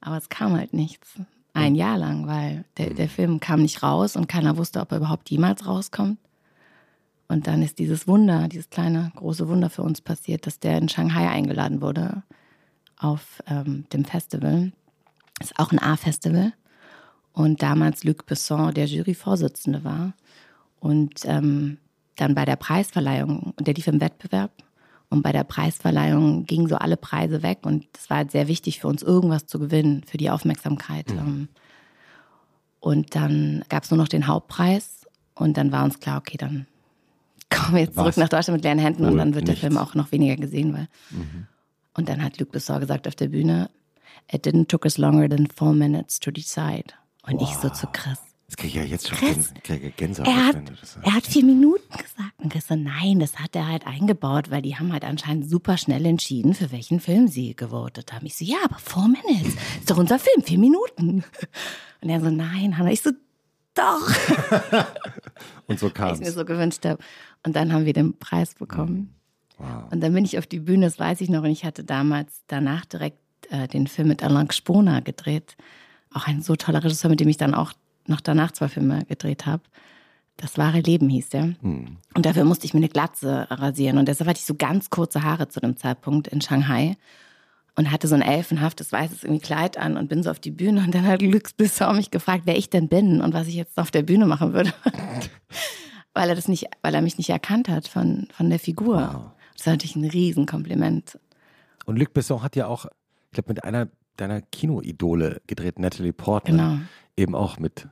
Aber 0.00 0.16
es 0.16 0.28
kam 0.28 0.56
halt 0.56 0.72
nichts. 0.72 1.18
Ein 1.54 1.76
Jahr 1.76 1.96
lang, 1.96 2.26
weil 2.26 2.64
der, 2.76 2.94
der 2.94 3.08
Film 3.08 3.40
kam 3.40 3.62
nicht 3.62 3.82
raus 3.82 4.16
und 4.16 4.28
keiner 4.28 4.56
wusste, 4.56 4.80
ob 4.80 4.90
er 4.90 4.98
überhaupt 4.98 5.30
jemals 5.30 5.66
rauskommt. 5.66 6.18
Und 7.28 7.46
dann 7.46 7.62
ist 7.62 7.78
dieses 7.78 8.06
Wunder, 8.06 8.48
dieses 8.48 8.70
kleine, 8.70 9.12
große 9.14 9.48
Wunder 9.48 9.70
für 9.70 9.82
uns 9.82 10.00
passiert, 10.00 10.46
dass 10.46 10.58
der 10.58 10.78
in 10.78 10.88
Shanghai 10.88 11.28
eingeladen 11.28 11.80
wurde 11.80 12.22
auf 12.98 13.42
ähm, 13.46 13.86
dem 13.92 14.04
Festival. 14.04 14.72
Ist 15.40 15.58
auch 15.58 15.72
ein 15.72 15.78
A-Festival. 15.78 16.52
Und 17.32 17.62
damals 17.62 18.04
Luc 18.04 18.26
Besson 18.26 18.74
der 18.74 18.86
Juryvorsitzende 18.86 19.84
war. 19.84 20.12
Und 20.80 21.20
ähm, 21.24 21.78
dann 22.16 22.34
bei 22.34 22.44
der 22.44 22.56
Preisverleihung, 22.56 23.54
und 23.56 23.66
der 23.66 23.74
lief 23.74 23.86
im 23.86 24.00
Wettbewerb. 24.00 24.52
Und 25.10 25.22
bei 25.22 25.32
der 25.32 25.44
Preisverleihung 25.44 26.44
gingen 26.44 26.68
so 26.68 26.76
alle 26.76 26.96
Preise 26.96 27.42
weg. 27.42 27.60
Und 27.62 27.86
es 27.96 28.10
war 28.10 28.18
halt 28.18 28.30
sehr 28.30 28.48
wichtig 28.48 28.80
für 28.80 28.88
uns, 28.88 29.02
irgendwas 29.02 29.46
zu 29.46 29.58
gewinnen, 29.58 30.02
für 30.06 30.16
die 30.16 30.30
Aufmerksamkeit. 30.30 31.08
Mhm. 31.14 31.48
Und 32.80 33.14
dann 33.14 33.64
gab 33.68 33.84
es 33.84 33.90
nur 33.90 33.98
noch 33.98 34.08
den 34.08 34.26
Hauptpreis. 34.26 35.06
Und 35.34 35.56
dann 35.56 35.72
war 35.72 35.84
uns 35.84 36.00
klar, 36.00 36.18
okay, 36.18 36.36
dann 36.36 36.66
kommen 37.50 37.74
wir 37.74 37.82
jetzt 37.82 37.94
zurück 37.94 38.08
Was? 38.08 38.16
nach 38.16 38.28
Deutschland 38.28 38.58
mit 38.58 38.64
leeren 38.64 38.78
Händen 38.78 39.04
Wohl 39.04 39.12
und 39.12 39.18
dann 39.18 39.34
wird 39.34 39.46
nichts. 39.46 39.60
der 39.60 39.70
Film 39.70 39.78
auch 39.78 39.94
noch 39.94 40.10
weniger 40.12 40.36
gesehen. 40.36 40.72
Weil 40.72 40.88
mhm. 41.10 41.46
Und 41.96 42.08
dann 42.08 42.22
hat 42.22 42.38
Luc 42.38 42.50
Besson 42.50 42.80
gesagt 42.80 43.06
auf 43.06 43.14
der 43.14 43.28
Bühne, 43.28 43.70
it 44.32 44.44
didn't 44.44 44.66
took 44.66 44.84
us 44.84 44.98
longer 44.98 45.28
than 45.28 45.46
four 45.46 45.72
minutes 45.72 46.18
to 46.18 46.30
decide. 46.30 46.92
Und 47.26 47.40
wow. 47.40 47.48
ich 47.48 47.56
so 47.56 47.68
zu 47.70 47.86
Chris. 47.92 48.18
Das 48.46 48.56
kriege 48.56 48.68
ich 48.68 48.74
ja 48.74 48.82
jetzt 48.82 49.08
schon 49.08 49.16
Chris, 49.16 49.54
Gänsehaut. 49.96 50.28
Er 50.28 50.46
hat, 50.46 50.56
er 51.02 51.14
hat 51.14 51.26
vier 51.26 51.44
Minuten 51.44 51.90
gesagt. 51.90 52.32
Und 52.38 52.52
Chris 52.52 52.66
so, 52.68 52.76
nein, 52.76 53.18
das 53.18 53.38
hat 53.38 53.56
er 53.56 53.66
halt 53.66 53.86
eingebaut, 53.86 54.50
weil 54.50 54.60
die 54.60 54.76
haben 54.76 54.92
halt 54.92 55.04
anscheinend 55.04 55.48
super 55.48 55.78
schnell 55.78 56.04
entschieden, 56.04 56.54
für 56.54 56.70
welchen 56.70 57.00
Film 57.00 57.26
sie 57.26 57.56
gewotet 57.56 58.12
haben. 58.12 58.26
Ich 58.26 58.36
so, 58.36 58.44
ja, 58.44 58.58
aber 58.64 58.78
four 58.78 59.08
minutes. 59.08 59.54
Ist 59.78 59.90
doch 59.90 59.96
unser 59.96 60.18
Film, 60.18 60.42
vier 60.42 60.58
Minuten. 60.58 61.24
Und 62.02 62.08
er 62.10 62.20
so, 62.20 62.30
nein, 62.30 62.76
Hannah. 62.76 62.92
Ich 62.92 63.00
so, 63.00 63.12
doch. 63.74 64.08
und 65.66 65.78
so 65.78 65.90
kam 65.90 66.12
es. 66.12 66.20
Ich 66.20 66.26
mir 66.26 66.32
so 66.32 66.44
gewünscht 66.44 66.84
habe. 66.84 67.02
Und 67.44 67.56
dann 67.56 67.72
haben 67.72 67.86
wir 67.86 67.92
den 67.92 68.18
Preis 68.18 68.54
bekommen. 68.54 69.14
Wow. 69.58 69.90
Und 69.90 70.00
dann 70.00 70.12
bin 70.12 70.24
ich 70.24 70.38
auf 70.38 70.46
die 70.46 70.60
Bühne, 70.60 70.86
das 70.86 70.98
weiß 70.98 71.20
ich 71.22 71.28
noch. 71.28 71.42
Und 71.42 71.50
ich 71.50 71.64
hatte 71.64 71.82
damals 71.82 72.42
danach 72.46 72.84
direkt 72.84 73.18
äh, 73.50 73.68
den 73.68 73.86
Film 73.86 74.08
mit 74.08 74.22
Alain 74.22 74.50
Spona 74.50 75.00
gedreht. 75.00 75.56
Auch 76.12 76.26
ein 76.26 76.42
so 76.42 76.56
toller 76.56 76.84
Regisseur, 76.84 77.10
mit 77.10 77.20
dem 77.20 77.28
ich 77.28 77.36
dann 77.36 77.54
auch 77.54 77.72
noch 78.06 78.20
danach 78.20 78.52
zwei 78.52 78.68
Filme 78.68 79.04
gedreht 79.06 79.46
habe. 79.46 79.62
Das 80.36 80.58
wahre 80.58 80.80
Leben 80.80 81.08
hieß 81.08 81.28
der. 81.28 81.54
Hm. 81.60 81.98
Und 82.14 82.26
dafür 82.26 82.44
musste 82.44 82.66
ich 82.66 82.74
mir 82.74 82.80
eine 82.80 82.88
Glatze 82.88 83.46
rasieren. 83.50 83.98
Und 83.98 84.08
deshalb 84.08 84.28
hatte 84.28 84.40
ich 84.40 84.46
so 84.46 84.54
ganz 84.56 84.90
kurze 84.90 85.22
Haare 85.22 85.48
zu 85.48 85.60
dem 85.60 85.76
Zeitpunkt 85.76 86.26
in 86.28 86.40
Shanghai 86.40 86.96
und 87.76 87.90
hatte 87.90 88.08
so 88.08 88.14
ein 88.14 88.22
elfenhaftes 88.22 88.92
weißes 88.92 89.24
irgendwie 89.24 89.44
Kleid 89.44 89.78
an 89.78 89.96
und 89.96 90.08
bin 90.08 90.22
so 90.22 90.30
auf 90.30 90.40
die 90.40 90.50
Bühne. 90.50 90.80
Und 90.80 90.94
dann 90.94 91.06
hat 91.06 91.22
Bissau 91.56 91.92
mich 91.92 92.10
gefragt, 92.10 92.42
wer 92.46 92.56
ich 92.56 92.70
denn 92.70 92.88
bin 92.88 93.20
und 93.20 93.32
was 93.32 93.46
ich 93.46 93.54
jetzt 93.54 93.78
auf 93.78 93.90
der 93.90 94.02
Bühne 94.02 94.26
machen 94.26 94.52
würde. 94.52 94.72
weil 96.14 96.28
er 96.28 96.34
das 96.34 96.48
nicht, 96.48 96.66
weil 96.82 96.94
er 96.94 97.02
mich 97.02 97.18
nicht 97.18 97.30
erkannt 97.30 97.68
hat 97.68 97.88
von, 97.88 98.28
von 98.32 98.48
der 98.48 98.58
Figur. 98.58 98.96
Wow. 98.96 99.30
Das 99.56 99.66
war 99.66 99.74
natürlich 99.74 99.96
ein 99.96 100.04
Riesenkompliment. 100.04 101.18
Und 101.84 101.98
Luc 101.98 102.12
Besson 102.12 102.42
hat 102.42 102.56
ja 102.56 102.66
auch, 102.66 102.86
ich 102.86 103.32
glaube, 103.32 103.50
mit 103.50 103.64
einer 103.64 103.88
deiner 104.16 104.40
Kinoidole 104.42 105.40
gedreht, 105.46 105.78
Natalie 105.78 106.12
Portman. 106.12 106.56
Genau. 106.56 106.78
Eben 107.16 107.34
auch 107.34 107.58
mit 107.58 107.88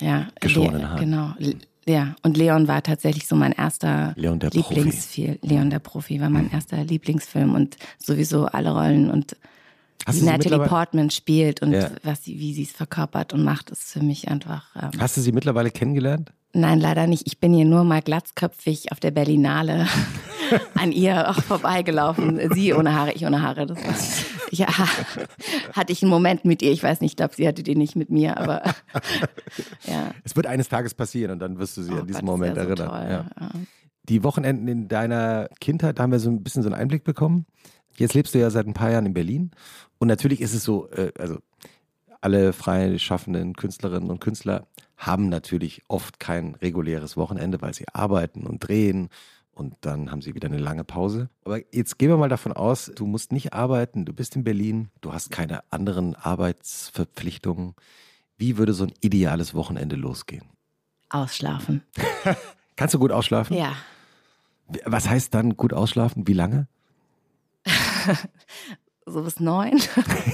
ja, 0.00 0.28
geschorenen 0.40 0.88
Haaren. 0.88 1.00
Genau. 1.00 1.34
Ja, 1.86 2.16
und 2.22 2.36
Leon 2.36 2.68
war 2.68 2.82
tatsächlich 2.82 3.26
so 3.26 3.34
mein 3.34 3.52
erster 3.52 4.12
Leon 4.16 4.38
der 4.38 4.50
Lieblingsfilm. 4.50 5.38
Leon 5.42 5.70
der 5.70 5.78
Profi 5.78 6.20
war 6.20 6.28
mein 6.28 6.44
mhm. 6.44 6.52
erster 6.52 6.84
Lieblingsfilm 6.84 7.54
und 7.54 7.76
sowieso 7.98 8.44
alle 8.44 8.72
Rollen 8.72 9.10
und 9.10 9.36
Hast 10.06 10.20
wie 10.20 10.26
Natalie 10.26 10.66
Portman 10.66 11.10
spielt 11.10 11.60
und 11.60 11.72
ja. 11.72 11.90
was 12.02 12.24
sie, 12.24 12.38
wie 12.38 12.54
sie 12.54 12.62
es 12.62 12.72
verkörpert 12.72 13.32
und 13.32 13.42
macht, 13.42 13.70
ist 13.70 13.92
für 13.92 14.02
mich 14.02 14.28
einfach. 14.28 14.74
Ähm 14.76 14.90
Hast 14.98 15.16
du 15.16 15.20
sie 15.20 15.32
mittlerweile 15.32 15.70
kennengelernt? 15.70 16.32
Nein, 16.54 16.80
leider 16.80 17.06
nicht. 17.06 17.26
Ich 17.26 17.40
bin 17.40 17.52
hier 17.52 17.66
nur 17.66 17.84
mal 17.84 18.00
glatzköpfig 18.00 18.90
auf 18.90 19.00
der 19.00 19.10
Berlinale 19.10 19.86
an 20.74 20.92
ihr 20.92 21.28
auch 21.28 21.42
vorbeigelaufen. 21.42 22.40
Sie 22.54 22.72
ohne 22.72 22.94
Haare, 22.94 23.12
ich 23.12 23.26
ohne 23.26 23.42
Haare. 23.42 23.66
Das 23.66 23.78
war, 23.78 23.94
ja, 24.50 24.66
hatte 25.74 25.92
ich 25.92 26.02
einen 26.02 26.10
Moment 26.10 26.46
mit 26.46 26.62
ihr. 26.62 26.72
Ich 26.72 26.82
weiß 26.82 27.00
nicht, 27.02 27.12
ich 27.12 27.16
glaube, 27.16 27.34
sie 27.34 27.46
hatte 27.46 27.62
den 27.62 27.78
nicht 27.78 27.96
mit 27.96 28.08
mir, 28.08 28.38
aber 28.38 28.62
ja. 29.86 30.12
Es 30.24 30.36
wird 30.36 30.46
eines 30.46 30.68
Tages 30.68 30.94
passieren 30.94 31.32
und 31.32 31.38
dann 31.38 31.58
wirst 31.58 31.76
du 31.76 31.82
sie 31.82 31.92
oh, 31.92 31.98
an 31.98 32.06
diesen 32.06 32.20
Gott, 32.20 32.30
Moment 32.30 32.56
erinnern. 32.56 32.88
So 32.88 32.94
ja. 32.94 33.30
Ja. 33.40 33.50
Die 34.08 34.24
Wochenenden 34.24 34.68
in 34.68 34.88
deiner 34.88 35.48
Kindheit, 35.60 35.98
da 35.98 36.04
haben 36.04 36.12
wir 36.12 36.18
so 36.18 36.30
ein 36.30 36.42
bisschen 36.42 36.62
so 36.62 36.70
einen 36.70 36.80
Einblick 36.80 37.04
bekommen. 37.04 37.44
Jetzt 37.96 38.14
lebst 38.14 38.34
du 38.34 38.38
ja 38.38 38.48
seit 38.48 38.66
ein 38.66 38.74
paar 38.74 38.90
Jahren 38.90 39.04
in 39.04 39.12
Berlin 39.12 39.50
und 39.98 40.08
natürlich 40.08 40.40
ist 40.40 40.54
es 40.54 40.64
so, 40.64 40.88
äh, 40.90 41.12
also 41.18 41.38
alle 42.20 42.52
frei 42.52 42.98
schaffenden 42.98 43.54
Künstlerinnen 43.54 44.10
und 44.10 44.20
Künstler 44.20 44.66
haben 44.96 45.28
natürlich 45.28 45.82
oft 45.88 46.18
kein 46.18 46.54
reguläres 46.56 47.16
Wochenende, 47.16 47.62
weil 47.62 47.74
sie 47.74 47.86
arbeiten 47.92 48.46
und 48.46 48.66
drehen 48.66 49.08
und 49.52 49.74
dann 49.80 50.10
haben 50.10 50.22
sie 50.22 50.34
wieder 50.34 50.48
eine 50.48 50.58
lange 50.58 50.84
Pause. 50.84 51.30
Aber 51.44 51.58
jetzt 51.74 51.98
gehen 51.98 52.10
wir 52.10 52.16
mal 52.16 52.28
davon 52.28 52.52
aus, 52.52 52.92
du 52.94 53.06
musst 53.06 53.32
nicht 53.32 53.52
arbeiten, 53.52 54.04
du 54.04 54.12
bist 54.12 54.36
in 54.36 54.44
Berlin, 54.44 54.90
du 55.00 55.12
hast 55.12 55.30
keine 55.30 55.62
anderen 55.70 56.14
Arbeitsverpflichtungen. 56.14 57.74
Wie 58.36 58.56
würde 58.56 58.72
so 58.72 58.84
ein 58.84 58.92
ideales 59.00 59.54
Wochenende 59.54 59.96
losgehen? 59.96 60.44
Ausschlafen. 61.08 61.82
Kannst 62.76 62.94
du 62.94 62.98
gut 63.00 63.10
ausschlafen? 63.10 63.56
Ja. 63.56 63.74
Was 64.84 65.08
heißt 65.08 65.34
dann 65.34 65.56
gut 65.56 65.72
ausschlafen? 65.72 66.28
Wie 66.28 66.34
lange? 66.34 66.68
so 69.10 69.22
bis 69.22 69.40
neun. 69.40 69.80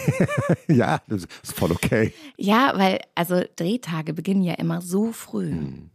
ja, 0.68 1.00
das 1.08 1.26
ist 1.42 1.52
voll 1.54 1.72
okay. 1.72 2.12
Ja, 2.36 2.72
weil 2.76 3.00
also 3.14 3.42
Drehtage 3.56 4.12
beginnen 4.12 4.42
ja 4.42 4.54
immer 4.54 4.80
so 4.80 5.12
früh. 5.12 5.50
Mhm. 5.50 5.90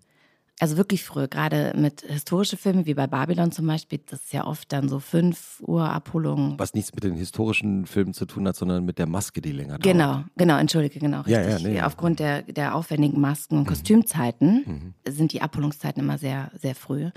Also 0.61 0.75
wirklich 0.75 1.05
früh, 1.05 1.29
gerade 1.29 1.73
mit 1.77 2.01
historischen 2.01 2.57
Filmen 2.59 2.85
wie 2.85 2.93
bei 2.93 3.07
Babylon 3.07 3.53
zum 3.53 3.65
Beispiel, 3.65 4.01
das 4.05 4.23
ist 4.23 4.33
ja 4.33 4.45
oft 4.45 4.73
dann 4.73 4.89
so 4.89 4.99
5 4.99 5.63
Uhr 5.65 5.89
Abholung. 5.89 6.55
Was 6.57 6.73
nichts 6.73 6.93
mit 6.93 7.05
den 7.05 7.15
historischen 7.15 7.85
Filmen 7.85 8.13
zu 8.13 8.25
tun 8.25 8.45
hat, 8.45 8.57
sondern 8.57 8.83
mit 8.83 8.99
der 8.99 9.07
Maske, 9.07 9.39
die 9.39 9.53
länger 9.53 9.79
dauert. 9.79 9.83
Genau, 9.83 10.23
genau, 10.35 10.57
entschuldige, 10.57 10.99
genau, 10.99 11.21
richtig. 11.21 11.35
Ja, 11.35 11.57
ja, 11.57 11.59
nee, 11.59 11.81
Aufgrund 11.81 12.19
der, 12.19 12.41
der 12.41 12.75
aufwendigen 12.75 13.21
Masken 13.21 13.55
und 13.55 13.63
mhm. 13.63 13.67
Kostümzeiten 13.67 14.93
mhm. 15.05 15.11
sind 15.11 15.31
die 15.31 15.41
Abholungszeiten 15.41 16.03
immer 16.03 16.17
sehr, 16.17 16.51
sehr 16.59 16.75
früh 16.75 17.09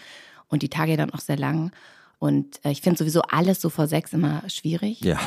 und 0.47 0.63
die 0.63 0.69
Tage 0.69 0.97
dann 0.97 1.11
auch 1.11 1.21
sehr 1.21 1.37
lang. 1.37 1.73
Und 2.23 2.65
äh, 2.65 2.71
ich 2.71 2.83
finde 2.83 2.99
sowieso 2.99 3.23
alles 3.23 3.61
so 3.61 3.69
vor 3.69 3.89
sechs 3.89 4.13
immer 4.13 4.49
schwierig. 4.49 5.01
Ja. 5.01 5.19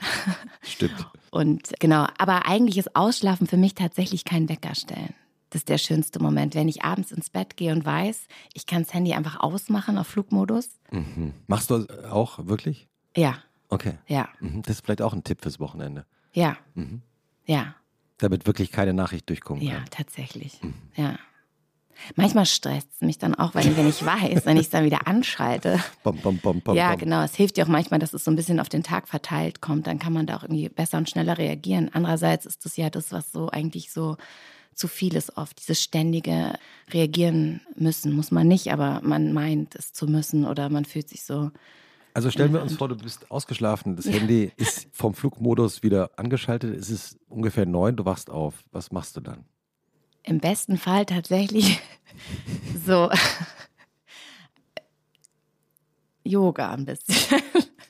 Stimmt. 0.60 1.06
Und 1.30 1.72
genau, 1.80 2.06
aber 2.18 2.46
eigentlich 2.46 2.76
ist 2.76 2.94
Ausschlafen 2.94 3.46
für 3.46 3.56
mich 3.56 3.74
tatsächlich 3.74 4.26
kein 4.26 4.46
Wecker 4.50 4.74
stellen. 4.74 5.14
Das 5.48 5.60
ist 5.60 5.70
der 5.70 5.78
schönste 5.78 6.22
Moment, 6.22 6.54
wenn 6.54 6.68
ich 6.68 6.84
abends 6.84 7.10
ins 7.10 7.30
Bett 7.30 7.56
gehe 7.56 7.72
und 7.72 7.86
weiß, 7.86 8.26
ich 8.52 8.66
kann 8.66 8.82
das 8.82 8.92
Handy 8.92 9.14
einfach 9.14 9.40
ausmachen 9.40 9.96
auf 9.96 10.08
Flugmodus. 10.08 10.68
Mhm. 10.90 11.32
Machst 11.46 11.70
du 11.70 11.86
auch 12.10 12.46
wirklich? 12.46 12.86
Ja. 13.16 13.38
Okay. 13.70 13.94
Ja. 14.06 14.28
Mhm. 14.40 14.60
Das 14.60 14.76
ist 14.76 14.84
vielleicht 14.84 15.00
auch 15.00 15.14
ein 15.14 15.24
Tipp 15.24 15.40
fürs 15.40 15.58
Wochenende. 15.58 16.04
Ja. 16.34 16.58
Mhm. 16.74 17.00
Ja. 17.46 17.76
Damit 18.18 18.46
wirklich 18.46 18.70
keine 18.72 18.92
Nachricht 18.92 19.30
durchkommen 19.30 19.66
kann. 19.66 19.78
Ja, 19.78 19.84
tatsächlich. 19.90 20.62
Mhm. 20.62 20.74
Ja. 20.96 21.18
Manchmal 22.14 22.46
stresst 22.46 22.88
es 22.94 23.00
mich 23.00 23.18
dann 23.18 23.34
auch, 23.34 23.54
weil 23.54 23.76
wenn 23.76 23.88
ich 23.88 24.04
weiß, 24.04 24.46
wenn 24.46 24.56
ich 24.56 24.64
es 24.64 24.70
dann 24.70 24.84
wieder 24.84 25.06
anschalte. 25.06 25.80
Bom, 26.04 26.16
bom, 26.18 26.38
bom, 26.38 26.60
bom, 26.60 26.76
ja, 26.76 26.94
genau. 26.94 27.22
Es 27.22 27.34
hilft 27.34 27.58
ja 27.58 27.64
auch 27.64 27.68
manchmal, 27.68 28.00
dass 28.00 28.12
es 28.12 28.24
so 28.24 28.30
ein 28.30 28.36
bisschen 28.36 28.60
auf 28.60 28.68
den 28.68 28.82
Tag 28.82 29.08
verteilt 29.08 29.60
kommt. 29.60 29.86
Dann 29.86 29.98
kann 29.98 30.12
man 30.12 30.26
da 30.26 30.36
auch 30.36 30.42
irgendwie 30.42 30.68
besser 30.68 30.98
und 30.98 31.10
schneller 31.10 31.38
reagieren. 31.38 31.90
Andererseits 31.92 32.46
ist 32.46 32.64
das 32.64 32.76
ja 32.76 32.90
das, 32.90 33.12
was 33.12 33.32
so 33.32 33.50
eigentlich 33.50 33.90
so 33.92 34.16
zu 34.74 34.88
viel 34.88 35.16
ist 35.16 35.36
oft. 35.36 35.58
Dieses 35.58 35.82
ständige 35.82 36.54
Reagieren 36.90 37.60
müssen 37.74 38.14
muss 38.14 38.30
man 38.30 38.46
nicht, 38.46 38.72
aber 38.72 39.00
man 39.02 39.32
meint 39.32 39.74
es 39.74 39.92
zu 39.92 40.06
müssen 40.06 40.44
oder 40.44 40.68
man 40.68 40.84
fühlt 40.84 41.08
sich 41.08 41.24
so. 41.24 41.50
Also 42.14 42.30
stellen 42.30 42.52
wir 42.52 42.62
uns 42.62 42.76
vor, 42.76 42.88
du 42.88 42.96
bist 42.96 43.30
ausgeschlafen, 43.30 43.96
das 43.96 44.06
Handy 44.06 44.52
ist 44.56 44.88
vom 44.92 45.12
Flugmodus 45.12 45.82
wieder 45.82 46.10
angeschaltet, 46.16 46.74
es 46.74 46.88
ist 46.88 47.18
ungefähr 47.28 47.66
neun, 47.66 47.96
du 47.96 48.04
wachst 48.04 48.30
auf. 48.30 48.54
Was 48.72 48.92
machst 48.92 49.16
du 49.16 49.20
dann? 49.20 49.44
Im 50.26 50.40
besten 50.40 50.76
Fall 50.76 51.06
tatsächlich 51.06 51.80
so 52.86 53.10
Yoga 56.24 56.72
ein 56.72 56.84
bisschen. 56.84 57.40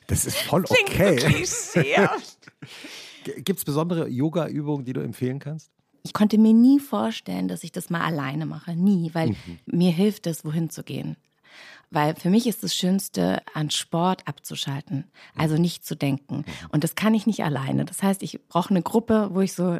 Das 0.05 0.25
ist 0.25 0.37
voll 0.37 0.63
okay. 0.69 1.45
Gibt 3.37 3.59
es 3.59 3.65
besondere 3.65 4.07
Yoga-Übungen, 4.07 4.85
die 4.85 4.93
du 4.93 5.01
empfehlen 5.01 5.39
kannst? 5.39 5.71
Ich 6.03 6.13
konnte 6.13 6.37
mir 6.37 6.53
nie 6.53 6.79
vorstellen, 6.79 7.49
dass 7.49 7.63
ich 7.63 7.73
das 7.73 7.89
mal 7.89 8.01
alleine 8.01 8.45
mache. 8.45 8.75
Nie, 8.75 9.09
weil 9.13 9.29
mhm. 9.31 9.59
mir 9.65 9.91
hilft 9.91 10.27
es, 10.27 10.45
wohin 10.45 10.69
zu 10.69 10.83
gehen. 10.83 11.17
Weil 11.89 12.15
für 12.15 12.29
mich 12.29 12.47
ist 12.47 12.63
das 12.63 12.75
Schönste, 12.75 13.41
an 13.53 13.69
Sport 13.71 14.27
abzuschalten, 14.27 15.05
also 15.35 15.57
nicht 15.57 15.85
zu 15.85 15.95
denken. 15.95 16.37
Mhm. 16.37 16.45
Und 16.69 16.83
das 16.85 16.95
kann 16.95 17.13
ich 17.13 17.27
nicht 17.27 17.43
alleine. 17.43 17.83
Das 17.83 18.03
heißt, 18.03 18.23
ich 18.23 18.39
brauche 18.47 18.69
eine 18.69 18.81
Gruppe, 18.81 19.29
wo 19.33 19.41
ich 19.41 19.53
so 19.53 19.79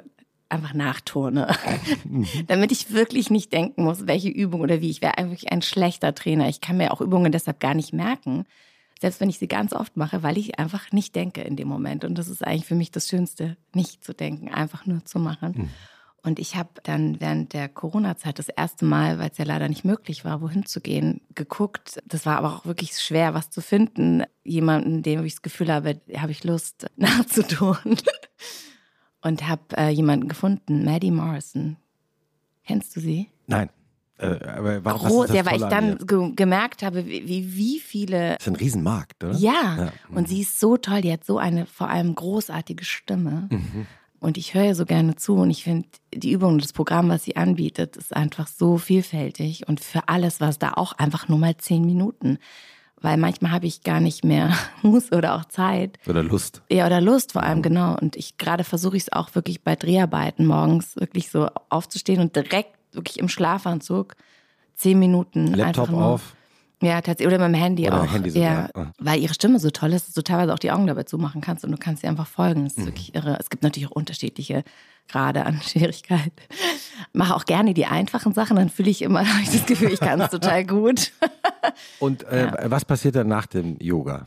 einfach 0.49 0.73
nachturne, 0.73 1.55
damit 2.47 2.71
ich 2.71 2.91
wirklich 2.93 3.29
nicht 3.29 3.51
denken 3.53 3.83
muss, 3.83 4.07
welche 4.07 4.29
Übung 4.29 4.61
oder 4.61 4.81
wie. 4.81 4.89
Ich 4.89 5.01
wäre 5.01 5.17
eigentlich 5.17 5.51
ein 5.51 5.61
schlechter 5.61 6.13
Trainer. 6.15 6.47
Ich 6.47 6.61
kann 6.61 6.77
mir 6.77 6.91
auch 6.91 7.01
Übungen 7.01 7.31
deshalb 7.31 7.59
gar 7.59 7.73
nicht 7.73 7.93
merken, 7.93 8.45
selbst 9.01 9.19
wenn 9.21 9.29
ich 9.29 9.39
sie 9.39 9.47
ganz 9.47 9.73
oft 9.73 9.97
mache, 9.97 10.23
weil 10.23 10.37
ich 10.37 10.59
einfach 10.59 10.91
nicht 10.91 11.15
denke 11.15 11.41
in 11.41 11.55
dem 11.55 11.67
Moment. 11.67 12.03
Und 12.03 12.17
das 12.17 12.29
ist 12.29 12.45
eigentlich 12.45 12.65
für 12.65 12.75
mich 12.75 12.91
das 12.91 13.07
Schönste, 13.07 13.57
nicht 13.73 14.03
zu 14.03 14.13
denken, 14.13 14.49
einfach 14.49 14.85
nur 14.85 15.05
zu 15.05 15.19
machen. 15.19 15.53
Mhm. 15.55 15.69
Und 16.23 16.39
ich 16.39 16.57
habe 16.57 16.69
dann 16.83 17.21
während 17.21 17.53
der 17.53 17.69
Corona-Zeit 17.69 18.37
das 18.37 18.49
erste 18.49 18.83
Mal, 18.83 19.17
weil 19.17 19.29
es 19.29 19.37
ja 19.37 19.45
leider 19.45 19.69
nicht 19.69 19.85
möglich 19.85 20.25
war, 20.25 20.41
wohin 20.41 20.65
zu 20.65 20.81
gehen, 20.81 21.21
geguckt. 21.35 21.99
Das 22.05 22.25
war 22.25 22.37
aber 22.37 22.53
auch 22.53 22.65
wirklich 22.65 22.97
schwer, 22.99 23.33
was 23.33 23.49
zu 23.49 23.61
finden. 23.61 24.23
Jemanden, 24.43 25.03
dem 25.03 25.23
ich 25.23 25.35
das 25.35 25.41
Gefühl 25.41 25.71
habe, 25.71 26.01
habe 26.17 26.31
ich 26.31 26.43
Lust 26.43 26.87
nachzutun. 26.97 27.77
Und 29.21 29.47
habe 29.47 29.61
äh, 29.75 29.89
jemanden 29.89 30.27
gefunden, 30.27 30.85
Maddie 30.85 31.11
Morrison. 31.11 31.77
Kennst 32.65 32.95
du 32.95 32.99
sie? 32.99 33.29
Nein. 33.47 33.69
Äh, 34.19 34.39
aber 34.45 34.83
warum, 34.83 35.07
Groß, 35.07 35.33
ja, 35.33 35.45
weil 35.45 35.57
ich 35.57 35.67
dann 35.67 35.97
ge 35.99 36.31
gemerkt 36.35 36.81
habe, 36.81 37.05
wie, 37.05 37.55
wie 37.55 37.79
viele. 37.79 38.35
Das 38.35 38.47
ist 38.47 38.47
ein 38.47 38.55
Riesenmarkt, 38.55 39.23
oder? 39.23 39.35
Ja, 39.37 39.77
ja. 39.77 39.93
und 40.09 40.23
mhm. 40.23 40.25
sie 40.25 40.41
ist 40.41 40.59
so 40.59 40.77
toll, 40.77 41.01
die 41.01 41.11
hat 41.11 41.23
so 41.23 41.37
eine 41.37 41.65
vor 41.65 41.89
allem 41.89 42.15
großartige 42.15 42.83
Stimme. 42.83 43.47
Mhm. 43.51 43.85
Und 44.19 44.37
ich 44.37 44.55
höre 44.55 44.65
ihr 44.65 44.75
so 44.75 44.85
gerne 44.85 45.15
zu 45.15 45.35
und 45.35 45.51
ich 45.51 45.63
finde, 45.63 45.87
die 46.11 46.31
Übung 46.31 46.53
und 46.53 46.63
das 46.63 46.73
Programm, 46.73 47.09
was 47.09 47.23
sie 47.23 47.35
anbietet, 47.35 47.95
ist 47.97 48.15
einfach 48.15 48.47
so 48.47 48.79
vielfältig 48.79 49.67
und 49.67 49.79
für 49.79 50.07
alles 50.07 50.41
war 50.41 50.49
es 50.49 50.57
da 50.57 50.73
auch 50.73 50.93
einfach 50.93 51.27
nur 51.27 51.37
mal 51.37 51.55
zehn 51.57 51.85
Minuten. 51.85 52.39
Weil 53.01 53.17
manchmal 53.17 53.51
habe 53.51 53.67
ich 53.67 53.83
gar 53.83 53.99
nicht 53.99 54.23
mehr 54.23 54.57
Muss 54.81 55.11
oder 55.11 55.35
auch 55.35 55.45
Zeit. 55.45 55.99
Oder 56.07 56.23
Lust. 56.23 56.61
Ja, 56.71 56.85
oder 56.85 56.99
Lust 56.99 57.33
vor 57.33 57.43
allem, 57.43 57.61
genau. 57.61 57.95
Und 57.95 58.15
ich 58.15 58.37
gerade 58.37 58.63
versuche 58.63 58.97
ich 58.97 59.03
es 59.03 59.13
auch 59.13 59.35
wirklich 59.35 59.63
bei 59.63 59.75
Dreharbeiten 59.75 60.45
morgens 60.45 60.95
wirklich 60.95 61.29
so 61.29 61.47
aufzustehen 61.69 62.19
und 62.21 62.35
direkt 62.35 62.75
wirklich 62.93 63.19
im 63.19 63.29
Schlafanzug 63.29 64.15
zehn 64.75 64.97
Minuten 64.97 65.47
Laptop 65.47 65.65
einfach 65.65 65.89
nur, 65.89 66.05
auf. 66.05 66.35
Ja, 66.81 67.01
tatsächlich. 67.01 67.27
Oder 67.27 67.47
mit 67.47 67.55
dem 67.55 67.61
Handy 67.61 67.87
Oder 67.87 68.03
auch. 68.03 68.13
Handy 68.13 68.29
sogar. 68.29 68.69
Ja, 68.75 68.91
weil 68.99 69.19
ihre 69.19 69.33
Stimme 69.33 69.59
so 69.59 69.71
toll 69.71 69.93
ist, 69.93 70.07
dass 70.07 70.13
du 70.13 70.21
teilweise 70.21 70.53
auch 70.53 70.59
die 70.59 70.71
Augen 70.71 70.85
dabei 70.85 71.03
zumachen 71.03 71.41
kannst 71.41 71.65
und 71.65 71.71
du 71.71 71.77
kannst 71.77 72.03
ihr 72.03 72.09
einfach 72.09 72.27
folgen. 72.27 72.65
Das 72.65 72.73
ist 72.73 72.79
mhm. 72.79 72.85
wirklich 72.85 73.15
irre. 73.15 73.37
Es 73.39 73.49
gibt 73.49 73.63
natürlich 73.63 73.89
auch 73.89 73.95
unterschiedliche 73.95 74.63
Grade 75.07 75.45
an 75.45 75.59
Schwierigkeit. 75.67 76.31
Mache 77.13 77.35
auch 77.35 77.45
gerne 77.45 77.73
die 77.73 77.85
einfachen 77.85 78.33
Sachen, 78.33 78.57
dann 78.57 78.69
fühle 78.69 78.89
ich 78.89 79.01
immer, 79.01 79.19
habe 79.33 79.41
ich 79.41 79.51
das 79.51 79.65
Gefühl, 79.65 79.91
ich 79.91 79.99
kann 79.99 80.21
es 80.21 80.29
total 80.29 80.65
gut. 80.65 81.11
Und 81.99 82.23
äh, 82.23 82.45
ja. 82.45 82.71
was 82.71 82.85
passiert 82.85 83.15
dann 83.15 83.27
nach 83.27 83.47
dem 83.47 83.77
Yoga? 83.79 84.25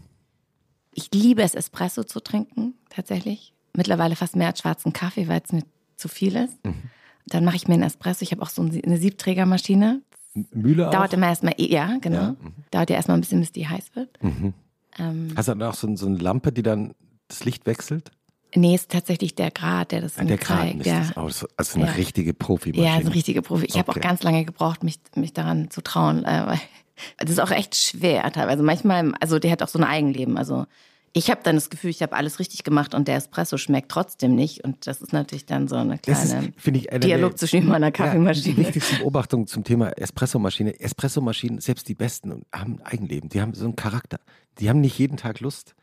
Ich 0.92 1.10
liebe 1.14 1.42
es, 1.42 1.54
Espresso 1.54 2.02
zu 2.02 2.20
trinken, 2.20 2.74
tatsächlich. 2.88 3.54
Mittlerweile 3.74 4.16
fast 4.16 4.34
mehr 4.34 4.48
als 4.48 4.58
schwarzen 4.58 4.92
Kaffee, 4.92 5.28
weil 5.28 5.40
es 5.44 5.52
mir 5.52 5.62
zu 5.96 6.08
viel 6.08 6.34
ist. 6.34 6.64
Mhm. 6.64 6.82
Dann 7.26 7.44
mache 7.44 7.56
ich 7.56 7.68
mir 7.68 7.74
einen 7.74 7.84
Espresso. 7.84 8.22
Ich 8.22 8.32
habe 8.32 8.42
auch 8.42 8.48
so 8.48 8.62
eine 8.62 8.96
Siebträgermaschine. 8.96 10.02
Mühle 10.34 10.88
auch? 10.88 10.92
Dauert 10.92 11.12
immer 11.12 11.28
erstmal, 11.28 11.54
ja, 11.58 11.98
genau. 12.00 12.16
Ja. 12.16 12.30
Mhm. 12.30 12.54
Dauert 12.70 12.90
ja 12.90 12.96
erstmal 12.96 13.18
ein 13.18 13.20
bisschen, 13.20 13.40
bis 13.40 13.52
die 13.52 13.68
heiß 13.68 13.94
wird. 13.94 14.22
Mhm. 14.22 14.54
Ähm, 14.98 15.32
Hast 15.36 15.48
du 15.48 15.52
dann 15.52 15.62
auch 15.62 15.74
so, 15.74 15.94
so, 15.96 16.06
eine 16.06 16.18
Lampe, 16.18 16.52
die 16.52 16.62
dann 16.62 16.94
das 17.28 17.44
Licht 17.44 17.66
wechselt? 17.66 18.10
Nee, 18.54 18.74
ist 18.74 18.90
tatsächlich 18.90 19.36
der 19.36 19.50
Grad, 19.50 19.92
der 19.92 20.00
das 20.00 20.16
ja, 20.16 20.24
Der 20.24 20.36
Grad 20.36 20.74
ist 20.74 20.86
ja. 20.86 21.00
das. 21.14 21.46
Also 21.56 21.78
eine 21.78 21.86
ja. 21.86 21.92
richtige 21.92 22.34
Profi-Maschine. 22.34 22.86
Ja, 22.86 22.94
eine 22.94 23.14
richtige 23.14 23.42
Profi. 23.42 23.66
Ich 23.66 23.74
okay. 23.74 23.78
habe 23.78 23.92
auch 23.92 24.00
ganz 24.00 24.22
lange 24.24 24.44
gebraucht, 24.44 24.82
mich, 24.82 24.98
mich 25.14 25.32
daran 25.32 25.70
zu 25.70 25.82
trauen. 25.82 26.24
Äh, 26.24 26.56
das 27.18 27.30
ist 27.30 27.38
auch 27.38 27.52
echt 27.52 27.76
schwer 27.76 28.30
teilweise. 28.32 28.62
Manchmal, 28.62 29.12
also 29.20 29.38
der 29.38 29.52
hat 29.52 29.62
auch 29.62 29.68
so 29.68 29.78
ein 29.78 29.84
Eigenleben. 29.84 30.36
Also 30.36 30.66
ich 31.12 31.30
habe 31.30 31.40
dann 31.42 31.56
das 31.56 31.70
Gefühl, 31.70 31.90
ich 31.90 32.02
habe 32.02 32.14
alles 32.14 32.38
richtig 32.38 32.62
gemacht 32.62 32.94
und 32.94 33.08
der 33.08 33.16
Espresso 33.16 33.56
schmeckt 33.56 33.90
trotzdem 33.90 34.36
nicht. 34.36 34.62
Und 34.62 34.86
das 34.86 35.02
ist 35.02 35.12
natürlich 35.12 35.44
dann 35.44 35.66
so 35.66 35.76
eine 35.76 35.98
kleine 35.98 36.52
ist, 36.56 36.66
ich, 36.66 36.92
eine 36.92 37.00
Dialog 37.00 37.36
zwischen 37.36 37.66
meiner 37.66 37.90
Kaffeemaschine. 37.90 38.48
Ja, 38.48 38.54
die 38.54 38.66
wichtigste 38.66 38.96
Beobachtung 38.96 39.48
zum 39.48 39.64
Thema 39.64 39.90
Espressomaschine. 39.98 40.78
Espressomaschinen, 40.78 41.60
selbst 41.60 41.88
die 41.88 41.94
besten, 41.94 42.42
haben 42.52 42.78
ein 42.78 42.86
Eigenleben. 42.86 43.28
Die 43.28 43.40
haben 43.40 43.54
so 43.54 43.64
einen 43.64 43.74
Charakter. 43.74 44.20
Die 44.60 44.68
haben 44.68 44.80
nicht 44.80 44.98
jeden 44.98 45.16
Tag 45.16 45.40
Lust. 45.40 45.74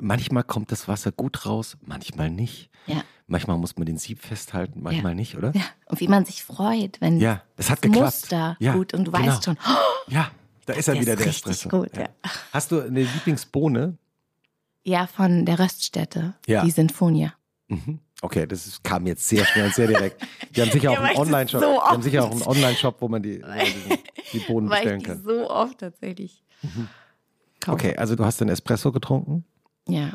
Manchmal 0.00 0.42
kommt 0.42 0.72
das 0.72 0.88
Wasser 0.88 1.12
gut 1.12 1.46
raus, 1.46 1.76
manchmal 1.82 2.30
nicht. 2.30 2.68
Ja. 2.86 3.02
Manchmal 3.28 3.58
muss 3.58 3.76
man 3.76 3.86
den 3.86 3.98
Sieb 3.98 4.20
festhalten, 4.20 4.82
manchmal 4.82 5.12
ja. 5.12 5.16
nicht, 5.16 5.36
oder? 5.36 5.52
Ja. 5.54 5.62
Und 5.86 6.00
wie 6.00 6.08
man 6.08 6.24
sich 6.24 6.44
freut, 6.44 7.00
wenn 7.00 7.18
ja, 7.18 7.42
das 7.56 7.70
hat 7.70 7.82
geklappt. 7.82 8.04
Muster 8.04 8.56
ja, 8.60 8.74
gut 8.74 8.94
und 8.94 9.04
du 9.04 9.12
genau. 9.12 9.26
weißt 9.26 9.44
schon. 9.44 9.56
Oh, 9.66 10.10
ja, 10.10 10.30
da 10.66 10.74
ist 10.74 10.88
er 10.88 10.94
der 10.94 11.02
wieder 11.02 11.12
ist 11.14 11.20
der 11.20 11.28
Espresso. 11.28 11.68
Gut, 11.68 11.96
ja. 11.96 12.08
Hast 12.52 12.72
du 12.72 12.80
eine 12.80 13.04
Lieblingsbohne? 13.04 13.96
Ja, 14.86 15.08
von 15.08 15.44
der 15.44 15.58
Röststätte, 15.58 16.34
ja. 16.46 16.64
die 16.64 16.70
Sinfonia. 16.70 17.34
Mhm. 17.66 17.98
Okay, 18.22 18.46
das 18.46 18.68
ist, 18.68 18.84
kam 18.84 19.04
jetzt 19.08 19.28
sehr 19.28 19.44
schnell 19.44 19.66
und 19.66 19.74
sehr 19.74 19.88
direkt. 19.88 20.24
Die 20.54 20.62
haben 20.62 20.70
sicher 20.70 20.92
auch 20.92 21.00
einen 21.00 21.16
Online-Shop. 21.16 21.60
So 21.60 21.72
die 21.72 21.80
haben 21.80 22.02
sicher 22.02 22.24
auch 22.24 22.30
einen 22.30 22.42
Online-Shop, 22.42 22.96
wo 23.00 23.08
man 23.08 23.20
die, 23.20 23.40
die, 23.90 23.98
die 24.32 24.38
Bohnen 24.38 24.68
bestellen 24.68 25.02
kann. 25.02 25.20
so 25.24 25.50
oft 25.50 25.78
tatsächlich. 25.78 26.44
Mhm. 26.62 26.88
Okay, 27.66 27.96
also 27.96 28.14
du 28.14 28.24
hast 28.24 28.40
den 28.40 28.48
Espresso 28.48 28.92
getrunken? 28.92 29.44
Ja. 29.88 30.12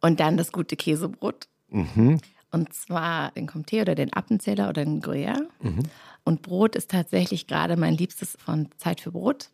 Und 0.00 0.20
dann 0.20 0.38
das 0.38 0.52
gute 0.52 0.76
Käsebrot. 0.76 1.46
Mhm. 1.68 2.18
Und 2.50 2.72
zwar 2.72 3.32
den 3.32 3.46
Comté 3.46 3.82
oder 3.82 3.94
den 3.94 4.14
Appenzähler 4.14 4.70
oder 4.70 4.86
den 4.86 5.02
Gruyère. 5.02 5.42
Mhm. 5.60 5.82
Und 6.24 6.40
Brot 6.40 6.76
ist 6.76 6.90
tatsächlich 6.90 7.46
gerade 7.46 7.76
mein 7.76 7.94
Liebstes 7.94 8.38
von 8.42 8.70
Zeit 8.78 9.02
für 9.02 9.12
Brot. 9.12 9.50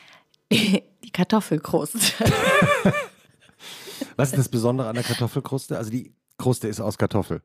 Die 0.50 1.12
Kartoffelkruste. 1.12 1.98
Was 4.18 4.30
ist 4.30 4.38
das 4.38 4.48
Besondere 4.48 4.88
an 4.88 4.96
der 4.96 5.04
Kartoffelkruste? 5.04 5.78
Also 5.78 5.90
die 5.90 6.12
Kruste 6.38 6.66
ist 6.66 6.80
aus 6.80 6.98
Kartoffel. 6.98 7.40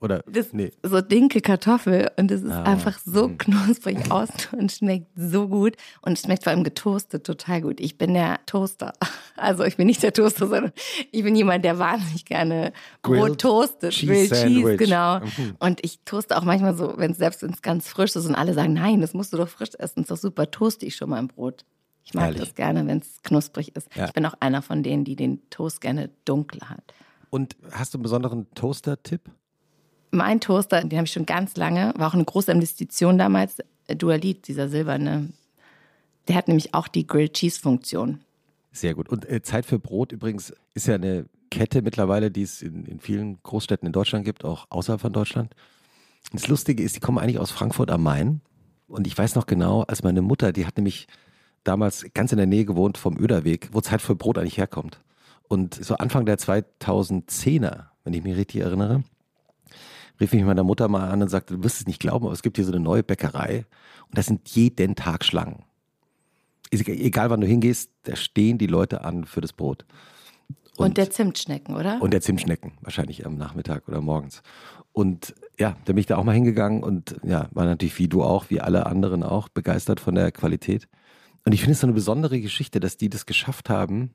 Oder? 0.00 0.24
Das 0.26 0.52
nee. 0.52 0.72
so 0.82 1.02
dinke 1.02 1.40
Kartoffel 1.40 2.10
und 2.16 2.30
es 2.30 2.42
ist 2.42 2.50
Ah, 2.50 2.62
einfach 2.64 2.98
so 3.04 3.28
mhm. 3.28 3.38
knusprig 3.38 3.98
aus 4.10 4.30
und 4.50 4.72
schmeckt 4.72 5.06
so 5.14 5.46
gut 5.46 5.76
und 6.00 6.14
es 6.14 6.22
schmeckt 6.22 6.42
vor 6.42 6.52
allem 6.52 6.64
getoastet 6.64 7.24
total 7.24 7.60
gut. 7.60 7.80
Ich 7.80 7.96
bin 7.96 8.14
der 8.14 8.40
Toaster. 8.46 8.92
Also 9.36 9.64
ich 9.64 9.78
bin 9.78 9.86
nicht 9.86 10.02
der 10.02 10.12
Toaster, 10.12 10.48
sondern 10.48 10.70
ich 11.12 11.22
bin 11.22 11.34
jemand, 11.34 11.64
der 11.64 11.78
wahnsinnig 11.78 12.26
gerne 12.26 12.74
Grilled 13.02 13.20
Brot 13.22 13.40
toastet. 13.40 13.92
Cheese 13.94 14.12
Grilled 14.12 14.30
Cheese, 14.32 14.40
Sandwich. 14.42 14.78
genau. 14.78 15.20
Mhm. 15.20 15.56
Und 15.60 15.82
ich 15.82 16.00
toaste 16.04 16.36
auch 16.36 16.44
manchmal 16.44 16.76
so, 16.76 16.92
wenn 16.98 17.12
es 17.12 17.16
selbst 17.16 17.42
ganz 17.62 17.88
frisch 17.88 18.14
ist 18.16 18.26
und 18.26 18.34
alle 18.34 18.52
sagen, 18.52 18.74
nein, 18.74 19.00
das 19.00 19.14
musst 19.14 19.32
du 19.32 19.38
doch 19.38 19.48
frisch 19.48 19.70
essen, 19.78 20.00
ist 20.02 20.10
doch 20.10 20.18
super, 20.18 20.50
toaste 20.50 20.84
ich 20.84 20.94
schon 20.94 21.08
mal 21.08 21.16
ein 21.16 21.28
Brot. 21.28 21.64
Ich 22.10 22.14
mag 22.14 22.24
Ehrlich? 22.24 22.40
das 22.40 22.54
gerne, 22.56 22.84
wenn 22.88 22.98
es 22.98 23.22
knusprig 23.22 23.76
ist. 23.76 23.88
Ja. 23.94 24.06
Ich 24.06 24.12
bin 24.12 24.26
auch 24.26 24.34
einer 24.40 24.62
von 24.62 24.82
denen, 24.82 25.04
die 25.04 25.14
den 25.14 25.48
Toast 25.48 25.80
gerne 25.80 26.10
dunkel 26.24 26.68
hat. 26.68 26.82
Und 27.30 27.56
hast 27.70 27.94
du 27.94 27.98
einen 27.98 28.02
besonderen 28.02 28.52
Toaster-Tipp? 28.56 29.30
Mein 30.10 30.40
Toaster, 30.40 30.80
den 30.82 30.98
habe 30.98 31.06
ich 31.06 31.12
schon 31.12 31.24
ganz 31.24 31.56
lange, 31.56 31.94
war 31.96 32.08
auch 32.08 32.14
eine 32.14 32.24
große 32.24 32.50
Investition 32.50 33.16
damals. 33.16 33.58
Dualit, 33.86 34.48
dieser 34.48 34.68
silberne, 34.68 35.28
der 36.26 36.34
hat 36.34 36.48
nämlich 36.48 36.74
auch 36.74 36.88
die 36.88 37.06
Grilled 37.06 37.34
Cheese 37.34 37.60
Funktion. 37.60 38.20
Sehr 38.72 38.94
gut. 38.94 39.08
Und 39.08 39.28
äh, 39.28 39.42
Zeit 39.42 39.64
für 39.64 39.78
Brot 39.78 40.10
übrigens 40.10 40.52
ist 40.74 40.88
ja 40.88 40.96
eine 40.96 41.26
Kette 41.52 41.80
mittlerweile, 41.80 42.32
die 42.32 42.42
es 42.42 42.60
in, 42.60 42.86
in 42.86 42.98
vielen 42.98 43.40
Großstädten 43.44 43.86
in 43.86 43.92
Deutschland 43.92 44.24
gibt, 44.24 44.44
auch 44.44 44.66
außerhalb 44.68 45.00
von 45.00 45.12
Deutschland. 45.12 45.54
Das 46.32 46.48
Lustige 46.48 46.82
ist, 46.82 46.96
die 46.96 47.00
kommen 47.00 47.18
eigentlich 47.18 47.38
aus 47.38 47.52
Frankfurt 47.52 47.92
am 47.92 48.02
Main. 48.02 48.40
Und 48.88 49.06
ich 49.06 49.16
weiß 49.16 49.36
noch 49.36 49.46
genau, 49.46 49.82
als 49.82 50.02
meine 50.02 50.22
Mutter, 50.22 50.52
die 50.52 50.66
hat 50.66 50.76
nämlich 50.76 51.06
damals 51.64 52.06
ganz 52.14 52.32
in 52.32 52.38
der 52.38 52.46
Nähe 52.46 52.64
gewohnt 52.64 52.98
vom 52.98 53.18
Öderweg, 53.18 53.68
wo 53.72 53.80
Zeit 53.80 54.02
für 54.02 54.14
Brot 54.14 54.38
eigentlich 54.38 54.58
herkommt. 54.58 55.00
Und 55.48 55.74
so 55.74 55.96
Anfang 55.96 56.26
der 56.26 56.38
2010er, 56.38 57.86
wenn 58.04 58.14
ich 58.14 58.22
mich 58.22 58.36
richtig 58.36 58.60
erinnere, 58.62 59.02
rief 60.20 60.32
mich 60.32 60.44
meine 60.44 60.62
Mutter 60.64 60.88
mal 60.88 61.08
an 61.08 61.22
und 61.22 61.28
sagte, 61.28 61.56
du 61.56 61.64
wirst 61.64 61.80
es 61.80 61.86
nicht 61.86 62.00
glauben, 62.00 62.26
aber 62.26 62.32
es 62.34 62.42
gibt 62.42 62.56
hier 62.56 62.64
so 62.64 62.72
eine 62.72 62.80
neue 62.80 63.02
Bäckerei 63.02 63.66
und 64.08 64.18
da 64.18 64.22
sind 64.22 64.48
jeden 64.50 64.94
Tag 64.94 65.24
Schlangen. 65.24 65.64
Egal- 66.70 66.96
Egal 66.96 67.30
wann 67.30 67.40
du 67.40 67.46
hingehst, 67.46 67.90
da 68.04 68.16
stehen 68.16 68.58
die 68.58 68.66
Leute 68.66 69.02
an 69.02 69.24
für 69.24 69.40
das 69.40 69.52
Brot. 69.52 69.84
Und, 70.76 70.96
der 70.96 71.10
Zimtschnecken, 71.10 71.76
oder? 71.76 72.00
Und 72.00 72.12
der 72.12 72.22
Zimtschnecken, 72.22 72.72
wahrscheinlich 72.80 73.26
am 73.26 73.36
Nachmittag 73.36 73.86
oder 73.88 74.00
morgens. 74.00 74.42
Und 74.92 75.34
ja, 75.58 75.76
da 75.84 75.92
bin 75.92 75.98
ich 75.98 76.06
da 76.06 76.16
auch 76.16 76.24
mal 76.24 76.32
hingegangen 76.34 76.82
und 76.82 77.16
ja, 77.22 77.48
war 77.52 77.66
natürlich 77.66 77.98
wie 77.98 78.08
du 78.08 78.22
auch, 78.22 78.46
wie 78.48 78.60
alle 78.60 78.86
anderen 78.86 79.22
auch, 79.22 79.48
begeistert 79.48 80.00
von 80.00 80.14
der 80.14 80.32
Qualität. 80.32 80.88
Und 81.44 81.52
ich 81.52 81.60
finde 81.60 81.72
es 81.72 81.80
so 81.80 81.86
eine 81.86 81.94
besondere 81.94 82.40
Geschichte, 82.40 82.80
dass 82.80 82.96
die 82.96 83.08
das 83.08 83.26
geschafft 83.26 83.70
haben. 83.70 84.14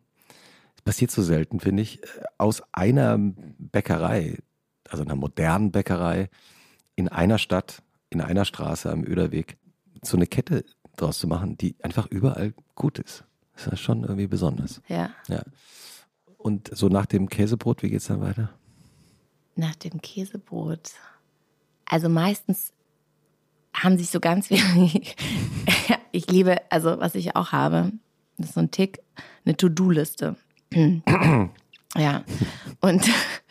Das 0.76 0.84
passiert 0.84 1.12
so 1.12 1.22
selten, 1.22 1.60
finde 1.60 1.84
ich, 1.84 2.02
aus 2.38 2.62
einer 2.72 3.18
Bäckerei, 3.20 4.38
also 4.90 5.04
einer 5.04 5.16
modernen 5.16 5.72
Bäckerei, 5.72 6.30
in 6.96 7.10
einer 7.10 7.38
Stadt, 7.38 7.82
in 8.10 8.22
einer 8.22 8.46
Straße 8.46 8.92
am 8.92 9.04
Öderweg, 9.04 9.58
so 10.02 10.18
eine 10.18 10.28
Kette 10.28 10.64
draus 10.96 11.20
zu 11.20 11.28
machen, 11.28 11.58
die 11.58 11.76
einfach 11.82 12.08
überall 12.08 12.54
gut 12.76 13.00
ist. 13.00 13.26
Das 13.56 13.68
ist 13.68 13.80
schon 13.80 14.04
irgendwie 14.04 14.28
besonders. 14.28 14.82
ja. 14.88 15.10
Ja. 15.28 15.44
Und 16.38 16.70
so 16.78 16.90
nach 16.90 17.08
dem 17.08 17.28
Käsebrot, 17.28 17.82
wie 17.82 17.90
geht's 17.90 18.06
dann 18.06 18.22
weiter? 18.22 18.52
Nach 19.56 19.74
dem 19.74 20.00
Käsebrot. 20.00 20.92
Also 21.86 22.08
meistens 22.08 22.72
haben 23.74 23.98
sich 23.98 24.12
so 24.12 24.20
ganz 24.20 24.52
wenig. 24.52 25.16
Ich 26.16 26.28
liebe, 26.30 26.58
also 26.70 27.00
was 27.00 27.16
ich 27.16 27.36
auch 27.36 27.52
habe, 27.52 27.92
das 28.38 28.50
ist 28.50 28.56
so 28.56 28.62
ein 28.62 28.72
Tick, 28.72 29.00
eine 29.46 29.56
To-Do-Liste. 29.56 30.36
ja. 31.96 32.24
Und 32.82 33.06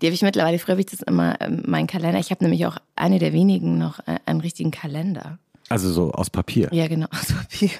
Die 0.00 0.06
habe 0.06 0.14
ich 0.14 0.22
mittlerweile, 0.22 0.58
früher 0.58 0.74
habe 0.74 0.80
ich 0.80 0.86
das 0.86 1.00
immer, 1.00 1.40
äh, 1.40 1.48
mein 1.50 1.86
Kalender. 1.86 2.18
Ich 2.18 2.30
habe 2.30 2.44
nämlich 2.44 2.66
auch 2.66 2.76
eine 2.96 3.18
der 3.18 3.32
wenigen 3.32 3.78
noch 3.78 4.00
äh, 4.00 4.18
einen 4.26 4.40
richtigen 4.40 4.70
Kalender. 4.70 5.38
Also 5.68 5.90
so 5.90 6.12
aus 6.12 6.28
Papier. 6.28 6.68
Ja, 6.72 6.86
genau, 6.86 7.06
aus 7.10 7.32
Papier. 7.32 7.70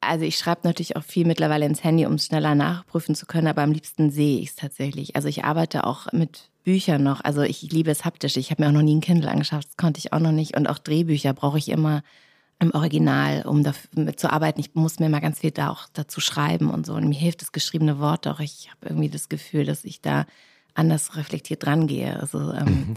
Also 0.00 0.24
ich 0.24 0.38
schreibe 0.38 0.60
natürlich 0.64 0.94
auch 0.94 1.02
viel 1.02 1.26
mittlerweile 1.26 1.66
ins 1.66 1.82
Handy, 1.82 2.06
um 2.06 2.14
es 2.14 2.26
schneller 2.26 2.54
nachprüfen 2.54 3.16
zu 3.16 3.26
können, 3.26 3.48
aber 3.48 3.62
am 3.62 3.72
liebsten 3.72 4.10
sehe 4.10 4.38
ich 4.38 4.50
es 4.50 4.56
tatsächlich. 4.56 5.16
Also 5.16 5.26
ich 5.26 5.44
arbeite 5.44 5.84
auch 5.84 6.12
mit 6.12 6.50
Büchern 6.62 7.02
noch. 7.02 7.22
Also 7.24 7.42
ich 7.42 7.62
liebe 7.62 7.90
es 7.90 8.04
haptisch. 8.04 8.36
Ich 8.36 8.52
habe 8.52 8.62
mir 8.62 8.68
auch 8.68 8.72
noch 8.72 8.82
nie 8.82 8.94
ein 8.94 9.00
Kindle 9.00 9.28
angeschafft, 9.28 9.68
das 9.68 9.76
konnte 9.76 9.98
ich 9.98 10.12
auch 10.12 10.20
noch 10.20 10.32
nicht. 10.32 10.56
Und 10.56 10.68
auch 10.68 10.78
Drehbücher 10.78 11.32
brauche 11.32 11.58
ich 11.58 11.68
immer 11.68 12.02
im 12.58 12.72
Original, 12.72 13.42
um 13.46 13.62
damit 13.62 14.18
zu 14.18 14.32
arbeiten. 14.32 14.60
Ich 14.60 14.74
muss 14.74 14.98
mir 14.98 15.08
mal 15.08 15.20
ganz 15.20 15.40
viel 15.40 15.50
da 15.50 15.70
auch 15.70 15.86
dazu 15.92 16.20
schreiben 16.20 16.70
und 16.70 16.86
so. 16.86 16.94
Und 16.94 17.08
mir 17.08 17.18
hilft 17.18 17.42
das 17.42 17.52
geschriebene 17.52 17.98
Wort 17.98 18.26
auch. 18.26 18.40
Ich 18.40 18.70
habe 18.70 18.90
irgendwie 18.90 19.10
das 19.10 19.28
Gefühl, 19.28 19.64
dass 19.64 19.84
ich 19.84 20.00
da 20.00 20.26
anders 20.74 21.16
reflektiert 21.16 21.64
drangehe. 21.64 22.18
Also, 22.18 22.52
ähm, 22.52 22.66
mhm. 22.66 22.94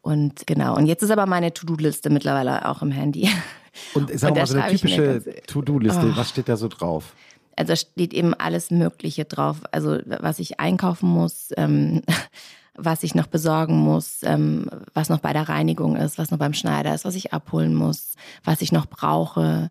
Und 0.00 0.46
genau. 0.46 0.76
Und 0.76 0.86
jetzt 0.86 1.02
ist 1.02 1.10
aber 1.10 1.26
meine 1.26 1.52
To-Do-Liste 1.52 2.10
mittlerweile 2.10 2.68
auch 2.68 2.82
im 2.82 2.90
Handy. 2.90 3.28
Und 3.94 4.10
sag 4.18 4.32
und 4.32 4.36
mal, 4.36 4.46
so 4.46 4.58
eine 4.58 4.70
typische 4.70 5.22
To-Do-Liste, 5.46 6.12
oh. 6.12 6.16
was 6.16 6.28
steht 6.28 6.46
da 6.46 6.58
so 6.58 6.68
drauf? 6.68 7.14
Also 7.56 7.72
da 7.72 7.76
steht 7.76 8.12
eben 8.12 8.34
alles 8.34 8.70
Mögliche 8.70 9.24
drauf. 9.24 9.60
Also 9.70 9.98
was 10.04 10.40
ich 10.40 10.60
einkaufen 10.60 11.08
muss, 11.08 11.52
ähm, 11.56 12.02
was 12.74 13.02
ich 13.02 13.14
noch 13.14 13.26
besorgen 13.26 13.76
muss, 13.76 14.20
ähm, 14.22 14.68
was 14.94 15.08
noch 15.08 15.20
bei 15.20 15.32
der 15.32 15.48
Reinigung 15.48 15.96
ist, 15.96 16.18
was 16.18 16.30
noch 16.30 16.38
beim 16.38 16.54
Schneider 16.54 16.94
ist, 16.94 17.04
was 17.04 17.14
ich 17.14 17.32
abholen 17.32 17.74
muss, 17.74 18.14
was 18.44 18.62
ich 18.62 18.72
noch 18.72 18.86
brauche. 18.86 19.70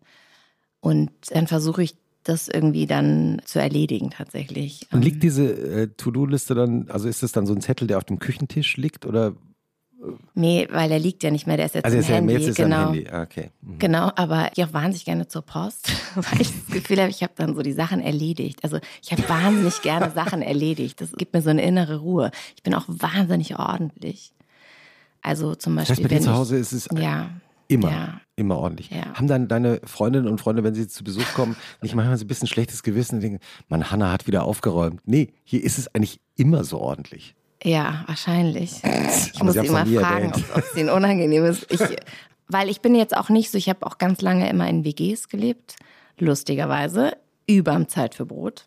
Und 0.80 1.10
dann 1.30 1.46
versuche 1.46 1.82
ich 1.82 1.96
das 2.24 2.48
irgendwie 2.48 2.86
dann 2.86 3.42
zu 3.44 3.60
erledigen 3.60 4.10
tatsächlich. 4.10 4.86
Und 4.92 5.04
liegt 5.04 5.22
diese 5.22 5.44
äh, 5.52 5.88
To-Do-Liste 5.88 6.54
dann, 6.54 6.88
also 6.88 7.08
ist 7.08 7.22
das 7.22 7.32
dann 7.32 7.46
so 7.46 7.52
ein 7.52 7.60
Zettel, 7.60 7.88
der 7.88 7.98
auf 7.98 8.04
dem 8.04 8.18
Küchentisch 8.20 8.76
liegt 8.76 9.06
oder 9.06 9.34
Nee, 10.34 10.66
weil 10.70 10.90
er 10.90 10.98
liegt 10.98 11.22
ja 11.22 11.30
nicht 11.30 11.46
mehr, 11.46 11.56
der 11.56 11.66
ist 11.66 11.76
jetzt 11.76 11.84
also 11.84 11.96
im 11.96 12.02
Handy. 12.02 12.34
Jetzt 12.34 12.48
ist 12.48 12.56
genau. 12.56 12.86
Handy. 12.86 13.06
Ah, 13.08 13.22
okay. 13.22 13.50
Mhm. 13.60 13.78
Genau, 13.78 14.10
aber 14.16 14.50
ich 14.54 14.64
auch 14.64 14.72
wahnsinnig 14.72 15.04
gerne 15.04 15.28
zur 15.28 15.42
Post, 15.42 15.92
weil 16.14 16.40
ich 16.40 16.50
das 16.50 16.74
Gefühl 16.74 16.98
habe, 17.00 17.10
ich 17.10 17.22
habe 17.22 17.32
dann 17.36 17.54
so 17.54 17.62
die 17.62 17.72
Sachen 17.72 18.00
erledigt. 18.00 18.64
Also 18.64 18.78
ich 19.02 19.12
habe 19.12 19.28
wahnsinnig 19.28 19.80
gerne 19.82 20.10
Sachen 20.10 20.42
erledigt. 20.42 21.00
Das 21.00 21.12
gibt 21.12 21.34
mir 21.34 21.42
so 21.42 21.50
eine 21.50 21.62
innere 21.62 21.98
Ruhe. 21.98 22.30
Ich 22.56 22.62
bin 22.62 22.74
auch 22.74 22.84
wahnsinnig 22.88 23.58
ordentlich. 23.58 24.32
Also 25.22 25.54
zum 25.54 25.76
Beispiel. 25.76 25.96
Das 25.96 26.04
heißt, 26.04 26.10
bei 26.10 26.16
dir 26.16 26.22
zu 26.22 26.34
Hause 26.34 26.56
ist 26.56 26.72
es 26.72 26.88
ja, 26.98 27.30
immer, 27.68 27.90
ja, 27.90 28.20
immer 28.34 28.58
ordentlich. 28.58 28.90
Ja. 28.90 29.14
Haben 29.14 29.28
dann 29.28 29.46
deine 29.46 29.80
Freundinnen 29.84 30.26
und 30.26 30.40
Freunde, 30.40 30.64
wenn 30.64 30.74
sie 30.74 30.88
zu 30.88 31.04
Besuch 31.04 31.32
kommen, 31.34 31.54
nicht 31.80 31.94
manchmal 31.94 32.16
so 32.16 32.24
ein 32.24 32.28
bisschen 32.28 32.48
schlechtes 32.48 32.82
Gewissen 32.82 33.16
und 33.16 33.20
denken, 33.20 33.38
man, 33.68 33.92
Hanna 33.92 34.10
hat 34.10 34.26
wieder 34.26 34.42
aufgeräumt. 34.42 35.00
Nee, 35.04 35.32
hier 35.44 35.62
ist 35.62 35.78
es 35.78 35.94
eigentlich 35.94 36.20
immer 36.34 36.64
so 36.64 36.80
ordentlich. 36.80 37.36
Ja, 37.64 38.04
wahrscheinlich. 38.06 38.82
Ich 39.34 39.42
muss 39.42 39.56
immer 39.56 39.84
fragen, 39.86 40.32
ob 40.54 40.62
es 40.62 40.72
denen 40.72 40.88
unangenehm 40.88 41.44
ist. 41.44 41.66
Ich, 41.72 41.80
weil 42.48 42.68
ich 42.68 42.80
bin 42.80 42.94
jetzt 42.94 43.16
auch 43.16 43.28
nicht 43.28 43.50
so, 43.50 43.58
ich 43.58 43.68
habe 43.68 43.84
auch 43.86 43.98
ganz 43.98 44.20
lange 44.20 44.48
immer 44.48 44.68
in 44.68 44.84
WGs 44.84 45.28
gelebt, 45.28 45.76
lustigerweise, 46.18 47.16
überm 47.46 47.88
Zeit 47.88 48.14
für 48.14 48.26
Brot. 48.26 48.66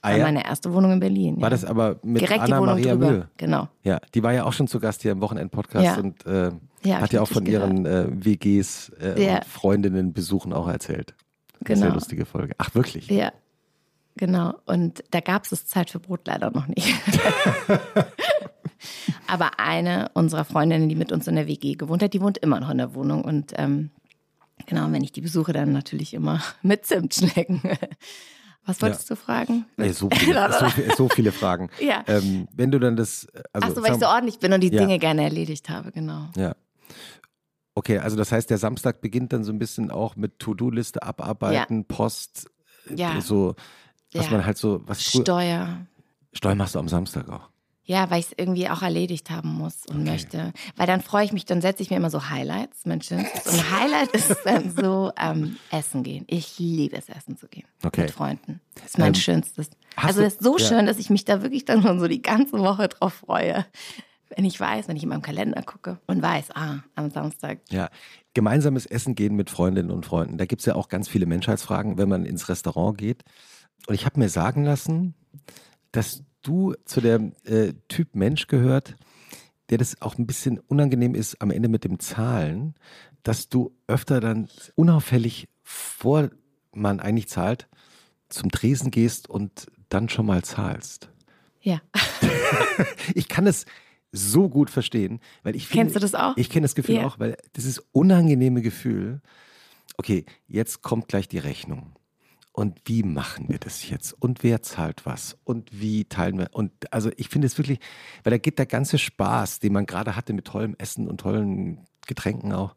Ah, 0.00 0.16
ja? 0.16 0.24
meine 0.24 0.44
erste 0.44 0.72
Wohnung 0.72 0.92
in 0.92 1.00
Berlin. 1.00 1.36
War 1.36 1.44
ja. 1.44 1.50
das 1.50 1.64
aber 1.64 1.98
mit 2.02 2.22
Direkt 2.22 2.42
Anna 2.42 2.60
Maria 2.60 2.94
drüber. 2.94 3.10
Mühe? 3.10 3.28
Genau. 3.36 3.68
Ja, 3.82 4.00
die 4.14 4.22
war 4.22 4.32
ja 4.32 4.44
auch 4.44 4.52
schon 4.52 4.68
zu 4.68 4.80
Gast 4.80 5.02
hier 5.02 5.12
im 5.12 5.20
Wochenend-Podcast 5.20 5.84
ja. 5.84 5.96
und 5.96 6.26
äh, 6.26 6.52
hat 6.94 7.12
ja 7.12 7.20
auch 7.20 7.28
von 7.28 7.44
ihren 7.46 7.84
äh, 7.84 8.06
WGs 8.08 8.92
äh, 9.00 9.36
und 9.36 9.44
Freundinnen 9.44 10.12
Besuchen 10.12 10.52
auch 10.52 10.68
erzählt. 10.68 11.14
Genau. 11.64 11.80
Sehr 11.80 11.90
lustige 11.90 12.24
Folge. 12.24 12.54
Ach, 12.58 12.74
wirklich? 12.74 13.08
Ja. 13.08 13.32
Genau. 14.18 14.54
Und 14.66 15.02
da 15.12 15.20
gab 15.20 15.44
es 15.44 15.50
das 15.50 15.66
Zeit 15.66 15.90
für 15.90 16.00
Brot 16.00 16.26
leider 16.26 16.50
noch 16.50 16.66
nicht. 16.66 16.92
Aber 19.26 19.58
eine 19.58 20.10
unserer 20.14 20.44
Freundinnen, 20.44 20.88
die 20.88 20.96
mit 20.96 21.12
uns 21.12 21.26
in 21.26 21.36
der 21.36 21.46
WG 21.46 21.74
gewohnt 21.74 22.02
hat, 22.02 22.12
die 22.12 22.20
wohnt 22.20 22.38
immer 22.38 22.60
noch 22.60 22.70
in 22.70 22.78
der 22.78 22.94
Wohnung. 22.94 23.24
Und 23.24 23.52
ähm, 23.56 23.90
genau, 24.66 24.90
wenn 24.90 25.02
ich 25.02 25.12
die 25.12 25.20
besuche, 25.20 25.52
dann 25.52 25.72
natürlich 25.72 26.14
immer 26.14 26.42
mit 26.62 26.84
Zimtschnecken. 26.84 27.62
Was 28.66 28.82
wolltest 28.82 29.08
ja. 29.08 29.16
du 29.16 29.22
fragen? 29.22 29.64
Nee, 29.76 29.92
so, 29.92 30.10
viele, 30.12 30.52
so, 30.60 30.94
so, 30.96 31.08
viele 31.08 31.32
Fragen. 31.32 31.70
ja. 31.80 32.02
Ähm, 32.06 32.48
wenn 32.52 32.70
du 32.70 32.78
dann 32.78 32.96
das. 32.96 33.26
Also, 33.52 33.68
Achso, 33.68 33.82
weil 33.82 33.94
ich 33.94 34.00
so 34.00 34.06
ordentlich 34.06 34.40
bin 34.40 34.52
und 34.52 34.60
die 34.60 34.72
ja. 34.72 34.80
Dinge 34.80 34.98
gerne 34.98 35.22
erledigt 35.22 35.70
habe, 35.70 35.92
genau. 35.92 36.28
Ja. 36.36 36.54
Okay, 37.74 37.98
also 37.98 38.16
das 38.16 38.32
heißt, 38.32 38.50
der 38.50 38.58
Samstag 38.58 39.00
beginnt 39.00 39.32
dann 39.32 39.44
so 39.44 39.52
ein 39.52 39.58
bisschen 39.60 39.92
auch 39.92 40.16
mit 40.16 40.40
To-Do-Liste 40.40 41.02
abarbeiten, 41.02 41.78
ja. 41.78 41.84
Post, 41.86 42.50
ja. 42.92 43.20
so, 43.20 43.54
was 44.12 44.30
man 44.30 44.44
halt 44.44 44.58
so. 44.58 44.82
Was 44.86 45.02
Steuer. 45.02 45.86
Steuer 46.32 46.54
machst 46.54 46.74
du 46.74 46.78
am 46.78 46.88
Samstag 46.88 47.28
auch. 47.28 47.48
Ja, 47.88 48.10
weil 48.10 48.20
ich 48.20 48.26
es 48.26 48.32
irgendwie 48.36 48.68
auch 48.68 48.82
erledigt 48.82 49.30
haben 49.30 49.48
muss 49.54 49.86
und 49.86 50.02
okay. 50.02 50.10
möchte. 50.10 50.52
Weil 50.76 50.86
dann 50.86 51.00
freue 51.00 51.24
ich 51.24 51.32
mich, 51.32 51.46
dann 51.46 51.62
setze 51.62 51.82
ich 51.82 51.88
mir 51.88 51.96
immer 51.96 52.10
so 52.10 52.28
Highlights, 52.28 52.84
mein 52.84 53.00
schönstes. 53.00 53.46
Und 53.50 53.72
Highlight 53.72 54.10
ist 54.10 54.36
dann 54.44 54.76
so 54.76 55.10
ähm, 55.18 55.56
Essen 55.70 56.02
gehen. 56.02 56.26
Ich 56.28 56.58
liebe 56.58 56.98
es, 56.98 57.08
essen 57.08 57.38
zu 57.38 57.48
gehen. 57.48 57.64
Okay. 57.82 58.02
Mit 58.02 58.10
Freunden. 58.10 58.60
Das 58.74 58.84
ist 58.84 58.98
mein 58.98 59.08
ähm, 59.08 59.14
schönstes. 59.14 59.70
Also 59.96 60.20
es 60.20 60.34
ist 60.34 60.42
so 60.42 60.58
ja. 60.58 60.66
schön, 60.66 60.84
dass 60.84 60.98
ich 60.98 61.08
mich 61.08 61.24
da 61.24 61.40
wirklich 61.40 61.64
dann 61.64 61.82
schon 61.82 61.98
so 61.98 62.08
die 62.08 62.20
ganze 62.20 62.58
Woche 62.58 62.88
drauf 62.88 63.14
freue. 63.14 63.64
Wenn 64.36 64.44
ich 64.44 64.60
weiß, 64.60 64.86
wenn 64.88 64.96
ich 64.96 65.04
in 65.04 65.08
meinem 65.08 65.22
Kalender 65.22 65.62
gucke 65.62 65.98
und 66.06 66.20
weiß, 66.20 66.50
ah, 66.54 66.80
am 66.94 67.10
Samstag. 67.10 67.60
Ja, 67.70 67.88
gemeinsames 68.34 68.84
Essen 68.84 69.14
gehen 69.14 69.34
mit 69.34 69.48
Freundinnen 69.48 69.90
und 69.90 70.04
Freunden. 70.04 70.36
Da 70.36 70.44
gibt 70.44 70.60
es 70.60 70.66
ja 70.66 70.74
auch 70.74 70.90
ganz 70.90 71.08
viele 71.08 71.24
Menschheitsfragen, 71.24 71.96
wenn 71.96 72.10
man 72.10 72.26
ins 72.26 72.50
Restaurant 72.50 72.98
geht. 72.98 73.24
Und 73.88 73.94
ich 73.94 74.04
habe 74.04 74.20
mir 74.20 74.28
sagen 74.28 74.64
lassen, 74.64 75.14
dass 75.92 76.22
du 76.42 76.74
zu 76.84 77.00
der 77.00 77.32
äh, 77.44 77.72
Typ 77.88 78.14
Mensch 78.14 78.46
gehört, 78.46 78.96
der 79.70 79.78
das 79.78 80.02
auch 80.02 80.18
ein 80.18 80.26
bisschen 80.26 80.58
unangenehm 80.58 81.14
ist 81.14 81.40
am 81.40 81.50
Ende 81.50 81.70
mit 81.70 81.84
dem 81.84 81.98
Zahlen, 81.98 82.74
dass 83.22 83.48
du 83.48 83.74
öfter 83.86 84.20
dann 84.20 84.48
unauffällig, 84.74 85.48
vor 85.62 86.28
man 86.74 87.00
eigentlich 87.00 87.28
zahlt, 87.28 87.66
zum 88.28 88.50
Tresen 88.50 88.90
gehst 88.90 89.30
und 89.30 89.68
dann 89.88 90.10
schon 90.10 90.26
mal 90.26 90.44
zahlst. 90.44 91.08
Ja. 91.62 91.80
ich 93.14 93.28
kann 93.28 93.46
es 93.46 93.64
so 94.12 94.50
gut 94.50 94.68
verstehen, 94.68 95.18
weil 95.44 95.56
ich 95.56 95.66
finde, 95.66 95.84
Kennst 95.84 95.96
du 95.96 96.00
das 96.00 96.14
auch? 96.14 96.36
Ich 96.36 96.50
kenne 96.50 96.64
das 96.64 96.74
Gefühl 96.74 96.96
ja. 96.96 97.06
auch, 97.06 97.18
weil 97.18 97.38
dieses 97.56 97.78
unangenehme 97.92 98.60
Gefühl, 98.60 99.22
okay, 99.96 100.26
jetzt 100.46 100.82
kommt 100.82 101.08
gleich 101.08 101.26
die 101.26 101.38
Rechnung 101.38 101.94
und 102.58 102.80
wie 102.86 103.04
machen 103.04 103.48
wir 103.48 103.60
das 103.60 103.88
jetzt 103.88 104.12
und 104.20 104.42
wer 104.42 104.62
zahlt 104.62 105.06
was 105.06 105.38
und 105.44 105.70
wie 105.70 106.06
teilen 106.06 106.38
wir 106.38 106.48
und 106.50 106.72
also 106.92 107.08
ich 107.16 107.28
finde 107.28 107.46
es 107.46 107.56
wirklich, 107.56 107.78
weil 108.24 108.32
da 108.32 108.38
geht 108.38 108.58
der 108.58 108.66
ganze 108.66 108.98
Spaß, 108.98 109.60
den 109.60 109.72
man 109.72 109.86
gerade 109.86 110.16
hatte 110.16 110.32
mit 110.32 110.46
tollem 110.46 110.74
Essen 110.76 111.06
und 111.06 111.20
tollen 111.20 111.86
Getränken 112.08 112.52
auch, 112.52 112.74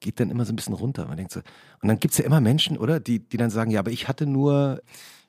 geht 0.00 0.20
dann 0.20 0.28
immer 0.28 0.44
so 0.44 0.52
ein 0.52 0.56
bisschen 0.56 0.74
runter. 0.74 1.06
Man 1.06 1.16
denkt 1.16 1.32
so, 1.32 1.40
und 1.80 1.88
dann 1.88 1.98
gibt 1.98 2.12
es 2.12 2.18
ja 2.18 2.26
immer 2.26 2.42
Menschen, 2.42 2.76
oder, 2.76 3.00
die, 3.00 3.20
die 3.20 3.38
dann 3.38 3.48
sagen, 3.48 3.70
ja, 3.70 3.80
aber 3.80 3.90
ich 3.90 4.06
hatte 4.06 4.26
nur, 4.26 4.82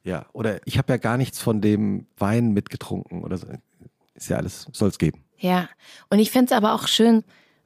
ja, 0.04 0.26
oder 0.34 0.60
ich 0.68 0.78
habe 0.78 0.92
ja 0.92 0.98
gar 0.98 1.16
nichts 1.16 1.40
von 1.40 1.62
dem 1.62 2.08
Wein 2.18 2.52
mitgetrunken 2.52 3.24
oder 3.24 3.38
so. 3.38 3.48
Ist 4.16 4.28
ja 4.28 4.36
alles, 4.36 4.68
soll 4.74 4.90
es 4.90 4.98
geben. 4.98 5.24
Ja, 5.38 5.70
und 6.10 6.20
ich 6.20 6.30
finde 6.30 6.48
es 6.48 6.52
aber 6.52 6.74
auch 6.74 6.90
schön, 6.90 7.24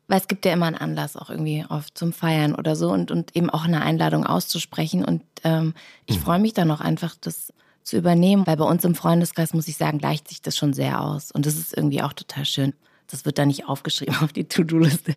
weil 0.07 0.19
es 0.19 0.27
gibt 0.27 0.45
ja 0.45 0.53
immer 0.53 0.67
einen 0.67 0.77
Anlass 0.77 1.17
auch 1.17 1.29
irgendwie 1.29 1.65
oft 1.67 1.97
zum 1.97 2.13
Feiern 2.13 2.55
oder 2.55 2.75
so 2.75 2.89
und, 2.91 3.11
und 3.11 3.35
eben 3.35 3.49
auch 3.49 3.65
eine 3.65 3.81
Einladung 3.81 4.25
auszusprechen. 4.25 5.03
Und 5.03 5.21
ähm, 5.43 5.73
ich 6.05 6.17
mhm. 6.17 6.21
freue 6.21 6.39
mich 6.39 6.53
dann 6.53 6.71
auch 6.71 6.81
einfach, 6.81 7.15
das 7.19 7.53
zu 7.83 7.97
übernehmen, 7.97 8.45
weil 8.47 8.57
bei 8.57 8.65
uns 8.65 8.83
im 8.83 8.95
Freundeskreis, 8.95 9.53
muss 9.53 9.67
ich 9.67 9.77
sagen, 9.77 9.97
gleicht 9.97 10.27
sich 10.27 10.41
das 10.41 10.57
schon 10.57 10.73
sehr 10.73 11.01
aus. 11.01 11.31
Und 11.31 11.45
das 11.45 11.55
ist 11.55 11.75
irgendwie 11.75 12.01
auch 12.01 12.13
total 12.13 12.45
schön. 12.45 12.73
Das 13.07 13.23
wird 13.23 13.37
da 13.37 13.45
nicht 13.45 13.67
aufgeschrieben 13.67 14.15
auf 14.21 14.33
die 14.33 14.45
To-Do-Liste, 14.45 15.13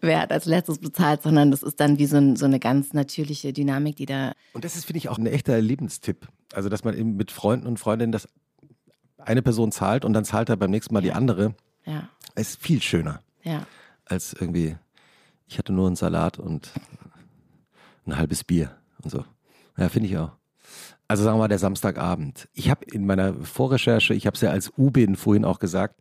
wer 0.00 0.20
hat 0.22 0.32
als 0.32 0.44
letztes 0.44 0.78
bezahlt, 0.78 1.22
sondern 1.22 1.50
das 1.50 1.62
ist 1.62 1.78
dann 1.80 1.98
wie 1.98 2.06
so, 2.06 2.16
ein, 2.16 2.36
so 2.36 2.44
eine 2.44 2.58
ganz 2.58 2.92
natürliche 2.92 3.52
Dynamik, 3.52 3.96
die 3.96 4.06
da. 4.06 4.32
Und 4.52 4.64
das 4.64 4.76
ist, 4.76 4.84
finde 4.84 4.98
ich, 4.98 5.08
auch 5.08 5.18
ein 5.18 5.26
echter 5.26 5.60
Lebenstipp. 5.60 6.28
Also, 6.52 6.68
dass 6.68 6.82
man 6.82 6.96
eben 6.96 7.16
mit 7.16 7.30
Freunden 7.30 7.66
und 7.66 7.78
Freundinnen 7.78 8.12
das 8.12 8.28
eine 9.18 9.42
Person 9.42 9.72
zahlt 9.72 10.04
und 10.04 10.12
dann 10.12 10.24
zahlt 10.24 10.48
er 10.48 10.56
beim 10.56 10.70
nächsten 10.70 10.94
Mal 10.94 11.04
ja. 11.04 11.12
die 11.12 11.16
andere. 11.16 11.54
Ja. 11.84 12.08
Ist 12.34 12.60
viel 12.60 12.80
schöner. 12.82 13.20
Ja 13.42 13.66
als 14.08 14.32
irgendwie, 14.32 14.76
ich 15.46 15.58
hatte 15.58 15.72
nur 15.72 15.86
einen 15.86 15.96
Salat 15.96 16.38
und 16.38 16.72
ein 18.06 18.16
halbes 18.16 18.44
Bier 18.44 18.76
und 19.02 19.10
so. 19.10 19.24
Ja, 19.76 19.88
finde 19.88 20.08
ich 20.08 20.18
auch. 20.18 20.32
Also 21.06 21.24
sagen 21.24 21.36
wir 21.36 21.42
mal 21.42 21.48
der 21.48 21.58
Samstagabend. 21.58 22.48
Ich 22.52 22.68
habe 22.68 22.84
in 22.84 23.06
meiner 23.06 23.32
Vorrecherche, 23.34 24.14
ich 24.14 24.26
habe 24.26 24.34
es 24.34 24.42
ja 24.42 24.50
als 24.50 24.72
U-Bin 24.76 25.16
vorhin 25.16 25.44
auch 25.44 25.58
gesagt, 25.58 26.00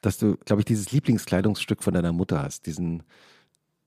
dass 0.00 0.18
du, 0.18 0.36
glaube 0.44 0.62
ich, 0.62 0.66
dieses 0.66 0.92
Lieblingskleidungsstück 0.92 1.82
von 1.82 1.92
deiner 1.92 2.12
Mutter 2.12 2.42
hast, 2.42 2.66
diesen 2.66 3.02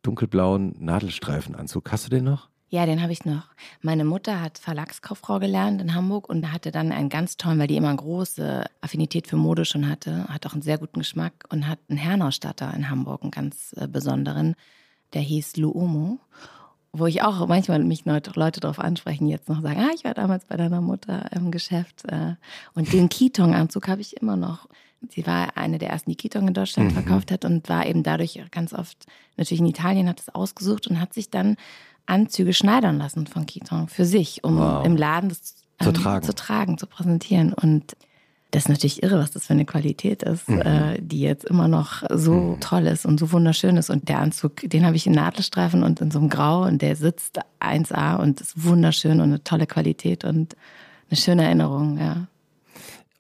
dunkelblauen 0.04 0.76
Nadelstreifenanzug. 0.80 1.92
Hast 1.92 2.06
du 2.06 2.10
den 2.10 2.26
noch? 2.26 2.50
Ja, 2.72 2.86
den 2.86 3.02
habe 3.02 3.12
ich 3.12 3.26
noch. 3.26 3.48
Meine 3.82 4.06
Mutter 4.06 4.42
hat 4.42 4.60
Verlagskauffrau 4.60 5.40
gelernt 5.40 5.82
in 5.82 5.96
Hamburg 5.96 6.30
und 6.30 6.52
hatte 6.52 6.72
dann 6.72 6.92
einen 6.92 7.10
ganz 7.10 7.36
tollen, 7.36 7.58
weil 7.58 7.68
die 7.68 7.76
immer 7.76 7.90
eine 7.90 7.98
große 7.98 8.64
Affinität 8.82 9.26
für 9.26 9.38
Mode 9.38 9.66
schon 9.66 9.90
hatte, 9.90 10.28
hat 10.28 10.46
auch 10.46 10.54
einen 10.54 10.62
sehr 10.62 10.78
guten 10.78 11.00
Geschmack 11.00 11.46
und 11.50 11.68
hat 11.68 11.80
einen 11.90 11.98
Herrenausstatter 11.98 12.72
in 12.76 12.90
Hamburg, 12.90 13.24
einen 13.24 13.32
ganz 13.32 13.74
äh, 13.76 13.88
besonderen, 13.88 14.56
der 15.14 15.22
hieß 15.22 15.58
Luomo. 15.58 16.20
wo 16.92 17.06
ich 17.08 17.22
auch 17.24 17.48
manchmal 17.48 17.84
mich 17.84 18.06
Leute, 18.06 18.60
darauf 18.60 18.80
ansprechen, 18.80 19.28
jetzt 19.28 19.50
noch 19.50 19.62
sagen, 19.62 19.80
ah, 19.80 19.92
ich 19.96 20.04
war 20.04 20.14
damals 20.14 20.46
bei 20.46 20.58
deiner 20.58 20.82
Mutter 20.82 21.32
im 21.34 21.52
Geschäft. 21.52 22.06
Äh, 22.06 22.36
und 22.76 22.94
den 22.94 23.10
Kitong-Anzug 23.10 23.88
habe 23.88 24.02
ich 24.02 24.18
immer 24.18 24.36
noch. 24.36 24.68
Sie 25.10 25.26
war 25.26 25.56
eine 25.56 25.78
der 25.78 25.90
ersten, 25.90 26.10
die 26.10 26.18
Kitong 26.18 26.48
in 26.48 26.54
Deutschland 26.54 26.90
mhm. 26.90 26.96
verkauft 26.96 27.32
hat 27.32 27.46
und 27.46 27.70
war 27.70 27.86
eben 27.86 28.04
dadurch 28.04 28.42
ganz 28.52 28.74
oft 28.74 29.06
natürlich 29.38 29.62
in 29.62 29.68
Italien, 29.68 30.10
hat 30.10 30.20
es 30.20 30.30
ausgesucht 30.30 30.88
und 30.88 31.00
hat 31.00 31.14
sich 31.14 31.30
dann 31.30 31.56
Anzüge 32.10 32.54
schneidern 32.54 32.98
lassen 32.98 33.28
von 33.28 33.46
Kitong 33.46 33.88
für 33.88 34.06
sich, 34.06 34.44
um 34.44 34.58
wow. 34.58 34.86
im 34.86 34.98
Laden 34.98 35.30
das 35.30 35.56
ähm, 35.80 35.86
zu, 35.86 35.94
tragen. 35.94 36.26
zu 36.26 36.36
tragen, 36.36 36.78
zu 36.78 36.88
präsentieren. 36.88 37.54
Und 37.54 37.96
das 38.52 38.64
ist 38.64 38.70
natürlich 38.70 39.04
irre, 39.04 39.20
was 39.20 39.32
das 39.32 39.48
für 39.48 39.54
eine 39.54 39.66
Qualität 39.66 40.24
ist, 40.24 40.50
mhm. 40.50 40.62
äh, 40.62 41.00
die 41.00 41.22
jetzt 41.22 41.46
immer 41.46 41.68
noch 41.68 42.04
so 42.10 42.34
mhm. 42.34 42.60
toll 42.60 42.88
ist 42.88 43.06
und 43.06 43.20
so 43.20 43.32
wunderschön 43.32 43.78
ist. 43.78 43.90
Und 43.90 44.10
der 44.10 44.20
Anzug, 44.20 44.68
den 44.68 44.86
habe 44.86 44.96
ich 44.96 45.06
in 45.06 45.14
Nadelstreifen 45.14 45.84
und 45.84 46.02
in 46.02 46.10
so 46.10 46.20
einem 46.20 46.30
Grau 46.30 46.64
und 46.64 46.82
der 46.82 46.96
sitzt 46.96 47.40
1A 47.60 48.18
und 48.18 48.42
ist 48.42 48.64
wunderschön 48.64 49.22
und 49.22 49.30
eine 49.30 49.44
tolle 49.44 49.68
Qualität 49.68 50.24
und 50.26 50.56
eine 51.10 51.18
schöne 51.18 51.44
Erinnerung, 51.44 51.98
ja. 51.98 52.28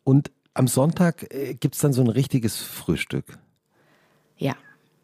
Und 0.04 0.32
am 0.56 0.68
Sonntag 0.68 1.32
äh, 1.32 1.54
gibt 1.54 1.76
es 1.76 1.82
dann 1.82 1.94
so 1.94 2.02
ein 2.02 2.08
richtiges 2.08 2.58
Frühstück? 2.58 3.38
Ja. 4.38 4.56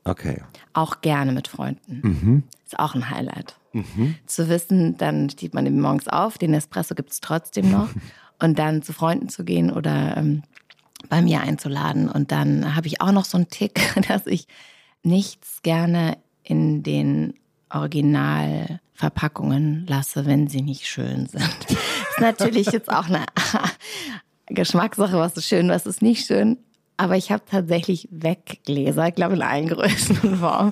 Okay. 0.03 0.41
Auch 0.73 1.01
gerne 1.01 1.31
mit 1.31 1.47
Freunden. 1.47 2.01
Mhm. 2.03 2.43
Ist 2.65 2.79
auch 2.79 2.95
ein 2.95 3.09
Highlight. 3.09 3.55
Mhm. 3.75 4.15
Zu 4.25 4.49
wissen, 4.49 4.97
dann 4.97 5.29
steht 5.29 5.53
man 5.53 5.65
eben 5.65 5.81
morgens 5.81 6.07
auf, 6.07 6.37
den 6.37 6.53
Espresso 6.53 6.95
gibt 6.95 7.11
es 7.11 7.19
trotzdem 7.19 7.71
noch. 7.71 7.89
und 8.39 8.57
dann 8.59 8.81
zu 8.81 8.93
Freunden 8.93 9.27
zu 9.29 9.43
gehen 9.43 9.71
oder 9.71 10.15
ähm, 10.17 10.43
bei 11.09 11.21
mir 11.21 11.41
einzuladen. 11.41 12.09
Und 12.09 12.31
dann 12.31 12.75
habe 12.75 12.87
ich 12.87 13.01
auch 13.01 13.11
noch 13.11 13.25
so 13.25 13.37
einen 13.37 13.49
Tick, 13.49 13.81
dass 14.07 14.25
ich 14.27 14.47
nichts 15.03 15.61
gerne 15.61 16.17
in 16.43 16.83
den 16.83 17.33
Originalverpackungen 17.69 19.85
lasse, 19.87 20.25
wenn 20.25 20.47
sie 20.47 20.61
nicht 20.61 20.87
schön 20.87 21.27
sind. 21.27 21.49
Das 21.67 21.71
ist 22.11 22.21
natürlich 22.21 22.67
jetzt 22.67 22.89
auch 22.91 23.07
eine 23.07 23.25
Geschmackssache, 24.47 25.17
was 25.17 25.35
ist 25.37 25.47
schön, 25.47 25.69
was 25.69 25.85
ist 25.85 26.01
nicht 26.01 26.25
schön. 26.25 26.57
Aber 26.97 27.17
ich 27.17 27.31
habe 27.31 27.43
tatsächlich 27.49 28.07
Weggläser, 28.11 29.09
ich 29.09 29.15
glaube 29.15 29.35
in 29.35 29.41
allen 29.41 29.67
Größen 29.67 30.17
und 30.19 30.35
Formen. 30.37 30.71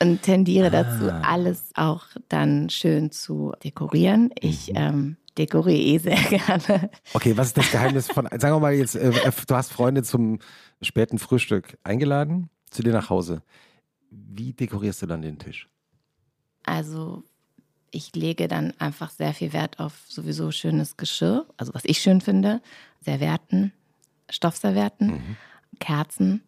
Und 0.00 0.22
tendiere 0.22 0.70
dazu, 0.70 1.10
ah. 1.10 1.22
alles 1.22 1.70
auch 1.74 2.04
dann 2.28 2.70
schön 2.70 3.10
zu 3.10 3.52
dekorieren. 3.62 4.30
Ich 4.40 4.68
mhm. 4.68 4.76
ähm, 4.76 5.16
dekoriere 5.36 5.80
eh 5.80 5.98
sehr 5.98 6.16
gerne. 6.16 6.90
Okay, 7.12 7.36
was 7.36 7.48
ist 7.48 7.58
das 7.58 7.70
Geheimnis 7.70 8.08
von, 8.08 8.26
sagen 8.38 8.54
wir 8.54 8.60
mal 8.60 8.72
jetzt, 8.72 8.94
äh, 8.94 9.10
du 9.10 9.54
hast 9.54 9.72
Freunde 9.72 10.02
zum 10.02 10.38
späten 10.80 11.18
Frühstück 11.18 11.78
eingeladen, 11.84 12.48
zu 12.70 12.82
dir 12.82 12.92
nach 12.92 13.10
Hause. 13.10 13.42
Wie 14.10 14.52
dekorierst 14.52 15.02
du 15.02 15.06
dann 15.06 15.22
den 15.22 15.38
Tisch? 15.38 15.68
Also 16.62 17.24
ich 17.90 18.14
lege 18.14 18.48
dann 18.48 18.72
einfach 18.78 19.10
sehr 19.10 19.34
viel 19.34 19.52
Wert 19.52 19.78
auf 19.78 19.92
sowieso 20.08 20.50
schönes 20.50 20.96
Geschirr, 20.96 21.46
also 21.56 21.74
was 21.74 21.84
ich 21.84 21.98
schön 21.98 22.20
finde, 22.20 22.60
Servietten, 23.00 23.72
Stoffservietten, 24.30 25.08
mhm. 25.08 25.36
Kerzen. 25.78 26.42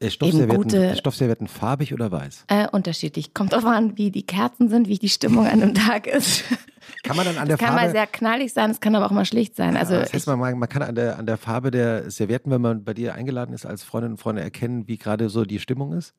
Äh, 0.00 0.10
Stoffservietten, 0.10 0.56
gute, 0.56 0.96
Stoffservietten 0.96 1.48
farbig 1.48 1.94
oder 1.94 2.10
weiß? 2.10 2.44
Äh, 2.48 2.68
unterschiedlich. 2.68 3.32
Kommt 3.32 3.52
drauf 3.52 3.64
an, 3.64 3.96
wie 3.96 4.10
die 4.10 4.26
Kerzen 4.26 4.68
sind, 4.68 4.88
wie 4.88 4.98
die 4.98 5.08
Stimmung 5.08 5.46
an 5.46 5.62
einem 5.62 5.74
Tag 5.74 6.06
ist. 6.06 6.44
Kann 7.02 7.16
man 7.16 7.24
dann 7.26 7.38
an 7.38 7.48
der 7.48 7.56
das 7.56 7.66
Farbe. 7.66 7.78
kann 7.78 7.86
mal 7.86 7.92
sehr 7.92 8.06
knallig 8.06 8.52
sein, 8.52 8.70
es 8.70 8.80
kann 8.80 8.94
aber 8.94 9.06
auch 9.06 9.10
mal 9.10 9.24
schlicht 9.24 9.56
sein. 9.56 9.76
Also 9.76 9.94
das 9.94 10.12
heißt, 10.12 10.26
man, 10.26 10.38
man 10.38 10.68
kann 10.68 10.82
an 10.82 10.94
der, 10.94 11.18
an 11.18 11.26
der 11.26 11.38
Farbe 11.38 11.70
der 11.70 12.10
Servietten, 12.10 12.50
wenn 12.50 12.60
man 12.60 12.84
bei 12.84 12.92
dir 12.92 13.14
eingeladen 13.14 13.54
ist, 13.54 13.64
als 13.64 13.82
Freundin 13.84 14.12
und 14.12 14.18
Freunde 14.18 14.42
erkennen, 14.42 14.86
wie 14.86 14.98
gerade 14.98 15.28
so 15.30 15.44
die 15.44 15.60
Stimmung 15.60 15.92
ist? 15.94 16.14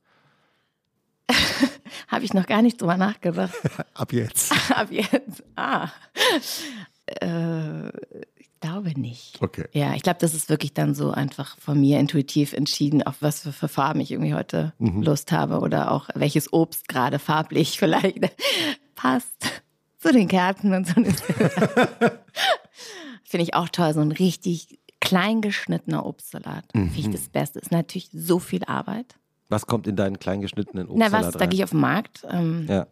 Habe 2.08 2.26
ich 2.26 2.34
noch 2.34 2.46
gar 2.46 2.62
nicht 2.62 2.82
drüber 2.82 2.98
nachgedacht. 2.98 3.54
Ab 3.94 4.14
jetzt. 4.14 4.54
Ab 4.72 4.88
jetzt. 4.92 5.44
Ah. 5.56 5.90
Äh, 7.06 7.90
ich 8.35 8.35
glaube 8.66 9.00
nicht. 9.00 9.42
Okay. 9.42 9.66
Ja, 9.74 9.94
ich 9.94 10.02
glaube, 10.02 10.18
das 10.20 10.34
ist 10.34 10.50
wirklich 10.50 10.74
dann 10.74 10.96
so 10.96 11.12
einfach 11.12 11.58
von 11.60 11.80
mir 11.80 12.00
intuitiv 12.00 12.54
entschieden, 12.54 13.04
auf 13.04 13.18
was 13.22 13.42
für, 13.42 13.52
für 13.52 13.68
Farben 13.68 14.00
ich 14.00 14.12
irgendwie 14.12 14.34
heute 14.34 14.74
mhm. 14.80 15.04
Lust 15.04 15.32
habe 15.32 15.60
oder 15.60 15.92
auch 15.92 16.10
welches 16.16 16.52
Obst 16.52 16.88
gerade 16.88 17.20
farblich 17.20 17.78
vielleicht 17.80 18.20
passt 18.96 19.62
zu 20.00 20.12
den 20.12 20.28
Kerzen 20.28 20.74
und 20.74 20.88
so. 20.88 20.94
Finde 23.24 23.44
ich 23.44 23.54
auch 23.54 23.70
toll, 23.70 23.94
so 23.94 24.02
ein 24.02 24.12
richtig 24.12 24.80
klein 25.00 25.42
geschnittener 25.42 26.06
Obstsalat. 26.06 26.66
Mhm. 26.74 26.90
Finde 26.90 27.10
ich 27.10 27.16
das 27.16 27.30
Beste. 27.30 27.60
Ist 27.60 27.72
natürlich 27.72 28.10
so 28.14 28.40
viel 28.40 28.64
Arbeit. 28.66 29.16
Was 29.50 29.68
kommt 29.68 29.86
in 29.86 29.96
deinen 29.96 30.18
klein 30.18 30.42
geschnittenen 30.42 30.88
Obstsalat 30.88 31.12
Na 31.12 31.18
was, 31.20 31.36
rein? 31.36 31.40
da 31.40 31.46
gehe 31.46 31.60
ich 31.60 31.64
auf 31.64 31.70
den 31.70 31.82
Markt. 31.82 32.26
Ähm, 32.30 32.66
ja. 32.68 32.88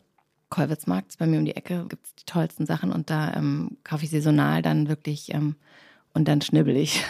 Kolwitzmarkt, 0.53 1.17
bei 1.17 1.25
mir 1.25 1.39
um 1.39 1.45
die 1.45 1.55
Ecke, 1.55 1.85
gibt 1.89 2.05
es 2.05 2.15
die 2.15 2.25
tollsten 2.25 2.67
Sachen 2.67 2.91
und 2.91 3.09
da 3.09 3.33
ähm, 3.33 3.77
kaufe 3.83 4.03
ich 4.03 4.11
saisonal 4.11 4.61
dann 4.61 4.87
wirklich 4.87 5.33
ähm, 5.33 5.55
und 6.13 6.27
dann 6.27 6.41
schnibbel 6.41 6.77
ich. 6.77 7.03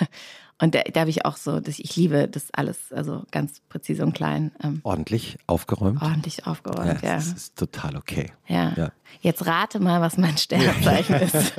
Und 0.61 0.75
da, 0.75 0.81
da 0.83 1.01
habe 1.01 1.09
ich 1.09 1.25
auch 1.25 1.35
so, 1.35 1.59
dass 1.59 1.79
ich 1.79 1.95
liebe 1.97 2.27
das 2.29 2.53
alles, 2.53 2.93
also 2.93 3.23
ganz 3.31 3.59
präzise 3.67 4.03
und 4.03 4.13
klein. 4.13 4.51
Ähm, 4.63 4.79
ordentlich 4.83 5.37
aufgeräumt. 5.45 6.01
Ordentlich 6.01 6.45
aufgeräumt, 6.45 7.01
ja. 7.01 7.09
ja. 7.09 7.15
Das 7.15 7.27
ist 7.27 7.57
total 7.57 7.97
okay. 7.97 8.31
Ja. 8.47 8.71
ja. 8.77 8.91
Jetzt 9.19 9.45
rate 9.45 9.79
mal, 9.81 9.99
was 9.99 10.17
mein 10.17 10.37
Sternzeichen 10.37 11.15
ist. 11.15 11.53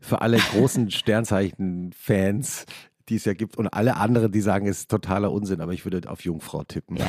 Für 0.00 0.22
alle 0.22 0.38
großen 0.38 0.90
Sternzeichen-Fans, 0.90 2.64
die 3.08 3.16
es 3.16 3.24
ja 3.24 3.34
gibt 3.34 3.56
und 3.56 3.68
alle 3.68 3.96
anderen, 3.96 4.30
die 4.30 4.40
sagen, 4.40 4.66
es 4.66 4.80
ist 4.80 4.90
totaler 4.90 5.32
Unsinn, 5.32 5.60
aber 5.60 5.72
ich 5.72 5.84
würde 5.84 6.08
auf 6.10 6.24
Jungfrau 6.24 6.64
tippen. 6.64 6.96
Ja. 6.96 7.06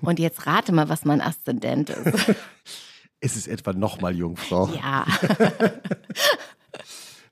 Und 0.00 0.18
jetzt 0.18 0.46
rate 0.46 0.72
mal, 0.72 0.88
was 0.88 1.04
mein 1.04 1.20
Aszendent 1.20 1.90
ist. 1.90 2.34
ist 3.20 3.36
es 3.36 3.46
etwa 3.46 3.72
nochmal 3.72 4.16
Jungfrau? 4.16 4.68
Ja. 4.68 5.06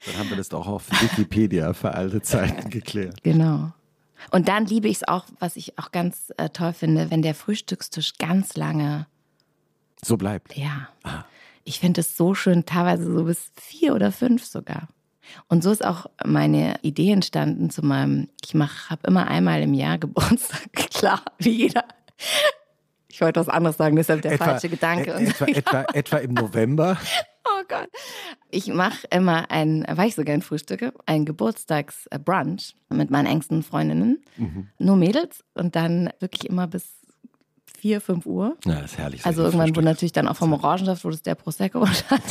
Dann 0.06 0.18
haben 0.18 0.30
wir 0.30 0.36
das 0.36 0.48
doch 0.48 0.66
auf 0.66 0.88
Wikipedia 1.02 1.72
für 1.74 1.94
alte 1.94 2.22
Zeiten 2.22 2.70
geklärt. 2.70 3.22
Genau. 3.22 3.72
Und 4.30 4.48
dann 4.48 4.66
liebe 4.66 4.88
ich 4.88 4.96
es 4.98 5.08
auch, 5.08 5.26
was 5.38 5.56
ich 5.56 5.78
auch 5.78 5.92
ganz 5.92 6.32
äh, 6.36 6.48
toll 6.50 6.72
finde, 6.72 7.10
wenn 7.10 7.22
der 7.22 7.34
Frühstückstisch 7.34 8.18
ganz 8.18 8.56
lange 8.56 9.06
so 10.02 10.16
bleibt. 10.16 10.56
Ja. 10.56 10.88
Ah. 11.02 11.24
Ich 11.64 11.80
finde 11.80 12.00
es 12.00 12.16
so 12.16 12.34
schön, 12.34 12.64
teilweise 12.64 13.12
so 13.12 13.24
bis 13.24 13.50
vier 13.56 13.94
oder 13.94 14.10
fünf 14.12 14.44
sogar. 14.44 14.88
Und 15.48 15.62
so 15.62 15.70
ist 15.70 15.84
auch 15.84 16.06
meine 16.24 16.76
Idee 16.82 17.12
entstanden 17.12 17.70
zu 17.70 17.84
meinem, 17.84 18.28
ich 18.44 18.54
habe 18.54 19.06
immer 19.06 19.28
einmal 19.28 19.62
im 19.62 19.74
Jahr 19.74 19.98
Geburtstag, 19.98 20.72
klar, 20.72 21.22
wie 21.38 21.50
jeder. 21.50 21.84
Ich 23.08 23.20
wollte 23.20 23.40
was 23.40 23.48
anderes 23.48 23.76
sagen, 23.76 23.96
deshalb 23.96 24.22
der 24.22 24.32
etwa, 24.32 24.44
falsche 24.44 24.68
Gedanke. 24.68 25.12
Et, 25.12 25.28
etwa, 25.28 25.44
etwa, 25.46 25.84
etwa 25.92 26.16
im 26.18 26.34
November. 26.34 26.96
Oh 27.44 27.64
Gott. 27.66 27.88
Ich 28.50 28.68
mache 28.68 29.06
immer 29.10 29.50
ein, 29.50 29.84
weil 29.88 30.08
ich 30.08 30.14
so 30.14 30.22
gern 30.22 30.42
frühstücke, 30.42 30.92
ein 31.06 31.24
Geburtstagsbrunch 31.24 32.74
mit 32.90 33.10
meinen 33.10 33.26
engsten 33.26 33.62
Freundinnen. 33.62 34.22
Mhm. 34.36 34.68
Nur 34.78 34.96
Mädels 34.96 35.44
und 35.54 35.74
dann 35.74 36.10
wirklich 36.20 36.48
immer 36.48 36.66
bis 36.66 36.98
4, 37.78 38.00
5 38.00 38.26
Uhr. 38.26 38.56
Ja, 38.64 38.80
das 38.80 38.92
ist 38.92 38.98
herrlich. 38.98 39.26
Also 39.26 39.42
irgendwann, 39.42 39.74
wo 39.74 39.80
natürlich 39.80 40.12
dann 40.12 40.28
auch 40.28 40.36
vom 40.36 40.52
Orangensaft, 40.52 41.04
wo 41.04 41.10
das 41.10 41.22
der 41.22 41.34
Prosecco 41.34 41.86
hat. 42.10 42.22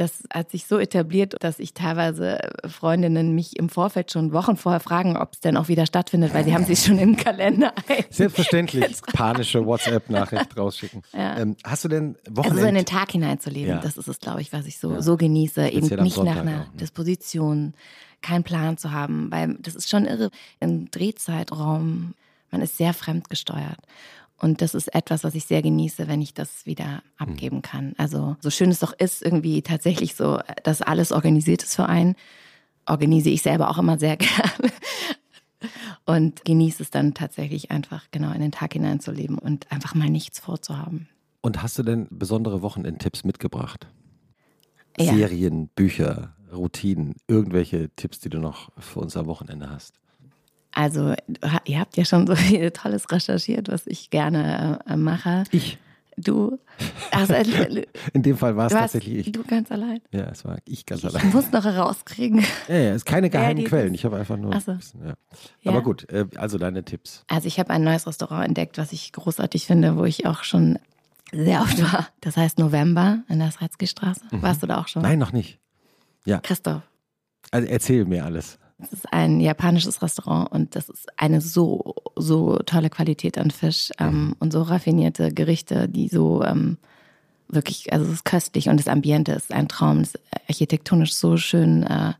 Das 0.00 0.22
hat 0.32 0.50
sich 0.50 0.64
so 0.64 0.78
etabliert, 0.78 1.36
dass 1.40 1.58
ich 1.58 1.74
teilweise 1.74 2.38
Freundinnen 2.66 3.34
mich 3.34 3.58
im 3.58 3.68
Vorfeld 3.68 4.10
schon 4.10 4.32
Wochen 4.32 4.56
vorher 4.56 4.80
fragen, 4.80 5.18
ob 5.18 5.34
es 5.34 5.40
denn 5.40 5.58
auch 5.58 5.68
wieder 5.68 5.84
stattfindet, 5.84 6.32
weil 6.32 6.42
sie 6.42 6.54
haben 6.54 6.64
sich 6.64 6.82
schon 6.82 6.98
im 6.98 7.16
Kalender. 7.16 7.74
Selbstverständlich. 8.08 8.96
Panische 9.12 9.66
WhatsApp-Nachricht 9.66 10.56
rausschicken. 10.56 11.02
Ja. 11.12 11.36
Ähm, 11.36 11.54
hast 11.64 11.84
du 11.84 11.88
denn 11.88 12.16
Wochenend? 12.30 12.52
Also 12.52 12.62
so 12.62 12.66
in 12.66 12.76
den 12.76 12.86
Tag 12.86 13.12
hineinzuleben, 13.12 13.74
ja. 13.74 13.80
das 13.82 13.98
ist 13.98 14.08
es, 14.08 14.18
glaube 14.20 14.40
ich, 14.40 14.54
was 14.54 14.64
ich 14.64 14.78
so, 14.78 14.92
ja. 14.92 15.02
so 15.02 15.18
genieße. 15.18 15.68
Eben 15.68 15.86
nicht 16.02 16.16
nach 16.16 16.36
einer 16.36 16.62
auch, 16.62 16.72
ne? 16.72 16.78
Disposition, 16.80 17.74
keinen 18.22 18.42
Plan 18.42 18.78
zu 18.78 18.92
haben, 18.92 19.30
weil 19.30 19.58
das 19.60 19.74
ist 19.74 19.90
schon 19.90 20.06
irre. 20.06 20.30
Im 20.60 20.90
Drehzeitraum, 20.90 22.14
man 22.50 22.62
ist 22.62 22.78
sehr 22.78 22.94
fremdgesteuert. 22.94 23.80
Und 24.40 24.62
das 24.62 24.74
ist 24.74 24.94
etwas, 24.94 25.22
was 25.22 25.34
ich 25.34 25.44
sehr 25.44 25.60
genieße, 25.60 26.08
wenn 26.08 26.22
ich 26.22 26.32
das 26.32 26.64
wieder 26.64 27.02
abgeben 27.18 27.56
mhm. 27.56 27.62
kann. 27.62 27.94
Also 27.98 28.36
so 28.40 28.48
schön 28.50 28.70
es 28.70 28.80
doch 28.80 28.94
ist, 28.94 29.22
irgendwie 29.22 29.60
tatsächlich 29.60 30.14
so, 30.14 30.40
dass 30.64 30.80
alles 30.80 31.12
organisiert 31.12 31.62
ist 31.62 31.76
für 31.76 31.86
einen, 31.86 32.16
organisiere 32.86 33.34
ich 33.34 33.42
selber 33.42 33.70
auch 33.70 33.78
immer 33.78 33.98
sehr 33.98 34.16
gerne. 34.16 34.72
Und 36.06 36.44
genieße 36.46 36.82
es 36.82 36.90
dann 36.90 37.12
tatsächlich 37.12 37.70
einfach 37.70 38.06
genau 38.10 38.32
in 38.32 38.40
den 38.40 38.50
Tag 38.50 38.72
hineinzuleben 38.72 39.38
und 39.38 39.70
einfach 39.70 39.94
mal 39.94 40.08
nichts 40.08 40.40
vorzuhaben. 40.40 41.08
Und 41.42 41.62
hast 41.62 41.78
du 41.78 41.82
denn 41.82 42.08
besondere 42.10 42.62
Wochenendtipps 42.62 43.24
mitgebracht? 43.24 43.86
Ja. 44.98 45.12
Serien, 45.12 45.68
Bücher, 45.68 46.34
Routinen, 46.52 47.14
irgendwelche 47.28 47.90
Tipps, 47.94 48.20
die 48.20 48.30
du 48.30 48.38
noch 48.38 48.70
für 48.78 49.00
uns 49.00 49.16
am 49.16 49.26
Wochenende 49.26 49.68
hast? 49.70 50.00
Also, 50.72 51.14
ihr 51.64 51.80
habt 51.80 51.96
ja 51.96 52.04
schon 52.04 52.26
so 52.26 52.34
viel 52.36 52.70
Tolles 52.70 53.10
recherchiert, 53.10 53.68
was 53.68 53.86
ich 53.86 54.10
gerne 54.10 54.78
äh, 54.88 54.96
mache. 54.96 55.44
Ich. 55.50 55.78
Du. 56.16 56.58
Also, 57.12 57.34
In 58.12 58.22
dem 58.22 58.36
Fall 58.36 58.54
war 58.54 58.66
es 58.66 58.72
tatsächlich 58.72 59.28
ich. 59.28 59.32
Du 59.32 59.42
ganz 59.42 59.72
allein? 59.72 60.00
Ja, 60.12 60.24
es 60.24 60.44
war 60.44 60.58
ich 60.66 60.84
ganz 60.84 61.02
ich 61.02 61.08
allein. 61.08 61.28
Ich 61.28 61.34
muss 61.34 61.50
noch 61.50 61.64
herauskriegen. 61.64 62.44
Ja, 62.68 62.74
ja, 62.74 62.90
es 62.90 62.96
ist 62.96 63.04
keine 63.06 63.30
geheimen 63.30 63.64
Quellen. 63.64 63.94
Ich 63.94 64.04
habe 64.04 64.16
einfach 64.16 64.36
nur. 64.36 64.58
So. 64.60 64.74
Bisschen, 64.74 65.00
ja. 65.06 65.14
Ja. 65.62 65.70
Aber 65.70 65.82
gut, 65.82 66.10
äh, 66.10 66.26
also 66.36 66.58
deine 66.58 66.84
Tipps. 66.84 67.24
Also, 67.28 67.48
ich 67.48 67.58
habe 67.58 67.70
ein 67.70 67.82
neues 67.84 68.06
Restaurant 68.06 68.46
entdeckt, 68.46 68.76
was 68.76 68.92
ich 68.92 69.12
großartig 69.12 69.66
finde, 69.66 69.96
wo 69.96 70.04
ich 70.04 70.26
auch 70.26 70.44
schon 70.44 70.78
sehr 71.32 71.62
oft 71.62 71.80
war. 71.82 72.08
Das 72.20 72.36
heißt 72.36 72.58
November 72.58 73.20
in 73.28 73.38
der 73.38 73.50
Sretzky-Straße. 73.50 74.20
Warst 74.32 74.62
du 74.62 74.66
da 74.66 74.78
auch 74.78 74.88
schon? 74.88 75.02
Nein, 75.02 75.18
noch 75.18 75.32
nicht. 75.32 75.58
Ja, 76.26 76.38
Christoph, 76.40 76.82
also 77.50 77.66
erzähl 77.68 78.04
mir 78.04 78.24
alles. 78.24 78.58
Es 78.82 78.92
ist 78.92 79.12
ein 79.12 79.40
japanisches 79.40 80.02
Restaurant 80.02 80.50
und 80.50 80.76
das 80.76 80.88
ist 80.88 81.06
eine 81.16 81.40
so, 81.40 81.94
so 82.16 82.58
tolle 82.58 82.90
Qualität 82.90 83.38
an 83.38 83.50
Fisch 83.50 83.90
ähm, 83.98 84.34
und 84.38 84.52
so 84.52 84.62
raffinierte 84.62 85.32
Gerichte, 85.32 85.88
die 85.88 86.08
so 86.08 86.42
ähm, 86.44 86.78
wirklich, 87.48 87.92
also 87.92 88.06
es 88.06 88.12
ist 88.12 88.24
köstlich 88.24 88.68
und 88.68 88.78
das 88.78 88.88
Ambiente 88.88 89.32
ist 89.32 89.52
ein 89.52 89.68
Traum, 89.68 90.00
es 90.00 90.14
ist 90.14 90.20
architektonisch 90.48 91.14
so 91.14 91.36
schön, 91.36 91.82
äh, 91.84 92.12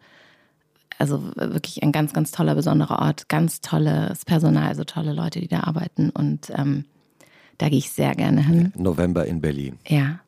also 0.98 1.22
wirklich 1.34 1.82
ein 1.82 1.92
ganz, 1.92 2.12
ganz 2.12 2.30
toller, 2.30 2.54
besonderer 2.54 3.00
Ort, 3.00 3.28
ganz 3.28 3.60
tolles 3.60 4.24
Personal, 4.24 4.68
also 4.68 4.84
tolle 4.84 5.12
Leute, 5.12 5.40
die 5.40 5.48
da 5.48 5.60
arbeiten 5.60 6.10
und 6.10 6.50
ähm, 6.56 6.84
da 7.58 7.68
gehe 7.68 7.78
ich 7.78 7.90
sehr 7.90 8.14
gerne 8.14 8.42
hin. 8.42 8.72
November 8.74 9.26
in 9.26 9.40
Berlin. 9.40 9.78
Ja. 9.86 10.20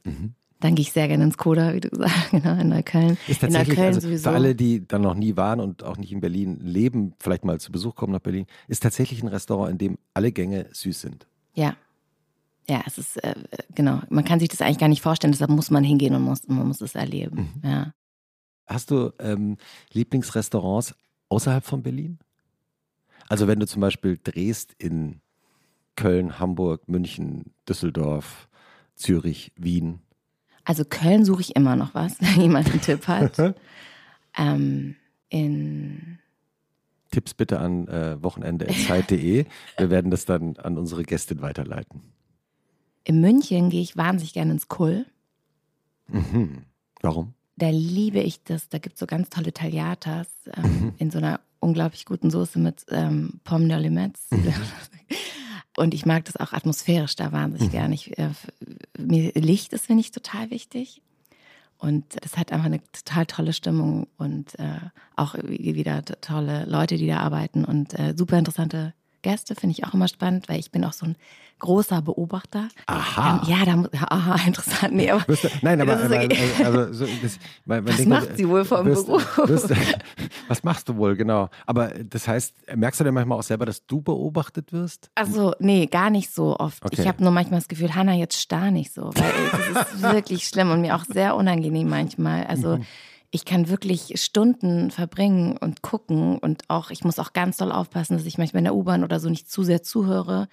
Dann 0.63 0.77
gehe 0.77 0.83
ich 0.83 0.93
sehr 0.93 1.09
gerne 1.09 1.25
ins 1.25 1.37
Koda, 1.37 1.75
wie 1.75 1.81
du 1.81 1.91
gesagt 1.91 2.11
hast, 2.11 2.31
genau, 2.31 2.59
in 2.59 2.69
Neukölln. 2.69 3.19
Ist 3.27 3.43
in 3.43 3.49
tatsächlich, 3.49 3.69
Neukölln 3.77 3.95
also 3.95 4.01
sowieso. 4.01 4.31
für 4.31 4.37
alle, 4.37 4.55
die 4.55 4.87
dann 4.87 5.03
noch 5.03 5.15
nie 5.15 5.37
waren 5.37 5.61
und 5.61 5.83
auch 5.83 5.97
nicht 5.99 6.13
in 6.13 6.21
Berlin 6.21 6.61
leben, 6.61 7.15
vielleicht 7.19 7.45
mal 7.45 7.61
zu 7.61 7.73
Besuch 7.73 7.95
kommen 7.95 8.13
nach 8.13 8.21
Berlin, 8.21 8.47
ist 8.69 8.83
tatsächlich 8.83 9.23
ein 9.23 9.29
Restaurant, 9.29 9.73
in 9.73 9.79
dem 9.79 9.99
alle 10.15 10.33
Gänge 10.33 10.69
süß 10.73 11.01
sind. 11.01 11.27
Ja. 11.55 11.77
Ja, 12.69 12.83
es 12.87 12.97
ist, 12.97 13.17
äh, 13.25 13.35
genau, 13.75 14.01
man 14.09 14.25
kann 14.25 14.39
sich 14.39 14.49
das 14.49 14.63
eigentlich 14.63 14.79
gar 14.79 14.89
nicht 14.89 15.03
vorstellen, 15.03 15.33
deshalb 15.33 15.51
muss 15.51 15.71
man 15.71 15.83
hingehen 15.83 16.15
und 16.15 16.23
muss, 16.23 16.47
man 16.47 16.69
muss 16.69 16.81
es 16.81 16.95
erleben. 16.95 17.61
Ja. 17.65 17.93
Hast 18.67 18.93
du 18.93 19.13
ähm, 19.19 19.57
Lieblingsrestaurants 19.93 20.95
außerhalb 21.29 21.65
von 21.65 21.83
Berlin? 21.83 22.21
Also 23.29 23.49
wenn 23.49 23.59
du 23.59 23.67
zum 23.67 23.81
Beispiel 23.81 24.19
drehst 24.23 24.75
in 24.79 25.21
Köln, 25.97 26.39
Hamburg, 26.39 26.89
München, 26.89 27.53
Düsseldorf, 27.69 28.49
Zürich, 28.95 29.53
Wien. 29.57 30.01
Also 30.65 30.85
Köln 30.85 31.25
suche 31.25 31.41
ich 31.41 31.57
immer 31.57 31.77
noch 31.77 31.95
was, 31.95 32.17
wenn 32.21 32.41
jemand 32.41 32.71
einen 32.71 32.81
Tipp 32.81 33.07
hat. 33.09 33.55
ähm, 34.39 34.97
in, 35.29 36.19
Tipps 37.11 37.35
bitte 37.35 37.61
an 37.61 37.89
äh, 37.89 38.23
wochenende.zeit.de. 38.23 39.45
Wir 39.77 39.91
werden 39.91 40.11
das 40.11 40.25
dann 40.25 40.57
an 40.57 40.79
unsere 40.79 41.03
Gästin 41.05 41.43
weiterleiten. 41.43 42.01
in 43.05 43.21
München 43.21 43.71
gehe 43.71 43.83
ich 43.83 43.97
wahnsinnig 43.97 44.33
gerne 44.33 44.53
ins 44.53 44.69
Kull. 44.69 45.07
Mhm. 46.09 46.65
Warum? 47.03 47.35
Da 47.57 47.69
liebe 47.71 48.21
ich 48.21 48.43
das, 48.45 48.69
da 48.69 48.79
gibt 48.79 48.95
es 48.95 49.01
so 49.01 49.07
ganz 49.07 49.29
tolle 49.29 49.53
Tagliatas 49.53 50.29
ähm, 50.57 50.95
in 50.99 51.11
so 51.11 51.19
einer 51.19 51.41
unglaublich 51.61 52.07
guten 52.07 52.31
Soße 52.31 52.59
mit 52.59 52.85
ähm, 52.89 53.41
Pommes 53.45 53.69
de 53.69 53.79
Limets. 53.79 54.29
Und 55.77 55.95
ich 55.95 56.05
mag 56.05 56.25
das 56.27 56.37
auch 56.37 56.53
atmosphärisch 56.53 57.17
da 57.17 57.33
wahnsinnig 57.33 57.71
gerne. 57.73 57.95
Ich, 57.95 58.19
äh, 58.19 58.29
mir 58.99 59.33
Licht 59.35 59.73
ist, 59.73 59.87
finde 59.87 60.01
ich, 60.03 60.11
total 60.11 60.51
wichtig. 60.51 61.01
Und 61.79 62.05
das 62.23 62.37
hat 62.37 62.53
einfach 62.53 62.67
eine 62.67 62.81
total 62.93 63.27
tolle 63.27 63.53
Stimmung 63.53 64.07
und 64.17 64.57
äh, 64.59 64.79
auch 65.17 65.35
wie- 65.43 65.75
wieder 65.75 66.05
tolle 66.05 66.65
Leute, 66.67 66.97
die 66.97 67.07
da 67.09 67.19
arbeiten 67.21 67.65
und 67.65 67.99
äh, 67.99 68.15
super 68.17 68.39
interessante 68.39 68.93
Gäste 69.23 69.55
finde 69.55 69.77
ich 69.77 69.85
auch 69.85 69.95
immer 69.95 70.09
spannend, 70.09 70.49
weil 70.49 70.59
ich 70.59 70.71
bin 70.71 70.85
auch 70.85 70.93
so 70.93 71.07
ein 71.07 71.17
großer 71.63 72.03
Beobachter. 72.03 72.69
Aha. 72.87 73.41
Ähm, 73.43 73.49
ja, 73.49 73.65
da 73.65 73.77
muss, 73.77 73.89
aha, 73.93 74.37
interessant. 74.47 74.95
Nee, 74.95 75.11
aber 75.11 75.25
du, 75.25 75.37
nein, 75.63 75.81
aber, 75.81 75.97
Das 75.97 76.11
okay. 76.11 76.51
also, 76.65 76.93
so, 76.93 77.07
das, 77.23 77.39
man, 77.65 77.85
man 77.85 77.99
Was 77.99 78.07
macht 78.07 78.37
sie 78.37 78.49
wohl 78.49 78.65
vom 78.65 78.85
wirst, 78.87 79.07
Beruf? 79.07 79.39
Wirst, 79.47 79.73
was 80.49 80.65
machst 80.65 80.89
du 80.89 80.97
wohl, 80.97 81.17
genau. 81.17 81.49
Aber 81.65 81.89
das 81.89 82.27
heißt, 82.29 82.77
merkst 82.77 83.01
du 83.01 83.05
denn 83.05 83.15
manchmal 83.15 83.39
auch 83.39 83.45
selber, 83.45 83.65
dass 83.65 83.87
du 83.87 84.03
beobachtet 84.03 84.73
wirst? 84.73 85.11
Also, 85.15 85.55
nee, 85.61 85.87
gar 85.87 86.11
nicht 86.11 86.35
so 86.35 86.57
oft. 86.59 86.85
Okay. 86.85 86.97
Ich 87.01 87.09
habe 87.09 87.23
nur 87.23 87.33
manchmal 87.33 87.61
das 87.61 87.69
Gefühl, 87.69 87.95
Hanna, 87.95 88.15
jetzt 88.15 88.41
starr 88.41 88.71
nicht 88.73 88.93
so, 88.93 89.13
weil 89.15 89.33
das 89.75 89.93
ist 89.93 90.03
wirklich 90.13 90.49
schlimm 90.49 90.71
und 90.71 90.81
mir 90.81 90.97
auch 90.97 91.05
sehr 91.05 91.37
unangenehm 91.37 91.89
manchmal. 91.89 92.45
Also, 92.45 92.81
ich 93.35 93.45
kann 93.47 93.69
wirklich 93.69 94.13
Stunden 94.23 94.91
verbringen 94.91 95.57
und 95.57 95.81
gucken 95.83 96.39
und 96.39 96.65
auch, 96.69 96.91
ich 96.91 97.03
muss 97.03 97.19
auch 97.19 97.33
ganz 97.33 97.57
doll 97.57 97.73
aufpassen, 97.73 98.17
dass 98.17 98.27
ich 98.27 98.37
manchmal 98.39 98.59
in 98.61 98.65
der 98.65 98.75
U-Bahn 98.75 99.03
oder 99.05 99.19
so 99.21 99.31
nicht 99.31 99.51
zu 99.51 99.63
sehr 99.65 99.83
zuhöre, 99.83 100.49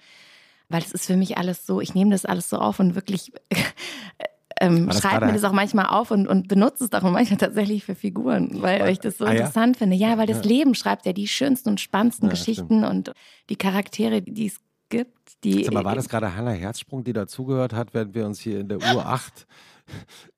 weil 0.70 0.82
es 0.82 0.90
ist 0.92 1.06
für 1.06 1.16
mich 1.16 1.36
alles 1.36 1.66
so, 1.66 1.80
ich 1.82 1.94
nehme 1.94 2.10
das 2.10 2.24
alles 2.24 2.48
so 2.48 2.56
auf 2.56 2.80
und 2.80 2.94
wirklich 2.94 3.32
ähm, 4.60 4.90
schreibe 4.92 5.26
mir 5.26 5.34
das 5.34 5.44
auch 5.44 5.52
manchmal 5.52 5.86
auf 5.86 6.10
und, 6.10 6.26
und 6.26 6.48
benutze 6.48 6.84
es 6.84 6.92
auch 6.92 7.02
manchmal 7.02 7.38
tatsächlich 7.38 7.84
für 7.84 7.94
Figuren, 7.94 8.62
weil 8.62 8.88
ich 8.88 8.98
das 8.98 9.18
so 9.18 9.24
Ah, 9.26 9.28
ja? 9.32 9.40
interessant 9.40 9.76
finde. 9.76 9.96
Ja, 9.96 10.16
weil 10.16 10.26
das 10.26 10.44
Leben 10.44 10.74
schreibt 10.74 11.04
ja 11.04 11.12
die 11.12 11.28
schönsten 11.28 11.68
und 11.68 11.80
spannendsten 11.80 12.28
Ja, 12.28 12.30
Geschichten 12.30 12.84
und 12.84 13.12
die 13.50 13.56
Charaktere, 13.56 14.22
die 14.22 14.46
es 14.46 14.56
gibt, 14.88 15.44
die. 15.44 15.64
Sag 15.64 15.74
mal, 15.74 15.84
war 15.84 15.94
das 15.94 16.08
gerade 16.08 16.34
Hannah 16.34 16.50
Herzsprung, 16.52 17.04
die 17.04 17.12
dazugehört 17.12 17.74
hat, 17.74 17.92
während 17.94 18.14
wir 18.14 18.24
uns 18.26 18.40
hier 18.40 18.60
in 18.60 18.68
der 18.68 18.78
Uhr 18.78 19.04
8 19.06 19.46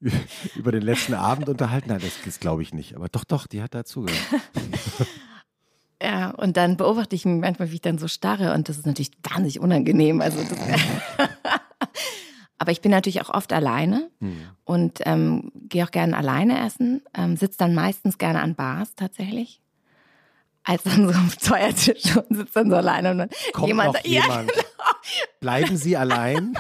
über 0.55 0.73
den 0.73 0.83
letzten 0.83 1.15
Abend 1.15 1.49
unterhalten? 1.49 1.89
Nein, 1.89 2.01
das, 2.01 2.13
das 2.25 2.41
glaube 2.41 2.63
ich 2.63 2.75
nicht. 2.75 2.97
Aber 2.97 3.09
doch, 3.09 3.25
doch, 3.25 3.47
die 3.47 3.63
hat 3.63 3.75
dazugehört. 3.75 4.21
Ja, 6.03 6.31
und 6.31 6.57
dann 6.57 6.77
beobachte 6.77 7.15
ich 7.15 7.25
mich 7.25 7.41
manchmal, 7.41 7.71
wie 7.71 7.77
ich 7.77 7.81
dann 7.81 7.97
so 7.97 8.09
starre 8.09 8.55
und 8.55 8.69
das 8.69 8.77
ist 8.77 8.87
natürlich 8.87 9.13
wahnsinnig 9.23 9.61
unangenehm. 9.61 10.21
Also 10.21 10.41
Aber 12.59 12.73
ich 12.73 12.81
bin 12.81 12.91
natürlich 12.91 13.23
auch 13.23 13.29
oft 13.29 13.53
alleine 13.53 14.11
und 14.65 15.01
ähm, 15.05 15.53
gehe 15.69 15.85
auch 15.85 15.91
gerne 15.91 16.17
alleine 16.17 16.65
essen, 16.65 17.03
ähm, 17.13 17.37
sitze 17.37 17.59
dann 17.59 17.75
meistens 17.75 18.19
gerne 18.19 18.41
an 18.41 18.55
Bars 18.55 18.95
tatsächlich. 18.95 19.61
Als 20.65 20.85
dann 20.85 21.09
so 21.09 21.15
am 21.15 21.29
Feuertisch 21.29 22.17
und 22.17 22.37
sitze 22.37 22.53
dann 22.55 22.71
so 22.71 22.77
alleine 22.77 23.11
und 23.11 23.19
dann 23.19 23.31
Kommt 23.53 23.67
jemand, 23.67 23.95
noch 23.95 24.05
ja, 24.05 24.23
jemand? 24.23 24.53
Bleiben 25.41 25.77
Sie 25.77 25.97
allein? 25.97 26.55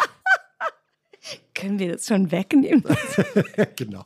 Können 1.54 1.78
wir 1.78 1.92
das 1.92 2.06
schon 2.06 2.30
wegnehmen? 2.30 2.84
genau. 3.76 4.04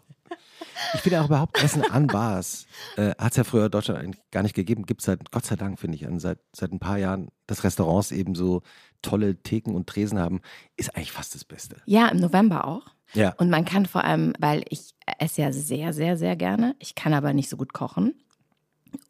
Ich 0.94 1.00
finde 1.00 1.20
auch 1.20 1.26
überhaupt 1.26 1.62
Essen 1.62 1.82
an 1.82 2.06
Bars. 2.06 2.66
Äh, 2.96 3.14
Hat 3.18 3.32
es 3.32 3.36
ja 3.36 3.44
früher 3.44 3.66
in 3.66 3.70
Deutschland 3.70 4.00
eigentlich 4.00 4.22
gar 4.30 4.42
nicht 4.42 4.54
gegeben. 4.54 4.84
Gibt 4.84 5.00
es 5.00 5.06
seit, 5.06 5.30
Gott 5.30 5.44
sei 5.44 5.56
Dank, 5.56 5.78
finde 5.78 5.96
ich, 5.96 6.06
an, 6.06 6.18
seit, 6.18 6.38
seit 6.54 6.72
ein 6.72 6.78
paar 6.78 6.98
Jahren, 6.98 7.28
dass 7.46 7.64
Restaurants 7.64 8.12
eben 8.12 8.34
so 8.34 8.62
tolle 9.02 9.36
Theken 9.42 9.74
und 9.74 9.86
Tresen 9.86 10.18
haben, 10.18 10.40
ist 10.76 10.94
eigentlich 10.94 11.12
fast 11.12 11.34
das 11.34 11.44
Beste. 11.44 11.76
Ja, 11.86 12.08
im 12.08 12.18
November 12.18 12.66
auch. 12.66 12.86
Ja. 13.14 13.34
Und 13.38 13.50
man 13.50 13.64
kann 13.64 13.86
vor 13.86 14.04
allem, 14.04 14.32
weil 14.38 14.64
ich 14.68 14.94
esse 15.18 15.42
ja 15.42 15.52
sehr, 15.52 15.92
sehr, 15.92 16.16
sehr 16.16 16.36
gerne. 16.36 16.76
Ich 16.78 16.94
kann 16.94 17.14
aber 17.14 17.32
nicht 17.32 17.48
so 17.48 17.56
gut 17.56 17.72
kochen. 17.72 18.14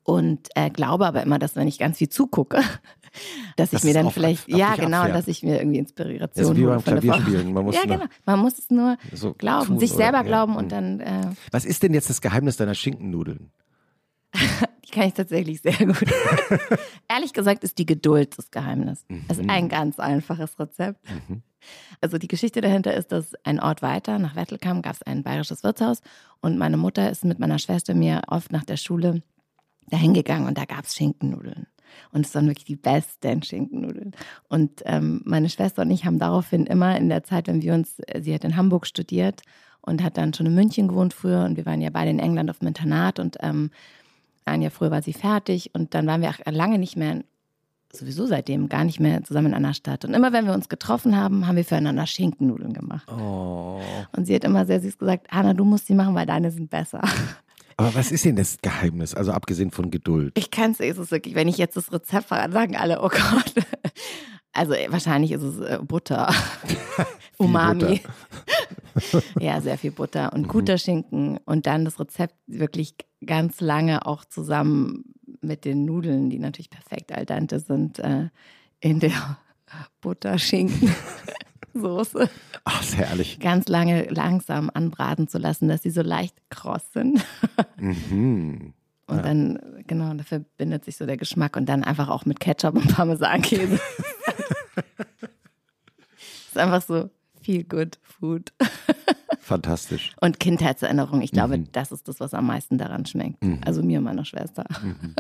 Und 0.03 0.49
äh, 0.55 0.71
glaube 0.71 1.07
aber 1.07 1.23
immer, 1.23 1.39
dass 1.39 1.57
wenn 1.57 1.69
ich 1.69 1.79
ganz 1.79 1.99
viel 1.99 2.09
zugucke, 2.09 2.61
dass 3.57 3.71
Dass 3.71 3.81
ich 3.81 3.85
mir 3.85 3.95
dann 3.95 4.07
auf- 4.07 4.15
vielleicht, 4.15 4.43
auf 4.53 4.59
ja 4.59 4.73
dich 4.75 4.85
genau, 4.85 4.99
abfährt. 4.99 5.17
dass 5.17 5.29
ich 5.29 5.43
mir 5.43 5.59
irgendwie 5.59 5.79
Inspiration 5.79 6.45
Also 6.47 6.57
wie 6.57 6.65
beim 6.67 6.81
von 6.81 6.95
der 6.95 7.03
Frau. 7.03 7.13
Klavierspielen. 7.15 7.53
Man 7.55 7.65
muss 7.65 7.75
ja, 7.75 7.83
genau. 7.85 8.05
Man 8.27 8.39
muss 8.41 8.59
es 8.59 8.71
nur 8.71 8.97
So 9.15 9.33
glauben, 9.35 9.67
tun, 9.67 9.79
sich 9.79 9.91
oder? 9.93 10.05
selber 10.05 10.19
Ja. 10.19 10.23
glauben 10.25 10.57
und 10.57 10.67
Mhm. 10.67 10.69
dann, 10.69 11.01
äh, 11.01 11.21
Was 11.51 11.65
ist 11.65 11.83
denn 11.83 11.95
jetzt 11.95 12.11
das 12.11 12.21
Geheimnis 12.21 12.57
deiner 12.57 12.75
Schinkennudeln? 12.75 13.51
die 14.85 14.91
kann 14.91 15.05
ich 15.09 15.15
tatsächlich 15.15 15.63
sehr 15.63 15.73
gut. 15.79 16.05
Ehrlich 17.09 17.33
gesagt 17.33 17.65
ist 17.65 17.79
die 17.79 17.87
Geduld 17.87 18.37
das 18.39 18.51
Geheimnis. 18.51 19.05
Es 19.29 19.39
ist 19.39 19.49
ein 19.49 19.69
ganz 19.69 19.99
einfaches 19.99 20.59
Rezept. 20.59 21.01
Also 22.01 22.19
die 22.19 22.29
Geschichte 22.29 22.61
dahinter 22.61 22.95
ist, 22.95 23.11
dass 23.13 23.33
ein 23.45 23.59
Ort 23.61 23.83
weiter, 23.83 24.19
nach 24.19 24.37
Wettelkamm, 24.37 24.83
gab 24.83 24.95
es 24.95 25.03
ein 25.03 25.23
bayerisches 25.23 25.63
Wirtshaus 25.65 26.01
und 26.41 26.59
meine 26.59 26.77
Mutter 26.77 27.11
ist 27.11 27.25
mit 27.25 27.39
meiner 27.39 27.59
Schwester 27.59 27.95
mir 27.95 28.23
oft 28.29 28.53
nach 28.53 28.65
der 28.65 28.77
Schule 28.77 29.23
dahin 29.91 30.15
gegangen 30.15 30.47
und 30.47 30.59
da 30.59 30.65
gab 30.65 30.85
es 30.85 30.95
Schinkennudeln. 30.95 31.67
Und 32.13 32.27
es 32.27 32.35
waren 32.35 32.47
wirklich 32.47 32.65
die 32.65 32.77
besten 32.77 33.43
Schinkennudeln. 33.43 34.13
Und 34.49 34.83
ähm, 34.85 35.23
meine 35.25 35.49
Schwester 35.49 35.83
und 35.83 35.91
ich 35.91 36.05
haben 36.05 36.19
daraufhin 36.19 36.67
immer 36.67 36.97
in 36.97 37.09
der 37.09 37.23
Zeit, 37.23 37.47
wenn 37.49 37.63
wir 37.63 37.75
uns, 37.75 37.97
sie 38.21 38.35
hat 38.35 38.45
in 38.45 38.57
Hamburg 38.57 38.87
studiert 38.87 39.43
und 39.81 40.03
hat 40.03 40.17
dann 40.19 40.35
schon 40.35 40.47
in 40.47 40.55
München 40.55 40.89
gewohnt 40.89 41.15
früher 41.15 41.45
und 41.45 41.57
wir 41.57 41.65
waren 41.65 41.81
ja 41.81 41.91
beide 41.91 42.11
in 42.11 42.19
England 42.19 42.51
auf 42.51 42.59
dem 42.59 42.69
Internat 42.69 43.19
und 43.19 43.37
ähm, 43.41 43.71
ein 44.45 44.63
Jahr 44.63 44.71
früher 44.71 44.91
war 44.91 45.03
sie 45.03 45.13
fertig 45.13 45.71
und 45.75 45.95
dann 45.95 46.07
waren 46.07 46.23
wir 46.23 46.31
auch 46.31 46.53
lange 46.53 46.79
nicht 46.79 46.97
mehr, 46.97 47.25
sowieso 47.93 48.27
seitdem 48.27 48.69
gar 48.69 48.85
nicht 48.85 49.01
mehr 49.01 49.25
zusammen 49.25 49.49
in 49.49 49.55
einer 49.55 49.75
Stadt. 49.75 50.05
Und 50.05 50.15
immer 50.15 50.33
wenn 50.33 50.47
wir 50.47 50.55
uns 50.55 50.69
getroffen 50.69 51.17
haben, 51.17 51.47
haben 51.47 51.57
wir 51.57 51.65
füreinander 51.65 52.07
Schinkennudeln 52.07 52.73
gemacht. 52.73 53.11
Oh. 53.11 53.81
Und 54.17 54.27
sie 54.27 54.35
hat 54.35 54.45
immer 54.45 54.67
sehr 54.67 54.81
süß 54.81 54.99
gesagt, 54.99 55.29
Hanna, 55.31 55.55
du 55.55 55.65
musst 55.65 55.87
sie 55.87 55.95
machen, 55.95 56.15
weil 56.15 56.27
deine 56.27 56.51
sind 56.51 56.71
besser. 56.71 57.01
Aber 57.77 57.95
was 57.95 58.11
ist 58.11 58.25
denn 58.25 58.37
das 58.37 58.59
Geheimnis? 58.63 59.15
Also 59.15 59.33
abgesehen 59.33 59.71
von 59.71 59.91
Geduld. 59.91 60.33
Ich 60.37 60.51
kann 60.51 60.71
es, 60.71 60.81
ist 60.81 60.99
es 60.99 61.11
wirklich, 61.11 61.35
wenn 61.35 61.49
ich 61.49 61.59
jetzt 61.59 61.77
das 61.77 61.93
Rezept 61.93 62.29
verrate, 62.29 62.53
sagen 62.53 62.77
alle, 62.77 63.03
oh 63.03 63.09
Gott. 63.09 63.53
Also 64.53 64.73
äh, 64.73 64.91
wahrscheinlich 64.91 65.33
ist 65.33 65.43
es 65.43 65.61
äh, 65.61 65.79
Butter, 65.83 66.33
Umami. 67.37 68.01
ja, 69.39 69.61
sehr 69.61 69.77
viel 69.77 69.91
Butter 69.91 70.33
und 70.33 70.49
guter 70.49 70.79
Schinken 70.79 71.39
und 71.45 71.67
dann 71.67 71.85
das 71.85 72.01
Rezept 72.01 72.35
wirklich 72.47 72.95
ganz 73.25 73.61
lange 73.61 74.07
auch 74.07 74.25
zusammen 74.25 75.05
mit 75.43 75.65
den 75.67 75.85
Nudeln, 75.85 76.31
die 76.31 76.39
natürlich 76.39 76.71
perfekt 76.71 77.13
al 77.13 77.27
dente 77.27 77.61
sind, 77.61 77.99
äh, 77.99 78.31
in 78.81 79.01
der 79.01 79.39
Butterschinken-Soße 81.77 82.29
Ach, 82.65 82.83
ist 82.83 82.97
herrlich. 82.97 83.39
ganz 83.41 83.69
lange 83.69 84.05
langsam 84.09 84.71
anbraten 84.73 85.29
zu 85.29 85.39
lassen, 85.39 85.69
dass 85.69 85.83
sie 85.83 85.91
so 85.91 86.03
leicht 86.03 86.37
kross 86.51 86.93
sind. 86.93 87.25
Mhm. 87.79 88.73
Und 89.09 89.25
dann, 89.25 89.85
genau, 89.87 90.13
da 90.15 90.25
verbindet 90.25 90.85
sich 90.85 90.97
so 90.97 91.07
der 91.07 91.17
Geschmack 91.17 91.57
und 91.57 91.69
dann 91.69 91.85
einfach 91.85 92.09
auch 92.09 92.25
mit 92.27 92.41
Ketchup 92.41 92.75
und 92.75 92.89
Parmesankäse. 92.89 93.79
ist 96.49 96.59
einfach 96.59 96.83
so 96.83 97.11
Feel 97.41 97.63
good 97.63 97.99
food. 98.03 98.53
Fantastisch. 99.39 100.17
Und 100.21 100.41
Kindheitserinnerung, 100.41 101.23
ich 101.23 101.31
glaube, 101.31 101.59
mhm. 101.59 101.71
das 101.71 101.93
ist 101.93 102.09
das, 102.09 102.19
was 102.19 102.35
am 102.35 102.47
meisten 102.47 102.79
daran 102.79 103.07
schmeckt. 103.07 103.45
Mhm. 103.45 103.61
Also 103.65 103.85
mir 103.85 103.99
und 103.99 104.05
meiner 104.05 104.25
Schwester. 104.25 104.65
Mhm. 104.83 105.15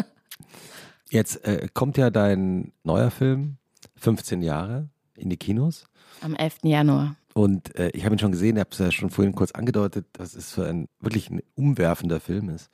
Jetzt 1.10 1.44
äh, 1.44 1.68
kommt 1.72 1.98
ja 1.98 2.10
dein 2.10 2.72
neuer 2.82 3.12
Film, 3.12 3.58
15 3.94 4.42
Jahre, 4.42 4.88
in 5.16 5.30
die 5.30 5.36
Kinos. 5.36 5.86
Am 6.20 6.34
11. 6.34 6.58
Januar. 6.64 7.16
Und 7.34 7.74
äh, 7.76 7.90
ich 7.90 8.04
habe 8.04 8.14
ihn 8.14 8.18
schon 8.18 8.32
gesehen, 8.32 8.56
ich 8.56 8.60
habe 8.60 8.70
es 8.72 8.78
ja 8.78 8.90
schon 8.90 9.10
vorhin 9.10 9.34
kurz 9.34 9.52
angedeutet, 9.52 10.06
dass 10.14 10.34
es 10.34 10.52
so 10.52 10.62
ein 10.62 10.88
wirklich 11.00 11.30
ein 11.30 11.42
umwerfender 11.54 12.20
Film 12.20 12.48
ist. 12.48 12.70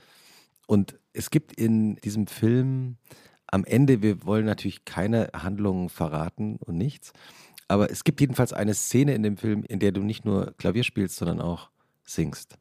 Und 0.67 0.99
es 1.13 1.31
gibt 1.31 1.53
in 1.53 1.97
diesem 1.97 2.27
Film 2.27 2.97
am 3.49 3.65
Ende, 3.65 4.03
wir 4.03 4.25
wollen 4.25 4.47
natürlich 4.47 4.85
keine 4.85 5.31
Handlungen 5.35 5.89
verraten 5.89 6.57
und 6.57 6.79
nichts, 6.79 7.13
aber 7.69 7.91
es 7.91 8.05
gibt 8.05 8.21
jedenfalls 8.21 8.53
eine 8.53 8.75
Szene 8.75 9.15
in 9.15 9.23
dem 9.23 9.37
Film, 9.37 9.65
in 9.65 9.79
der 9.79 9.93
du 9.93 10.03
nicht 10.03 10.25
nur 10.25 10.55
Klavier 10.59 10.85
spielst, 10.85 11.17
sondern 11.17 11.41
auch 11.41 11.71
singst. 12.05 12.59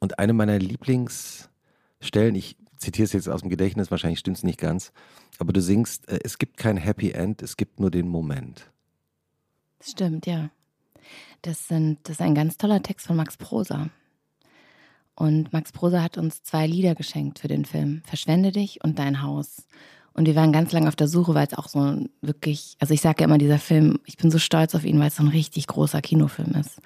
Und 0.00 0.18
eine 0.18 0.32
meiner 0.32 0.58
Lieblingsstellen, 0.58 2.34
ich 2.34 2.56
zitiere 2.76 3.04
es 3.04 3.12
jetzt 3.12 3.28
aus 3.28 3.42
dem 3.42 3.50
Gedächtnis, 3.50 3.90
wahrscheinlich 3.90 4.18
stimmt 4.18 4.38
es 4.38 4.42
nicht 4.42 4.58
ganz, 4.58 4.92
aber 5.38 5.52
du 5.52 5.62
singst, 5.62 6.08
äh, 6.08 6.18
es 6.24 6.38
gibt 6.38 6.56
kein 6.56 6.76
Happy 6.76 7.12
End, 7.12 7.40
es 7.42 7.56
gibt 7.56 7.80
nur 7.80 7.90
den 7.90 8.08
Moment. 8.08 8.71
Stimmt, 9.82 10.26
ja. 10.26 10.50
Das, 11.42 11.68
sind, 11.68 11.98
das 12.04 12.12
ist 12.12 12.20
ein 12.20 12.34
ganz 12.34 12.56
toller 12.56 12.82
Text 12.82 13.06
von 13.06 13.16
Max 13.16 13.36
Prosa. 13.36 13.90
Und 15.14 15.52
Max 15.52 15.72
Prosa 15.72 16.02
hat 16.02 16.16
uns 16.16 16.42
zwei 16.42 16.66
Lieder 16.66 16.94
geschenkt 16.94 17.40
für 17.40 17.48
den 17.48 17.64
Film: 17.64 18.02
Verschwende 18.04 18.52
dich 18.52 18.82
und 18.82 18.98
Dein 18.98 19.22
Haus. 19.22 19.66
Und 20.14 20.26
wir 20.26 20.36
waren 20.36 20.52
ganz 20.52 20.72
lange 20.72 20.88
auf 20.88 20.96
der 20.96 21.08
Suche, 21.08 21.34
weil 21.34 21.46
es 21.46 21.54
auch 21.54 21.68
so 21.68 22.06
wirklich, 22.20 22.76
also 22.78 22.92
ich 22.92 23.00
sage 23.00 23.20
ja 23.20 23.24
immer, 23.24 23.38
dieser 23.38 23.58
Film, 23.58 23.98
ich 24.04 24.16
bin 24.16 24.30
so 24.30 24.38
stolz 24.38 24.74
auf 24.74 24.84
ihn, 24.84 24.98
weil 25.00 25.08
es 25.08 25.16
so 25.16 25.22
ein 25.22 25.28
richtig 25.28 25.66
großer 25.66 26.02
Kinofilm 26.02 26.52
ist. 26.52 26.80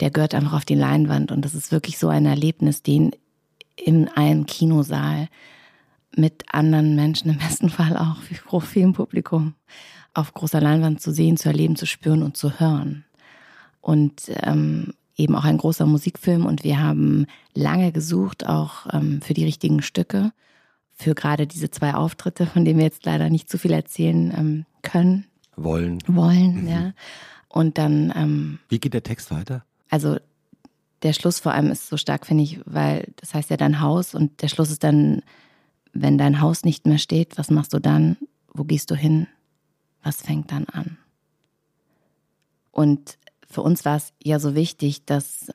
Der 0.00 0.10
gehört 0.10 0.34
einfach 0.34 0.54
auf 0.54 0.64
die 0.64 0.74
Leinwand 0.74 1.30
und 1.30 1.44
das 1.44 1.54
ist 1.54 1.70
wirklich 1.70 1.98
so 1.98 2.08
ein 2.08 2.26
Erlebnis, 2.26 2.82
den 2.82 3.12
in 3.76 4.08
einem 4.08 4.46
Kinosaal 4.46 5.28
mit 6.16 6.44
anderen 6.52 6.94
Menschen, 6.94 7.30
im 7.30 7.38
besten 7.38 7.70
Fall 7.70 7.96
auch 7.96 8.16
vor 8.46 8.60
vielen 8.60 8.92
Publikum, 8.92 9.54
auf 10.12 10.32
großer 10.32 10.60
Leinwand 10.60 11.00
zu 11.00 11.12
sehen, 11.12 11.36
zu 11.36 11.48
erleben, 11.48 11.76
zu 11.76 11.86
spüren 11.86 12.22
und 12.22 12.36
zu 12.36 12.60
hören. 12.60 13.04
Und 13.80 14.30
ähm, 14.42 14.94
eben 15.16 15.36
auch 15.36 15.44
ein 15.44 15.58
großer 15.58 15.86
Musikfilm 15.86 16.46
und 16.46 16.64
wir 16.64 16.80
haben 16.80 17.26
lange 17.54 17.92
gesucht, 17.92 18.46
auch 18.46 18.86
ähm, 18.92 19.20
für 19.20 19.34
die 19.34 19.44
richtigen 19.44 19.82
Stücke, 19.82 20.32
für 20.92 21.14
gerade 21.14 21.46
diese 21.46 21.70
zwei 21.70 21.94
Auftritte, 21.94 22.46
von 22.46 22.64
denen 22.64 22.78
wir 22.78 22.86
jetzt 22.86 23.04
leider 23.04 23.30
nicht 23.30 23.48
zu 23.48 23.58
viel 23.58 23.72
erzählen 23.72 24.32
ähm, 24.36 24.66
können. 24.82 25.26
Wollen. 25.56 25.98
Wollen, 26.06 26.62
mhm. 26.62 26.68
ja. 26.68 26.92
Und 27.48 27.78
dann. 27.78 28.12
Ähm, 28.16 28.58
Wie 28.68 28.80
geht 28.80 28.94
der 28.94 29.02
Text 29.02 29.30
weiter? 29.30 29.64
Also 29.88 30.18
der 31.02 31.12
Schluss 31.12 31.38
vor 31.38 31.52
allem 31.52 31.70
ist 31.70 31.88
so 31.88 31.96
stark, 31.96 32.26
finde 32.26 32.42
ich, 32.42 32.60
weil 32.64 33.12
das 33.16 33.34
heißt 33.34 33.50
ja 33.50 33.56
dein 33.56 33.80
Haus 33.80 34.14
und 34.14 34.42
der 34.42 34.48
Schluss 34.48 34.70
ist 34.70 34.82
dann, 34.82 35.22
wenn 35.94 36.18
dein 36.18 36.40
Haus 36.40 36.64
nicht 36.64 36.86
mehr 36.86 36.98
steht, 36.98 37.38
was 37.38 37.50
machst 37.50 37.72
du 37.72 37.78
dann? 37.78 38.16
Wo 38.52 38.64
gehst 38.64 38.90
du 38.90 38.94
hin? 38.94 39.26
Was 40.02 40.20
fängt 40.20 40.52
dann 40.52 40.66
an? 40.66 40.98
Und 42.70 43.18
für 43.48 43.62
uns 43.62 43.84
war 43.84 43.96
es 43.96 44.12
ja 44.22 44.38
so 44.38 44.54
wichtig, 44.54 45.04
dass 45.04 45.52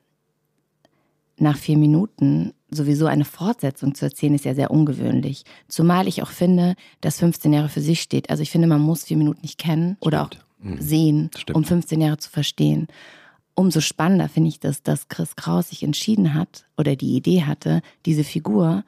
nach 1.37 1.57
vier 1.57 1.77
Minuten 1.77 2.53
sowieso 2.69 3.07
eine 3.07 3.25
Fortsetzung 3.25 3.95
zu 3.95 4.05
erzählen, 4.05 4.35
ist 4.35 4.45
ja 4.45 4.55
sehr 4.55 4.71
ungewöhnlich. 4.71 5.43
Zumal 5.67 6.07
ich 6.07 6.21
auch 6.21 6.29
finde, 6.29 6.75
dass 7.01 7.19
15 7.19 7.53
Jahre 7.53 7.69
für 7.69 7.81
sich 7.81 8.01
steht. 8.01 8.29
Also 8.29 8.43
ich 8.43 8.51
finde, 8.51 8.67
man 8.67 8.81
muss 8.81 9.05
vier 9.05 9.17
Minuten 9.17 9.41
nicht 9.41 9.57
kennen 9.57 9.95
Stimmt. 9.95 10.05
oder 10.05 10.23
auch 10.23 10.29
mhm. 10.59 10.79
sehen, 10.79 11.31
Stimmt. 11.35 11.57
um 11.57 11.63
15 11.63 12.01
Jahre 12.01 12.17
zu 12.17 12.29
verstehen. 12.29 12.87
Umso 13.55 13.81
spannender 13.81 14.29
finde 14.29 14.49
ich 14.49 14.59
das, 14.59 14.83
dass 14.83 15.09
Chris 15.09 15.35
Kraus 15.35 15.69
sich 15.69 15.83
entschieden 15.83 16.33
hat 16.33 16.65
oder 16.77 16.95
die 16.95 17.15
Idee 17.15 17.43
hatte, 17.43 17.81
diese 18.05 18.23
Figur, 18.23 18.85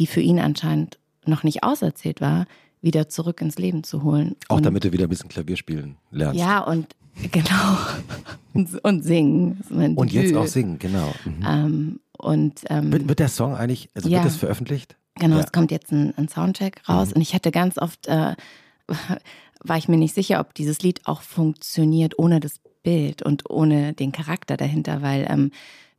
die 0.00 0.06
für 0.06 0.20
ihn 0.20 0.40
anscheinend 0.40 0.98
noch 1.26 1.44
nicht 1.44 1.62
auserzählt 1.62 2.20
war, 2.20 2.46
wieder 2.80 3.08
zurück 3.08 3.42
ins 3.42 3.58
Leben 3.58 3.84
zu 3.84 4.02
holen. 4.02 4.34
Auch 4.48 4.56
und, 4.56 4.66
damit 4.66 4.82
du 4.82 4.92
wieder 4.92 5.04
ein 5.04 5.10
bisschen 5.10 5.28
Klavier 5.28 5.56
spielen 5.56 5.96
lernst. 6.10 6.40
Ja, 6.40 6.60
und 6.60 6.86
genau. 7.30 7.76
und, 8.54 8.74
und 8.84 9.02
singen. 9.04 9.60
Und 9.68 10.10
jetzt 10.12 10.34
auch 10.34 10.46
singen, 10.46 10.78
genau. 10.78 11.12
Mhm. 11.24 11.46
Ähm, 11.46 12.00
und, 12.16 12.62
ähm, 12.70 12.90
wird, 12.90 13.08
wird, 13.08 13.18
der 13.18 13.28
Song 13.28 13.54
eigentlich, 13.54 13.90
also 13.94 14.08
ja, 14.08 14.18
wird 14.18 14.26
das 14.26 14.36
veröffentlicht? 14.36 14.96
Genau, 15.16 15.36
ja. 15.36 15.44
es 15.44 15.52
kommt 15.52 15.70
jetzt 15.70 15.92
ein, 15.92 16.14
ein 16.16 16.28
Soundcheck 16.28 16.88
raus 16.88 17.08
mhm. 17.10 17.16
und 17.16 17.22
ich 17.22 17.34
hatte 17.34 17.50
ganz 17.50 17.76
oft, 17.76 18.08
äh, 18.08 18.34
war 19.62 19.76
ich 19.76 19.88
mir 19.88 19.98
nicht 19.98 20.14
sicher, 20.14 20.40
ob 20.40 20.54
dieses 20.54 20.80
Lied 20.80 21.02
auch 21.04 21.20
funktioniert 21.20 22.18
ohne 22.18 22.40
das 22.40 22.60
Bild 22.82 23.20
und 23.20 23.50
ohne 23.50 23.92
den 23.92 24.12
Charakter 24.12 24.56
dahinter, 24.56 25.02
weil 25.02 25.26
ähm, 25.28 25.50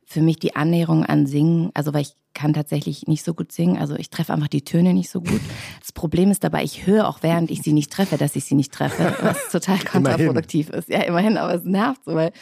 für 0.04 0.20
mich 0.20 0.40
die 0.40 0.56
Annäherung 0.56 1.04
an 1.04 1.26
Singen, 1.26 1.70
also 1.74 1.94
weil 1.94 2.02
ich 2.02 2.16
kann 2.34 2.52
tatsächlich 2.52 3.06
nicht 3.06 3.24
so 3.24 3.34
gut 3.34 3.52
singen, 3.52 3.78
also 3.78 3.96
ich 3.96 4.10
treffe 4.10 4.32
einfach 4.32 4.48
die 4.48 4.64
Töne 4.64 4.94
nicht 4.94 5.10
so 5.10 5.20
gut. 5.20 5.40
Das 5.80 5.92
Problem 5.92 6.30
ist 6.30 6.44
dabei, 6.44 6.64
ich 6.64 6.86
höre 6.86 7.08
auch 7.08 7.22
während 7.22 7.50
ich 7.50 7.62
sie 7.62 7.72
nicht 7.72 7.92
treffe, 7.92 8.16
dass 8.16 8.36
ich 8.36 8.44
sie 8.44 8.54
nicht 8.54 8.72
treffe, 8.72 9.16
was 9.20 9.48
total 9.52 9.78
kontraproduktiv 9.78 10.70
ist. 10.70 10.88
Ja, 10.88 11.02
immerhin, 11.02 11.36
aber 11.36 11.54
es 11.54 11.64
nervt 11.64 12.04
so, 12.04 12.14
weil 12.14 12.32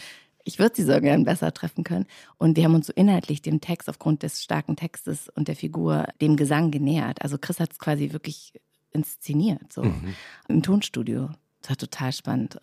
ich 0.44 0.58
würde 0.58 0.74
sie 0.76 0.84
so 0.84 0.98
gern 1.00 1.24
besser 1.24 1.52
treffen 1.52 1.84
können. 1.84 2.06
Und 2.38 2.56
wir 2.56 2.64
haben 2.64 2.74
uns 2.74 2.86
so 2.86 2.92
inhaltlich 2.94 3.42
dem 3.42 3.60
Text 3.60 3.88
aufgrund 3.88 4.22
des 4.22 4.42
starken 4.42 4.76
Textes 4.76 5.28
und 5.28 5.48
der 5.48 5.56
Figur 5.56 6.06
dem 6.20 6.36
Gesang 6.36 6.70
genähert. 6.70 7.22
Also 7.22 7.38
Chris 7.38 7.60
hat 7.60 7.72
es 7.72 7.78
quasi 7.78 8.12
wirklich 8.12 8.54
inszeniert, 8.92 9.72
so 9.72 9.84
mhm. 9.84 10.14
im 10.48 10.62
Tonstudio. 10.62 11.30
Das 11.60 11.70
war 11.70 11.76
total 11.76 12.12
spannend. 12.12 12.58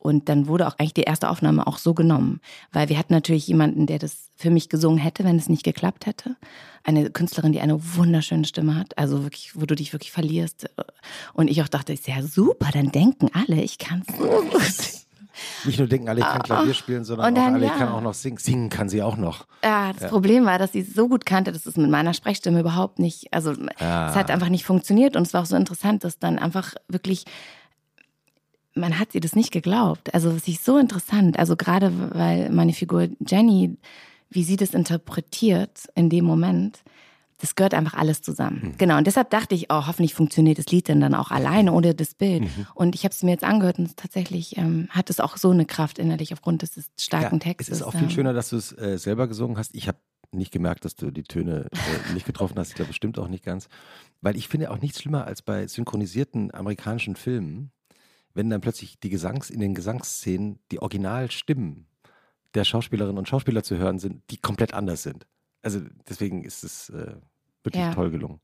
Und 0.00 0.30
dann 0.30 0.46
wurde 0.46 0.66
auch 0.66 0.78
eigentlich 0.78 0.94
die 0.94 1.02
erste 1.02 1.28
Aufnahme 1.28 1.66
auch 1.66 1.76
so 1.76 1.92
genommen, 1.92 2.40
weil 2.72 2.88
wir 2.88 2.98
hatten 2.98 3.12
natürlich 3.12 3.46
jemanden, 3.46 3.86
der 3.86 3.98
das 3.98 4.30
für 4.34 4.50
mich 4.50 4.70
gesungen 4.70 4.98
hätte, 4.98 5.24
wenn 5.24 5.36
es 5.36 5.50
nicht 5.50 5.62
geklappt 5.62 6.06
hätte. 6.06 6.36
Eine 6.84 7.10
Künstlerin, 7.10 7.52
die 7.52 7.60
eine 7.60 7.96
wunderschöne 7.96 8.46
Stimme 8.46 8.76
hat, 8.76 8.96
also 8.96 9.24
wirklich, 9.24 9.52
wo 9.54 9.66
du 9.66 9.74
dich 9.74 9.92
wirklich 9.92 10.10
verlierst. 10.10 10.70
Und 11.34 11.48
ich 11.48 11.62
auch 11.62 11.68
dachte, 11.68 11.92
ist 11.92 12.08
ja 12.08 12.22
super, 12.22 12.70
dann 12.72 12.90
denken 12.90 13.28
alle, 13.34 13.62
ich 13.62 13.76
kann 13.76 14.02
es. 14.08 15.06
Nicht 15.64 15.78
nur 15.78 15.88
denken, 15.88 16.08
alle 16.08 16.22
kann 16.22 16.42
Klavier 16.42 16.74
spielen, 16.74 17.04
sondern 17.04 17.34
dann, 17.34 17.50
auch 17.50 17.54
alle 17.54 17.66
ja. 17.66 17.76
kann 17.76 17.88
auch 17.88 18.00
noch 18.00 18.14
singen. 18.14 18.38
Singen 18.38 18.68
kann 18.70 18.88
sie 18.88 19.02
auch 19.02 19.16
noch. 19.16 19.46
Ja, 19.62 19.92
das 19.92 20.02
ja. 20.02 20.08
Problem 20.08 20.44
war, 20.46 20.58
dass 20.58 20.72
sie 20.72 20.80
es 20.80 20.94
so 20.94 21.08
gut 21.08 21.26
kannte, 21.26 21.52
dass 21.52 21.66
es 21.66 21.76
mit 21.76 21.90
meiner 21.90 22.14
Sprechstimme 22.14 22.60
überhaupt 22.60 22.98
nicht, 22.98 23.32
also 23.32 23.52
ah. 23.78 24.10
es 24.10 24.16
hat 24.16 24.30
einfach 24.30 24.48
nicht 24.48 24.64
funktioniert 24.64 25.16
und 25.16 25.26
es 25.26 25.34
war 25.34 25.42
auch 25.42 25.46
so 25.46 25.56
interessant, 25.56 26.04
dass 26.04 26.18
dann 26.18 26.38
einfach 26.38 26.74
wirklich 26.88 27.24
man 28.74 28.98
hat 28.98 29.14
ihr 29.14 29.20
das 29.20 29.34
nicht 29.34 29.50
geglaubt. 29.50 30.14
Also 30.14 30.30
es 30.30 30.46
ist 30.46 30.64
so 30.64 30.78
interessant. 30.78 31.38
Also 31.38 31.56
gerade 31.56 31.92
weil 32.14 32.50
meine 32.50 32.72
Figur 32.72 33.08
Jenny, 33.26 33.76
wie 34.30 34.44
sie 34.44 34.56
das 34.56 34.74
interpretiert 34.74 35.88
in 35.94 36.08
dem 36.08 36.24
Moment, 36.24 36.82
das 37.40 37.54
gehört 37.54 37.74
einfach 37.74 37.94
alles 37.94 38.22
zusammen. 38.22 38.60
Mhm. 38.62 38.74
Genau. 38.78 38.98
Und 38.98 39.06
deshalb 39.06 39.30
dachte 39.30 39.54
ich, 39.54 39.66
oh, 39.70 39.86
hoffentlich 39.86 40.14
funktioniert 40.14 40.58
das 40.58 40.66
Lied 40.66 40.88
denn 40.88 41.00
dann 41.00 41.14
auch 41.14 41.30
alleine 41.30 41.72
ohne 41.72 41.94
das 41.94 42.14
Bild. 42.14 42.42
Mhm. 42.42 42.66
Und 42.74 42.94
ich 42.94 43.04
habe 43.04 43.12
es 43.12 43.22
mir 43.22 43.30
jetzt 43.30 43.44
angehört 43.44 43.78
und 43.78 43.96
tatsächlich 43.96 44.56
ähm, 44.58 44.88
hat 44.90 45.10
es 45.10 45.20
auch 45.20 45.36
so 45.36 45.50
eine 45.50 45.64
Kraft 45.64 45.98
innerlich 45.98 46.32
aufgrund 46.32 46.62
des 46.62 46.90
starken 46.98 47.36
ja, 47.36 47.52
Textes. 47.52 47.76
Es 47.76 47.80
ist 47.80 47.86
auch 47.86 47.94
viel 47.94 48.10
schöner, 48.10 48.32
dass 48.32 48.50
du 48.50 48.56
es 48.56 48.76
äh, 48.76 48.98
selber 48.98 49.26
gesungen 49.26 49.56
hast. 49.56 49.74
Ich 49.74 49.88
habe 49.88 49.98
nicht 50.32 50.52
gemerkt, 50.52 50.84
dass 50.84 50.94
du 50.94 51.10
die 51.10 51.24
Töne 51.24 51.66
äh, 51.72 52.12
nicht 52.12 52.26
getroffen 52.26 52.58
hast. 52.58 52.68
Ich 52.68 52.74
glaube, 52.74 52.88
bestimmt 52.88 53.18
auch 53.18 53.28
nicht 53.28 53.44
ganz. 53.44 53.68
Weil 54.20 54.36
ich 54.36 54.48
finde 54.48 54.70
auch 54.70 54.80
nichts 54.80 55.00
schlimmer 55.00 55.24
als 55.24 55.42
bei 55.42 55.66
synchronisierten 55.66 56.54
amerikanischen 56.54 57.16
Filmen, 57.16 57.72
wenn 58.40 58.48
dann 58.48 58.62
plötzlich 58.62 58.98
die 58.98 59.10
Gesangs 59.10 59.50
in 59.50 59.60
den 59.60 59.74
Gesangsszenen 59.74 60.60
die 60.70 60.80
Originalstimmen 60.80 61.86
der 62.54 62.64
Schauspielerinnen 62.64 63.18
und 63.18 63.28
Schauspieler 63.28 63.62
zu 63.62 63.76
hören 63.76 63.98
sind, 63.98 64.22
die 64.30 64.38
komplett 64.38 64.72
anders 64.72 65.02
sind. 65.02 65.26
Also 65.60 65.80
deswegen 66.08 66.42
ist 66.42 66.64
es 66.64 66.88
äh, 66.88 67.16
wirklich 67.62 67.82
ja. 67.82 67.92
toll 67.92 68.10
gelungen. 68.10 68.40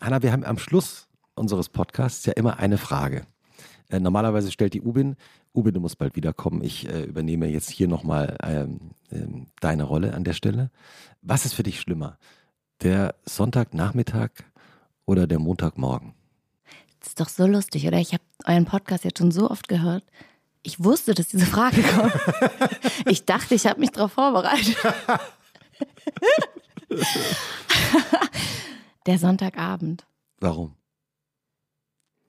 Hanna, 0.00 0.22
wir 0.22 0.30
haben 0.30 0.44
am 0.44 0.58
Schluss 0.58 1.08
unseres 1.34 1.70
Podcasts 1.70 2.24
ja 2.24 2.34
immer 2.34 2.60
eine 2.60 2.78
Frage. 2.78 3.26
Äh, 3.88 3.98
normalerweise 3.98 4.52
stellt 4.52 4.74
die 4.74 4.82
Ubin, 4.82 5.16
Ubin, 5.52 5.74
du 5.74 5.80
musst 5.80 5.98
bald 5.98 6.14
wiederkommen. 6.14 6.62
Ich 6.62 6.88
äh, 6.88 7.02
übernehme 7.02 7.48
jetzt 7.48 7.70
hier 7.70 7.88
nochmal 7.88 8.36
ähm, 8.44 8.92
ähm, 9.10 9.48
deine 9.58 9.82
Rolle 9.82 10.14
an 10.14 10.22
der 10.22 10.34
Stelle. 10.34 10.70
Was 11.20 11.44
ist 11.44 11.54
für 11.54 11.64
dich 11.64 11.80
schlimmer? 11.80 12.16
Der 12.80 13.16
Sonntagnachmittag 13.24 14.30
oder 15.04 15.26
der 15.26 15.40
Montagmorgen? 15.40 16.14
Das 17.00 17.08
ist 17.08 17.20
doch 17.20 17.28
so 17.28 17.46
lustig, 17.46 17.86
oder? 17.86 17.98
Ich 17.98 18.12
habe 18.12 18.22
euren 18.46 18.64
Podcast 18.64 19.04
jetzt 19.04 19.18
schon 19.18 19.30
so 19.30 19.50
oft 19.50 19.68
gehört. 19.68 20.04
Ich 20.62 20.82
wusste, 20.82 21.14
dass 21.14 21.28
diese 21.28 21.46
Frage 21.46 21.82
kommt. 21.82 22.12
ich 23.06 23.24
dachte, 23.24 23.54
ich 23.54 23.66
habe 23.66 23.78
mich 23.80 23.90
darauf 23.90 24.12
vorbereitet. 24.12 24.76
Der 29.06 29.18
Sonntagabend. 29.18 30.06
Warum? 30.40 30.74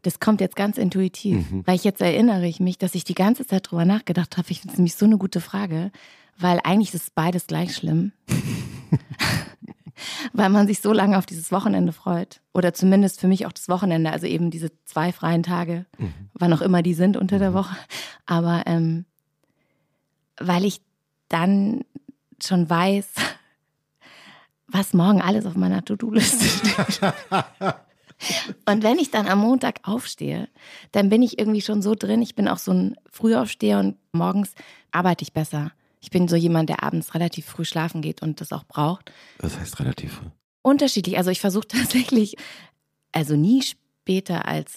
Das 0.03 0.19
kommt 0.19 0.39
jetzt 0.41 0.55
ganz 0.55 0.77
intuitiv, 0.77 1.49
mhm. 1.51 1.65
weil 1.65 1.75
ich 1.75 1.83
jetzt 1.83 2.01
erinnere 2.01 2.47
ich 2.47 2.59
mich, 2.59 2.77
dass 2.77 2.95
ich 2.95 3.03
die 3.03 3.15
ganze 3.15 3.45
Zeit 3.45 3.69
drüber 3.69 3.85
nachgedacht 3.85 4.37
habe. 4.37 4.51
Ich 4.51 4.61
finde 4.61 4.73
es 4.73 4.77
nämlich 4.77 4.95
so 4.95 5.05
eine 5.05 5.17
gute 5.17 5.41
Frage, 5.41 5.91
weil 6.37 6.59
eigentlich 6.63 6.93
ist 6.93 7.15
beides 7.15 7.47
gleich 7.47 7.75
schlimm. 7.75 8.11
weil 10.33 10.49
man 10.49 10.67
sich 10.67 10.81
so 10.81 10.93
lange 10.93 11.17
auf 11.17 11.25
dieses 11.25 11.51
Wochenende 11.51 11.93
freut. 11.93 12.41
Oder 12.53 12.73
zumindest 12.73 13.19
für 13.19 13.27
mich 13.27 13.45
auch 13.45 13.51
das 13.51 13.69
Wochenende, 13.69 14.11
also 14.11 14.27
eben 14.27 14.51
diese 14.51 14.71
zwei 14.85 15.11
freien 15.11 15.43
Tage, 15.43 15.85
mhm. 15.97 16.13
wann 16.33 16.53
auch 16.53 16.61
immer 16.61 16.81
die 16.81 16.93
sind 16.93 17.17
unter 17.17 17.39
der 17.39 17.51
mhm. 17.51 17.55
Woche. 17.55 17.77
Aber 18.25 18.63
ähm, 18.65 19.05
weil 20.39 20.65
ich 20.65 20.81
dann 21.29 21.81
schon 22.41 22.69
weiß, 22.69 23.07
was 24.67 24.93
morgen 24.93 25.21
alles 25.21 25.45
auf 25.45 25.55
meiner 25.55 25.83
To-Do-Liste 25.83 26.45
steht. 26.45 27.01
Und 28.65 28.83
wenn 28.83 28.97
ich 28.97 29.11
dann 29.11 29.27
am 29.27 29.39
Montag 29.39 29.79
aufstehe, 29.83 30.49
dann 30.91 31.09
bin 31.09 31.21
ich 31.21 31.37
irgendwie 31.37 31.61
schon 31.61 31.81
so 31.81 31.93
drin. 31.95 32.21
Ich 32.21 32.35
bin 32.35 32.47
auch 32.47 32.57
so 32.57 32.71
ein 32.71 32.95
Frühaufsteher 33.11 33.79
und 33.79 33.97
morgens 34.11 34.53
arbeite 34.91 35.23
ich 35.23 35.33
besser. 35.33 35.71
Ich 36.07 36.11
bin 36.11 36.29
so 36.29 36.37
jemand, 36.37 36.69
der 36.69 36.83
abends 36.83 37.13
relativ 37.15 37.45
früh 37.45 37.65
schlafen 37.65 38.01
geht 38.01 38.21
und 38.21 38.39
das 38.39 38.53
auch 38.53 38.63
braucht. 38.63 39.11
Das 39.39 39.59
heißt 39.59 39.77
relativ 39.81 40.13
früh. 40.13 40.27
Unterschiedlich. 40.61 41.17
Also 41.17 41.31
ich 41.31 41.41
versuche 41.41 41.67
tatsächlich, 41.67 42.37
also 43.11 43.35
nie 43.35 43.61
später 43.61 44.47
als, 44.47 44.73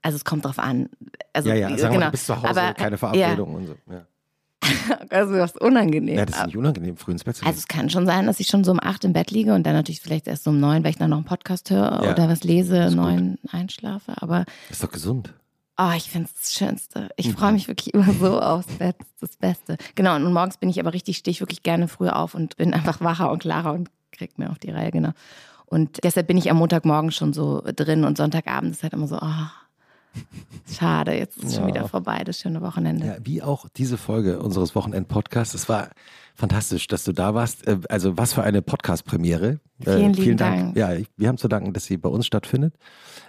also 0.00 0.16
es 0.16 0.24
kommt 0.24 0.46
drauf 0.46 0.58
an. 0.58 0.88
Also, 1.34 1.50
ja, 1.50 1.56
ja, 1.56 1.68
sagen 1.76 1.92
genau. 1.92 1.92
wir, 1.92 2.06
du 2.06 2.10
bist 2.12 2.24
zu 2.24 2.36
Hause, 2.38 2.48
Aber, 2.48 2.72
keine 2.72 2.96
Verabredung 2.96 3.54
und 3.54 3.66
so. 3.66 3.74
Ja. 3.90 4.06
Also 5.10 5.34
das 5.36 5.50
ist 5.50 5.60
unangenehm. 5.60 6.16
ja, 6.16 6.24
das 6.24 6.38
ist 6.38 6.46
nicht 6.46 6.56
unangenehm, 6.56 6.96
früh 6.96 7.12
ins 7.12 7.24
Bett 7.24 7.36
zu 7.36 7.42
gehen. 7.42 7.48
Also 7.48 7.58
es 7.58 7.68
kann 7.68 7.90
schon 7.90 8.06
sein, 8.06 8.24
dass 8.24 8.40
ich 8.40 8.46
schon 8.46 8.64
so 8.64 8.72
um 8.72 8.80
acht 8.80 9.04
im 9.04 9.12
Bett 9.12 9.30
liege 9.30 9.52
und 9.52 9.66
dann 9.66 9.74
natürlich 9.74 10.00
vielleicht 10.00 10.26
erst 10.26 10.44
so 10.44 10.50
um 10.50 10.58
neun, 10.58 10.84
weil 10.84 10.92
ich 10.92 10.96
dann 10.96 11.10
noch 11.10 11.18
einen 11.18 11.26
Podcast 11.26 11.68
höre 11.68 12.02
Ja, 12.02 12.12
oder 12.12 12.30
was 12.30 12.44
lese, 12.44 12.90
neun 12.94 13.36
einschlafe. 13.50 14.14
Aber 14.22 14.46
ist 14.70 14.82
doch 14.82 14.90
gesund. 14.90 15.34
Oh, 15.78 15.90
ich 15.96 16.10
finde 16.10 16.28
es 16.32 16.40
das 16.40 16.52
Schönste. 16.52 17.08
Ich 17.16 17.28
Mhm. 17.28 17.32
freue 17.36 17.52
mich 17.52 17.68
wirklich 17.68 17.92
immer 17.94 18.12
so 18.12 18.40
aufs 18.40 18.66
Bett. 18.78 18.96
Das 19.20 19.36
Beste. 19.36 19.76
Genau, 19.94 20.16
und 20.16 20.32
morgens 20.32 20.56
bin 20.58 20.68
ich 20.68 20.80
aber 20.80 20.92
richtig, 20.92 21.16
stehe 21.18 21.32
ich 21.32 21.40
wirklich 21.40 21.62
gerne 21.62 21.88
früh 21.88 22.08
auf 22.08 22.34
und 22.34 22.56
bin 22.56 22.74
einfach 22.74 23.00
wacher 23.00 23.30
und 23.30 23.40
klarer 23.40 23.72
und 23.72 23.88
krieg 24.10 24.38
mir 24.38 24.50
auf 24.50 24.58
die 24.58 24.70
Reihe, 24.70 24.90
genau. 24.90 25.12
Und 25.66 26.00
deshalb 26.04 26.26
bin 26.26 26.36
ich 26.36 26.50
am 26.50 26.58
Montagmorgen 26.58 27.12
schon 27.12 27.32
so 27.32 27.62
drin 27.64 28.04
und 28.04 28.18
Sonntagabend 28.18 28.72
ist 28.72 28.82
halt 28.82 28.92
immer 28.92 29.06
so, 29.06 29.18
oh, 29.22 29.46
schade, 30.70 31.12
jetzt 31.16 31.36
ist 31.38 31.44
es 31.44 31.54
schon 31.54 31.62
Ja. 31.68 31.68
wieder 31.74 31.88
vorbei, 31.88 32.22
das 32.24 32.38
schöne 32.38 32.60
Wochenende. 32.60 33.06
Ja, 33.06 33.16
wie 33.22 33.42
auch 33.42 33.66
diese 33.76 33.96
Folge 33.96 34.40
unseres 34.40 34.74
Wochenend-Podcasts. 34.74 35.54
Es 35.54 35.68
war 35.68 35.88
fantastisch, 36.34 36.86
dass 36.88 37.04
du 37.04 37.12
da 37.12 37.34
warst. 37.34 37.66
Äh, 37.66 37.78
Also 37.88 38.18
was 38.18 38.32
für 38.34 38.42
eine 38.42 38.60
Podcast-Premiere. 38.62 39.60
Äh, 39.80 39.96
Vielen 39.96 40.12
lieben 40.14 40.36
Dank. 40.36 40.76
Ja, 40.76 40.90
wir 41.16 41.28
haben 41.28 41.38
zu 41.38 41.48
danken, 41.48 41.72
dass 41.72 41.84
sie 41.86 41.96
bei 41.96 42.08
uns 42.08 42.26
stattfindet. 42.26 42.74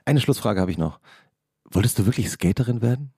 Eine 0.05 0.19
Schlussfrage 0.19 0.59
habe 0.59 0.71
ich 0.71 0.77
noch. 0.77 0.99
Wolltest 1.74 1.99
du 1.99 2.05
wirklich 2.05 2.30
Skaterin 2.30 2.82
werden? 2.82 3.11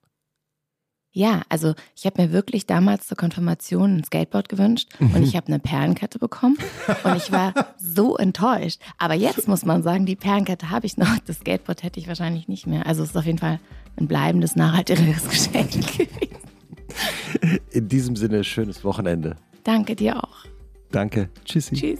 Ja, 1.11 1.43
also 1.47 1.75
ich 1.95 2.05
habe 2.05 2.21
mir 2.21 2.33
wirklich 2.33 2.65
damals 2.65 3.07
zur 3.07 3.15
Konfirmation 3.15 3.95
ein 3.95 4.03
Skateboard 4.03 4.49
gewünscht 4.49 4.89
und 4.99 5.23
ich 5.23 5.37
habe 5.37 5.47
eine 5.47 5.59
Perlenkette 5.59 6.19
bekommen 6.19 6.57
und 7.05 7.15
ich 7.15 7.31
war 7.31 7.53
so 7.77 8.17
enttäuscht. 8.17 8.81
Aber 8.97 9.13
jetzt 9.13 9.47
muss 9.47 9.63
man 9.63 9.81
sagen, 9.81 10.05
die 10.05 10.17
Perlenkette 10.17 10.71
habe 10.71 10.85
ich 10.85 10.97
noch, 10.97 11.17
das 11.25 11.37
Skateboard 11.37 11.83
hätte 11.83 12.01
ich 12.01 12.09
wahrscheinlich 12.09 12.49
nicht 12.49 12.67
mehr. 12.67 12.85
Also 12.85 13.03
es 13.03 13.11
ist 13.11 13.15
auf 13.15 13.25
jeden 13.25 13.37
Fall 13.37 13.61
ein 13.95 14.09
bleibendes, 14.09 14.57
nachhaltiges 14.57 15.29
Geschenk 15.29 15.71
gewesen. 15.71 16.09
In 17.71 17.87
diesem 17.87 18.17
Sinne, 18.17 18.43
schönes 18.43 18.83
Wochenende. 18.83 19.37
Danke 19.63 19.95
dir 19.95 20.21
auch. 20.21 20.45
Danke. 20.91 21.29
Tschüssi. 21.45 21.75
Tschüss. 21.75 21.99